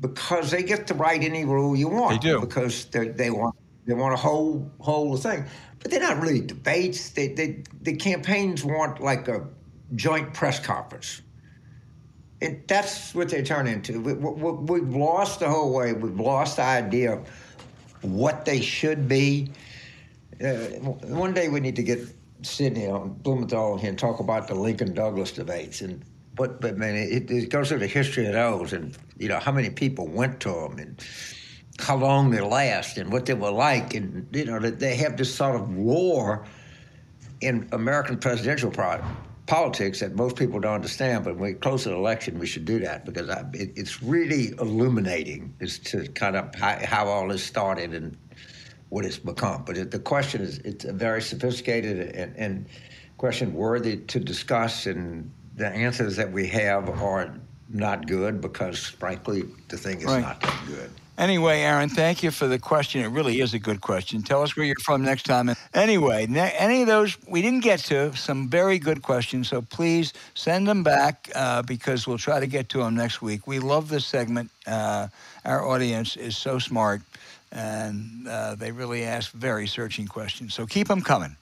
because 0.01 0.51
they 0.51 0.63
get 0.63 0.87
to 0.89 0.95
write 0.95 1.23
any 1.23 1.45
rule 1.45 1.77
you 1.77 1.89
want. 1.89 2.23
They 2.23 2.31
do 2.31 2.41
because 2.41 2.87
they 2.87 3.31
want 3.31 3.55
they 3.87 3.95
want 3.95 4.17
to 4.17 4.23
hold 4.23 4.71
hold 4.81 5.19
the 5.19 5.23
thing, 5.23 5.45
but 5.81 5.91
they're 5.91 6.01
not 6.01 6.21
really 6.21 6.41
debates. 6.41 7.11
They, 7.11 7.29
they 7.29 7.63
the 7.83 7.97
campaigns 7.97 8.65
want 8.65 9.01
like 9.01 9.29
a 9.29 9.47
joint 9.95 10.33
press 10.35 10.59
conference. 10.59 11.23
And 12.43 12.63
that's 12.67 13.15
what 13.15 13.29
they 13.29 13.43
turn 13.43 13.67
into. 13.67 14.01
We, 14.01 14.15
we, 14.15 14.81
we've 14.81 14.97
lost 14.97 15.41
the 15.41 15.49
whole 15.51 15.75
way. 15.75 15.93
We've 15.93 16.19
lost 16.19 16.57
the 16.57 16.63
idea 16.63 17.13
of 17.13 17.29
what 18.01 18.47
they 18.47 18.63
should 18.63 19.09
be. 19.09 19.51
Uh, 20.43 20.55
one 21.03 21.35
day 21.35 21.51
we 21.51 21.61
need 21.61 21.77
to 21.77 21.83
get 21.83 22.01
Sidney 22.43 22.87
on 22.87 23.15
Blumenthal 23.15 23.79
here 23.79 23.91
and 23.91 23.99
talk 23.99 24.21
about 24.21 24.49
the 24.49 24.55
Lincoln 24.55 24.95
Douglas 24.95 25.33
debates 25.33 25.81
and 25.81 26.05
but 26.35 26.61
but 26.61 26.79
man, 26.79 26.95
it, 26.97 27.31
it, 27.31 27.51
goes 27.51 27.69
through 27.69 27.81
the 27.81 27.87
history 27.87 28.27
of 28.27 28.33
those 28.33 28.73
and 28.73 28.97
you 29.19 29.29
know 29.29 29.39
how 29.39 29.53
many 29.53 29.71
people 29.71 30.07
went 30.07 30.41
to 30.41 30.49
them 30.49 30.79
and 30.79 31.05
how 31.79 31.97
long 31.97 32.31
they 32.31 32.41
last 32.41 32.99
and 32.99 33.13
what 33.13 33.27
they 33.27 33.35
were 33.35 33.51
like 33.51 33.95
and 33.95 34.27
you 34.33 34.45
know 34.45 34.59
that 34.59 34.79
they 34.79 34.97
have 34.97 35.17
this 35.17 35.35
sort 35.35 35.57
of 35.57 35.69
war 35.75 36.47
in 37.41 37.69
American 37.73 38.19
presidential 38.19 38.71
politics 39.47 39.99
that 40.01 40.15
most 40.15 40.37
people 40.37 40.61
don't 40.61 40.75
understand. 40.75 41.25
But 41.25 41.37
when 41.37 41.55
we 41.55 41.59
close 41.59 41.87
an 41.87 41.93
election, 41.93 42.39
we 42.39 42.47
should 42.47 42.65
do 42.65 42.79
that 42.81 43.05
because 43.05 43.29
I, 43.29 43.41
it, 43.53 43.73
it's 43.77 44.03
really 44.03 44.49
illuminating 44.61 45.55
as 45.61 45.79
to 45.81 46.07
kind 46.09 46.37
of 46.37 46.55
how, 46.55 46.79
how 46.85 47.09
all 47.09 47.29
this 47.29 47.43
started 47.43 47.93
and 47.93 48.17
what 48.91 49.05
it's 49.05 49.19
become. 49.19 49.65
But 49.65 49.79
it, 49.79 49.91
the 49.91 49.99
question 49.99 50.43
is, 50.43 50.59
it's 50.59 50.85
a 50.85 50.93
very 50.93 51.23
sophisticated 51.23 52.15
and, 52.15 52.37
and 52.37 52.67
question 53.17 53.55
worthy 53.55 53.97
to 53.97 54.21
discuss, 54.21 54.87
and 54.87 55.31
the 55.57 55.69
answers 55.69 56.17
that 56.17 56.31
we 56.31 56.47
have 56.49 56.89
are 56.89 57.35
not 57.69 58.07
good 58.07 58.41
because, 58.41 58.85
frankly, 58.85 59.45
the 59.69 59.77
thing 59.77 59.99
is 59.99 60.07
right. 60.07 60.21
not 60.21 60.41
that 60.41 60.63
good. 60.67 60.91
Anyway, 61.21 61.61
Aaron, 61.61 61.91
thank 61.91 62.23
you 62.23 62.31
for 62.31 62.49
the 62.49 62.59
question. 62.59 63.03
It 63.03 63.09
really 63.09 63.43
is 63.43 63.53
a 63.53 63.59
good 63.59 63.83
question. 63.83 64.23
Tell 64.23 64.43
us 64.43 64.57
where 64.57 64.65
you're 64.65 64.75
from 64.83 65.03
next 65.03 65.25
time. 65.25 65.51
Anyway, 65.75 66.27
ne- 66.27 66.55
any 66.57 66.81
of 66.81 66.87
those 66.87 67.19
we 67.29 67.43
didn't 67.43 67.61
get 67.61 67.81
to, 67.81 68.17
some 68.17 68.49
very 68.49 68.79
good 68.79 69.03
questions. 69.03 69.49
So 69.49 69.61
please 69.61 70.15
send 70.33 70.67
them 70.67 70.83
back 70.83 71.31
uh, 71.35 71.61
because 71.61 72.07
we'll 72.07 72.17
try 72.17 72.41
to 72.41 72.47
get 72.47 72.71
to 72.71 72.79
them 72.79 72.97
next 72.97 73.21
week. 73.21 73.47
We 73.47 73.59
love 73.59 73.91
this 73.91 74.07
segment. 74.07 74.51
Uh, 74.67 75.09
our 75.45 75.69
audience 75.69 76.17
is 76.17 76.39
so 76.39 76.59
smart 76.59 77.03
and 77.53 78.27
uh, 78.29 78.55
they 78.55 78.73
really 78.73 79.05
ask 79.05 79.33
very 79.33 79.67
searching 79.67 80.07
questions. 80.07 80.55
So 80.55 80.67
keep 80.67 80.89
them 80.89 81.03
coming. 81.03 81.37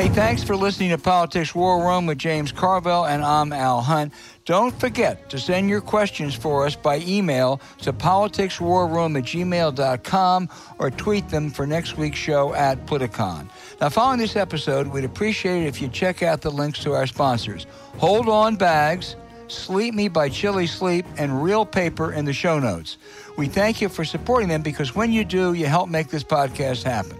Hey, 0.00 0.08
thanks 0.08 0.42
for 0.42 0.56
listening 0.56 0.88
to 0.90 0.98
Politics 0.98 1.54
War 1.54 1.86
Room 1.86 2.06
with 2.06 2.16
James 2.16 2.52
Carville, 2.52 3.04
and 3.04 3.22
I'm 3.22 3.52
Al 3.52 3.82
Hunt. 3.82 4.14
Don't 4.50 4.74
forget 4.80 5.30
to 5.30 5.38
send 5.38 5.70
your 5.70 5.80
questions 5.80 6.34
for 6.34 6.66
us 6.66 6.74
by 6.74 6.98
email 7.06 7.60
to 7.82 7.92
politicswarroom 7.92 9.16
at 9.16 9.22
gmail.com 9.22 10.48
or 10.80 10.90
tweet 10.90 11.28
them 11.28 11.50
for 11.50 11.68
next 11.68 11.96
week's 11.96 12.18
show 12.18 12.52
at 12.54 12.84
Politicon. 12.84 13.48
Now, 13.80 13.90
following 13.90 14.18
this 14.18 14.34
episode, 14.34 14.88
we'd 14.88 15.04
appreciate 15.04 15.62
it 15.62 15.66
if 15.68 15.80
you 15.80 15.86
check 15.86 16.24
out 16.24 16.40
the 16.40 16.50
links 16.50 16.80
to 16.80 16.94
our 16.94 17.06
sponsors 17.06 17.68
Hold 17.98 18.28
On 18.28 18.56
Bags, 18.56 19.14
Sleep 19.46 19.94
Me 19.94 20.08
by 20.08 20.28
Chili 20.28 20.66
Sleep, 20.66 21.06
and 21.16 21.44
Real 21.44 21.64
Paper 21.64 22.12
in 22.12 22.24
the 22.24 22.32
show 22.32 22.58
notes. 22.58 22.98
We 23.38 23.46
thank 23.46 23.80
you 23.80 23.88
for 23.88 24.04
supporting 24.04 24.48
them 24.48 24.62
because 24.62 24.96
when 24.96 25.12
you 25.12 25.24
do, 25.24 25.52
you 25.52 25.66
help 25.66 25.88
make 25.88 26.08
this 26.08 26.24
podcast 26.24 26.82
happen. 26.82 27.16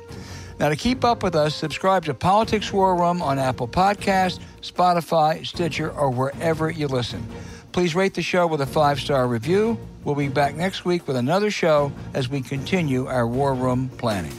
Now, 0.60 0.68
to 0.68 0.76
keep 0.76 1.06
up 1.06 1.22
with 1.22 1.34
us, 1.34 1.54
subscribe 1.54 2.04
to 2.04 2.12
Politics 2.12 2.70
War 2.70 2.94
Room 2.94 3.22
on 3.22 3.38
Apple 3.38 3.66
Podcasts, 3.66 4.40
Spotify, 4.60 5.46
Stitcher, 5.46 5.90
or 5.90 6.10
wherever 6.10 6.70
you 6.70 6.86
listen. 6.86 7.26
Please 7.72 7.94
rate 7.94 8.12
the 8.12 8.20
show 8.20 8.46
with 8.46 8.60
a 8.60 8.66
five 8.66 9.00
star 9.00 9.26
review. 9.26 9.78
We'll 10.04 10.16
be 10.16 10.28
back 10.28 10.54
next 10.56 10.84
week 10.84 11.08
with 11.08 11.16
another 11.16 11.50
show 11.50 11.90
as 12.12 12.28
we 12.28 12.42
continue 12.42 13.06
our 13.06 13.26
War 13.26 13.54
Room 13.54 13.88
planning. 13.96 14.34